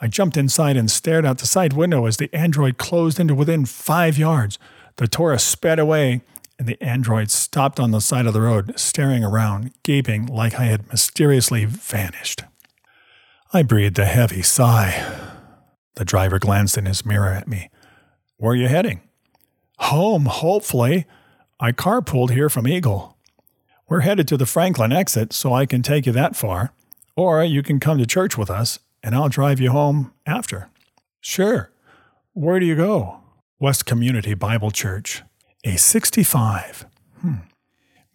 I 0.00 0.08
jumped 0.08 0.36
inside 0.36 0.76
and 0.76 0.90
stared 0.90 1.24
out 1.24 1.38
the 1.38 1.46
side 1.46 1.72
window 1.72 2.06
as 2.06 2.16
the 2.16 2.34
android 2.34 2.76
closed 2.76 3.20
into 3.20 3.34
within 3.34 3.64
five 3.64 4.18
yards. 4.18 4.58
The 4.96 5.06
Taurus 5.06 5.44
sped 5.44 5.78
away, 5.78 6.22
and 6.58 6.66
the 6.68 6.80
android 6.82 7.30
stopped 7.30 7.78
on 7.78 7.92
the 7.92 8.00
side 8.00 8.26
of 8.26 8.32
the 8.32 8.40
road, 8.40 8.78
staring 8.78 9.22
around, 9.22 9.72
gaping 9.84 10.26
like 10.26 10.56
I 10.56 10.64
had 10.64 10.88
mysteriously 10.88 11.64
vanished. 11.64 12.42
I 13.52 13.62
breathed 13.62 13.98
a 14.00 14.04
heavy 14.04 14.42
sigh. 14.42 15.30
The 15.94 16.04
driver 16.04 16.40
glanced 16.40 16.76
in 16.76 16.86
his 16.86 17.06
mirror 17.06 17.32
at 17.32 17.48
me. 17.48 17.70
Where 18.38 18.52
are 18.52 18.56
you 18.56 18.68
heading? 18.68 19.00
Home, 19.78 20.26
hopefully. 20.26 21.06
I 21.60 21.70
carpooled 21.72 22.30
here 22.30 22.50
from 22.50 22.66
Eagle. 22.66 23.16
We're 23.88 24.00
headed 24.00 24.26
to 24.28 24.36
the 24.36 24.46
Franklin 24.46 24.92
exit, 24.92 25.32
so 25.32 25.52
I 25.52 25.64
can 25.64 25.82
take 25.82 26.06
you 26.06 26.12
that 26.12 26.36
far. 26.36 26.72
Or 27.18 27.42
you 27.42 27.64
can 27.64 27.80
come 27.80 27.98
to 27.98 28.06
church 28.06 28.38
with 28.38 28.48
us, 28.48 28.78
and 29.02 29.12
I'll 29.12 29.28
drive 29.28 29.58
you 29.58 29.72
home 29.72 30.12
after. 30.24 30.68
Sure. 31.20 31.72
Where 32.32 32.60
do 32.60 32.66
you 32.66 32.76
go? 32.76 33.18
West 33.58 33.86
Community 33.86 34.34
Bible 34.34 34.70
Church. 34.70 35.24
A 35.64 35.76
65. 35.76 36.86
Hmm. 37.20 37.34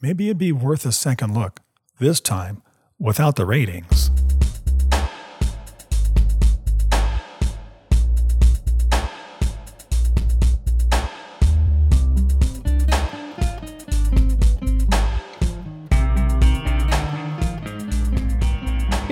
Maybe 0.01 0.28
it'd 0.28 0.38
be 0.38 0.54
worth 0.54 0.86
a 0.86 0.93
second 0.93 1.34
look, 1.34 1.60
this 1.99 2.22
time 2.22 2.62
without 2.97 3.36
the 3.36 3.45
ratings. 3.45 4.10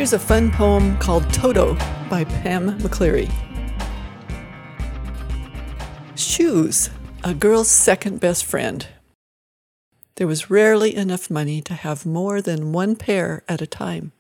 Here's 0.01 0.13
a 0.13 0.17
fun 0.17 0.49
poem 0.49 0.97
called 0.97 1.31
Toto 1.31 1.75
by 2.09 2.23
Pam 2.23 2.79
McCleary. 2.79 3.31
Shoes, 6.15 6.89
a 7.23 7.35
girl's 7.35 7.69
second 7.69 8.19
best 8.19 8.43
friend. 8.43 8.87
There 10.15 10.25
was 10.25 10.49
rarely 10.49 10.95
enough 10.95 11.29
money 11.29 11.61
to 11.61 11.75
have 11.75 12.03
more 12.03 12.41
than 12.41 12.71
one 12.71 12.95
pair 12.95 13.43
at 13.47 13.61
a 13.61 13.67
time. 13.67 14.11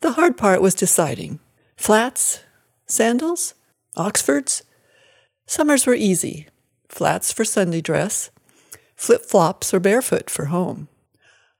The 0.00 0.12
hard 0.12 0.38
part 0.38 0.62
was 0.62 0.74
deciding 0.74 1.38
flats, 1.76 2.40
sandals, 2.86 3.52
Oxfords. 3.98 4.62
Summers 5.46 5.86
were 5.86 5.92
easy 5.92 6.46
flats 6.88 7.30
for 7.30 7.44
Sunday 7.44 7.82
dress, 7.82 8.30
flip 8.96 9.26
flops 9.26 9.74
or 9.74 9.80
barefoot 9.80 10.30
for 10.30 10.46
home. 10.46 10.88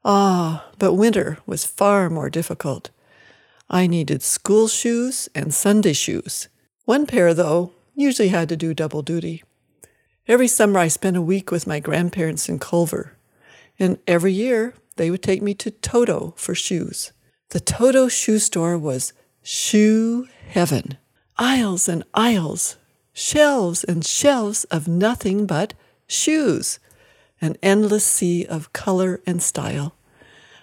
Ah, 0.02 0.70
but 0.78 0.94
winter 0.94 1.36
was 1.44 1.66
far 1.66 2.08
more 2.08 2.30
difficult. 2.30 2.88
I 3.68 3.86
needed 3.86 4.22
school 4.22 4.68
shoes 4.68 5.28
and 5.34 5.54
Sunday 5.54 5.94
shoes. 5.94 6.48
One 6.84 7.06
pair, 7.06 7.32
though, 7.32 7.72
usually 7.94 8.28
had 8.28 8.48
to 8.50 8.56
do 8.56 8.74
double 8.74 9.02
duty. 9.02 9.42
Every 10.26 10.48
summer 10.48 10.78
I 10.80 10.88
spent 10.88 11.16
a 11.16 11.22
week 11.22 11.50
with 11.50 11.66
my 11.66 11.80
grandparents 11.80 12.48
in 12.48 12.58
Culver, 12.58 13.16
and 13.78 13.98
every 14.06 14.32
year 14.32 14.74
they 14.96 15.10
would 15.10 15.22
take 15.22 15.42
me 15.42 15.54
to 15.54 15.70
Toto 15.70 16.34
for 16.36 16.54
shoes. 16.54 17.12
The 17.50 17.60
Toto 17.60 18.08
shoe 18.08 18.38
store 18.38 18.78
was 18.78 19.12
shoe 19.42 20.28
heaven. 20.48 20.98
Aisles 21.36 21.88
and 21.88 22.04
aisles, 22.14 22.76
shelves 23.12 23.84
and 23.84 24.04
shelves 24.04 24.64
of 24.64 24.88
nothing 24.88 25.46
but 25.46 25.74
shoes, 26.06 26.78
an 27.40 27.56
endless 27.62 28.04
sea 28.04 28.46
of 28.46 28.72
color 28.72 29.20
and 29.26 29.42
style. 29.42 29.96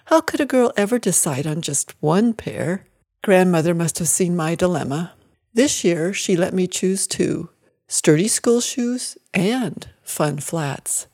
How 0.06 0.20
could 0.20 0.40
a 0.40 0.46
girl 0.46 0.72
ever 0.76 0.98
decide 0.98 1.46
on 1.46 1.62
just 1.62 1.94
one 2.00 2.32
pair? 2.32 2.86
Grandmother 3.22 3.72
must 3.72 4.00
have 4.00 4.08
seen 4.08 4.34
my 4.34 4.56
dilemma. 4.56 5.12
This 5.54 5.84
year, 5.84 6.12
she 6.12 6.34
let 6.34 6.52
me 6.52 6.66
choose 6.66 7.06
two 7.06 7.50
sturdy 7.86 8.26
school 8.26 8.60
shoes 8.60 9.16
and 9.32 9.88
fun 10.02 10.38
flats. 10.38 11.06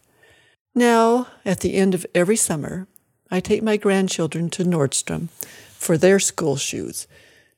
Now, 0.75 1.27
at 1.45 1.61
the 1.61 1.75
end 1.75 1.95
of 1.95 2.07
every 2.15 2.37
summer, 2.37 2.87
I 3.31 3.41
take 3.41 3.63
my 3.63 3.77
grandchildren 3.77 4.49
to 4.51 4.65
Nordstrom 4.65 5.29
for 5.73 5.99
their 5.99 6.19
school 6.19 6.57
shoes 6.57 7.07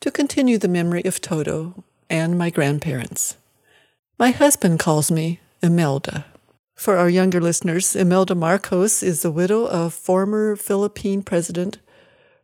to 0.01 0.11
continue 0.11 0.59
the 0.59 0.69
memory 0.69 1.05
of 1.05 1.21
Toto 1.21 1.85
and 2.09 2.37
my 2.37 2.51
grandparents. 2.51 3.37
My 4.19 4.33
husband 4.33 4.81
calls 4.81 5.13
me 5.13 5.39
Imelda. 5.63 6.25
For 6.75 6.97
our 6.97 7.11
younger 7.11 7.41
listeners, 7.41 7.95
Imelda 7.95 8.35
Marcos 8.35 9.01
is 9.03 9.23
the 9.23 9.31
widow 9.31 9.67
of 9.67 9.95
former 9.95 10.57
Philippine 10.57 11.23
President 11.23 11.79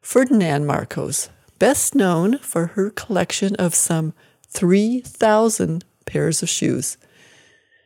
Ferdinand 0.03 0.67
Marcos, 0.67 1.31
best 1.59 1.95
known 1.95 2.39
for 2.39 2.69
her 2.69 2.91
collection 2.91 3.55
of 3.57 3.75
some 3.75 4.13
3,000 4.49 5.85
pairs 6.05 6.43
of 6.43 6.49
shoes. 6.49 6.97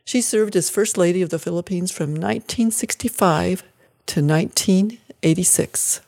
She 0.03 0.21
served 0.21 0.55
as 0.55 0.69
First 0.69 0.97
Lady 0.97 1.21
of 1.21 1.29
the 1.29 1.39
Philippines 1.39 1.91
from 1.91 2.11
1965 2.11 3.63
to 4.07 4.21
1986. 4.21 6.01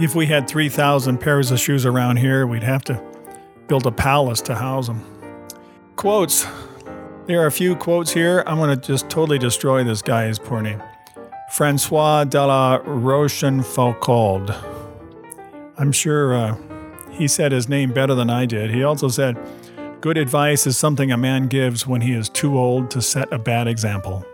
If 0.00 0.14
we 0.14 0.24
had 0.24 0.48
3,000 0.48 1.18
pairs 1.18 1.50
of 1.50 1.60
shoes 1.60 1.84
around 1.84 2.16
here, 2.16 2.46
we'd 2.46 2.62
have 2.62 2.82
to 2.84 3.02
build 3.68 3.86
a 3.86 3.92
palace 3.92 4.40
to 4.42 4.54
house 4.54 4.86
them. 4.86 5.04
Quotes. 5.96 6.46
There 7.26 7.42
are 7.42 7.46
a 7.46 7.52
few 7.52 7.76
quotes 7.76 8.10
here. 8.10 8.42
I'm 8.46 8.56
going 8.56 8.70
to 8.70 8.86
just 8.86 9.10
totally 9.10 9.38
destroy 9.38 9.84
this 9.84 10.00
guy's 10.00 10.38
poor 10.38 10.62
name. 10.62 10.82
Francois 11.52 12.24
de 12.24 12.46
la 12.46 12.78
Rochefoucauld. 12.78 14.54
I'm 15.76 15.92
sure 15.92 16.34
uh, 16.34 16.56
he 17.10 17.28
said 17.28 17.52
his 17.52 17.68
name 17.68 17.92
better 17.92 18.14
than 18.14 18.30
I 18.30 18.46
did. 18.46 18.70
He 18.70 18.82
also 18.82 19.08
said, 19.08 19.38
Good 20.00 20.16
advice 20.16 20.66
is 20.66 20.78
something 20.78 21.12
a 21.12 21.18
man 21.18 21.46
gives 21.46 21.86
when 21.86 22.00
he 22.00 22.14
is 22.14 22.30
too 22.30 22.58
old 22.58 22.90
to 22.92 23.02
set 23.02 23.30
a 23.30 23.38
bad 23.38 23.68
example. 23.68 24.24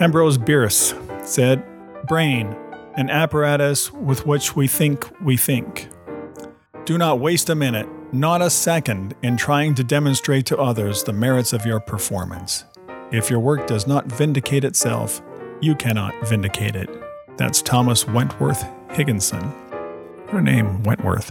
Ambrose 0.00 0.38
Bierce 0.38 0.94
said, 1.22 1.62
Brain, 2.06 2.56
an 2.98 3.08
apparatus 3.10 3.92
with 3.92 4.26
which 4.26 4.56
we 4.56 4.66
think 4.66 5.08
we 5.22 5.36
think. 5.36 5.88
Do 6.84 6.98
not 6.98 7.20
waste 7.20 7.48
a 7.48 7.54
minute, 7.54 7.88
not 8.12 8.42
a 8.42 8.50
second, 8.50 9.14
in 9.22 9.36
trying 9.36 9.76
to 9.76 9.84
demonstrate 9.84 10.46
to 10.46 10.58
others 10.58 11.04
the 11.04 11.12
merits 11.12 11.52
of 11.52 11.64
your 11.64 11.78
performance. 11.78 12.64
If 13.12 13.30
your 13.30 13.38
work 13.38 13.68
does 13.68 13.86
not 13.86 14.06
vindicate 14.06 14.64
itself, 14.64 15.22
you 15.60 15.76
cannot 15.76 16.12
vindicate 16.26 16.74
it. 16.74 16.90
That's 17.36 17.62
Thomas 17.62 18.04
Wentworth 18.04 18.66
Higginson. 18.90 19.52
Her 20.30 20.40
name, 20.40 20.82
Wentworth. 20.82 21.30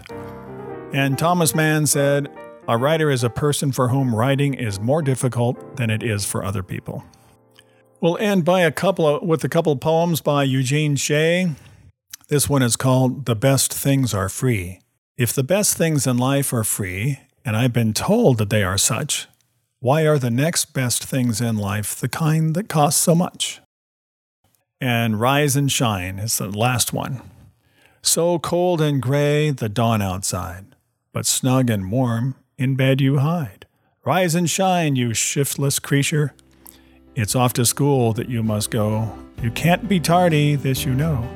And 0.94 1.20
Thomas 1.20 1.54
Mann 1.54 1.86
said, 1.86 2.30
A 2.70 2.78
writer 2.78 3.12
is 3.12 3.26
a 3.26 3.30
person 3.30 3.74
for 3.74 3.90
whom 3.90 4.16
writing 4.16 4.54
is 4.54 4.80
more 4.80 5.02
difficult 5.02 5.76
than 5.76 5.90
it 5.90 6.02
is 6.02 6.24
for 6.24 6.46
other 6.46 6.64
people. 6.64 7.04
We'll 8.00 8.18
end 8.20 8.46
by 8.46 8.62
a 8.62 8.72
couple 8.72 9.08
of, 9.08 9.24
with 9.24 9.44
a 9.44 9.50
couple 9.50 9.72
of 9.72 9.80
poems 9.80 10.22
by 10.22 10.44
Eugene 10.44 10.96
Shea. 10.98 11.56
This 12.28 12.48
one 12.48 12.62
is 12.62 12.76
called 12.76 13.26
The 13.26 13.36
Best 13.36 13.74
Things 13.74 14.14
Are 14.14 14.30
Free. 14.30 14.82
If 15.18 15.34
the 15.34 15.44
best 15.44 15.78
things 15.78 16.06
in 16.06 16.16
life 16.16 16.54
are 16.54 16.64
free, 16.64 17.22
and 17.44 17.58
I've 17.58 17.74
been 17.74 17.94
told 17.94 18.38
that 18.38 18.52
they 18.52 18.62
are 18.62 18.78
such, 18.78 19.28
why 19.80 20.06
are 20.06 20.20
the 20.20 20.30
next 20.30 20.74
best 20.76 21.06
things 21.06 21.42
in 21.42 21.58
life 21.58 21.96
the 21.96 22.08
kind 22.08 22.54
that 22.54 22.70
cost 22.70 23.02
so 23.02 23.16
much? 23.16 23.62
And 24.80 25.20
Rise 25.20 25.56
and 25.56 25.72
Shine 25.72 26.20
is 26.20 26.38
the 26.38 26.50
last 26.50 26.94
one. 26.94 27.22
So 28.04 28.38
cold 28.38 28.80
and 28.80 29.02
gray 29.02 29.50
the 29.50 29.70
dawn 29.70 30.04
outside, 30.04 30.76
but 31.14 31.26
snug 31.26 31.72
and 31.72 31.92
warm 31.92 32.36
in 32.60 32.76
bed 32.76 33.02
you 33.02 33.18
hide. 33.18 33.66
Rise 34.06 34.36
and 34.36 34.48
shine, 34.48 34.96
you 34.96 35.16
shiftless 35.16 35.80
creature. 35.80 36.36
It's 37.20 37.36
off 37.36 37.54
to 37.54 37.66
school 37.66 38.14
that 38.14 38.30
you 38.30 38.44
must 38.44 38.70
go. 38.70 39.12
You 39.42 39.50
can't 39.50 39.90
be 39.90 40.00
tardy, 40.00 40.54
this 40.54 40.86
you 40.86 40.94
know, 40.94 41.28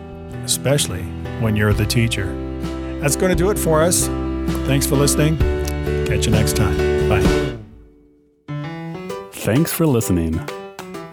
especially 0.45 1.01
when 1.41 1.55
you're 1.55 1.73
the 1.73 1.87
teacher. 1.87 2.27
That's 2.99 3.15
going 3.15 3.31
to 3.31 3.35
do 3.35 3.49
it 3.49 3.57
for 3.57 3.81
us. 3.81 4.05
Thanks 4.67 4.85
for 4.85 4.95
listening. 4.95 5.39
Catch 6.05 6.27
you 6.27 6.33
next 6.33 6.55
time. 6.55 6.77
Bye. 7.09 7.57
Thanks 9.31 9.73
for 9.73 9.87
listening. 9.87 10.47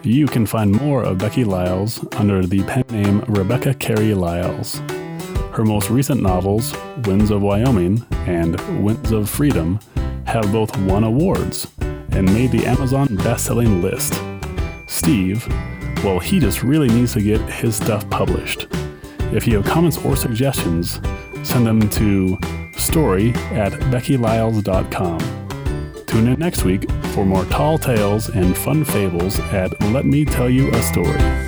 You 0.02 0.26
can 0.26 0.44
find 0.44 0.70
more 0.70 1.02
of 1.02 1.16
Becky 1.16 1.44
Lyles 1.44 2.06
under 2.16 2.44
the 2.44 2.62
pen 2.64 2.84
name 2.90 3.20
Rebecca 3.20 3.72
Carey 3.72 4.12
Lyles. 4.12 4.82
Her 5.54 5.64
most 5.64 5.88
recent 5.88 6.20
novels, 6.22 6.74
Winds 7.06 7.30
of 7.30 7.40
Wyoming 7.40 8.04
and 8.26 8.84
Winds 8.84 9.12
of 9.12 9.30
Freedom, 9.30 9.80
have 10.26 10.52
both 10.52 10.76
won 10.80 11.04
awards 11.04 11.66
and 12.10 12.26
made 12.34 12.52
the 12.52 12.66
Amazon 12.66 13.16
best-selling 13.16 13.80
list. 13.80 14.12
Steve, 14.88 15.46
well, 16.02 16.18
he 16.18 16.40
just 16.40 16.62
really 16.62 16.88
needs 16.88 17.12
to 17.12 17.22
get 17.22 17.40
his 17.42 17.76
stuff 17.76 18.08
published. 18.10 18.66
If 19.32 19.46
you 19.46 19.56
have 19.58 19.66
comments 19.66 19.98
or 20.04 20.16
suggestions, 20.16 21.00
send 21.42 21.66
them 21.66 21.88
to 21.90 22.38
story 22.76 23.30
at 23.52 23.72
beckylyles.com. 23.92 25.18
Tune 26.06 26.26
in 26.26 26.38
next 26.38 26.64
week 26.64 26.90
for 27.12 27.26
more 27.26 27.44
tall 27.44 27.78
tales 27.78 28.30
and 28.30 28.56
fun 28.56 28.84
fables 28.84 29.38
at 29.38 29.78
Let 29.92 30.06
Me 30.06 30.24
Tell 30.24 30.48
You 30.48 30.70
a 30.70 30.82
Story. 30.82 31.47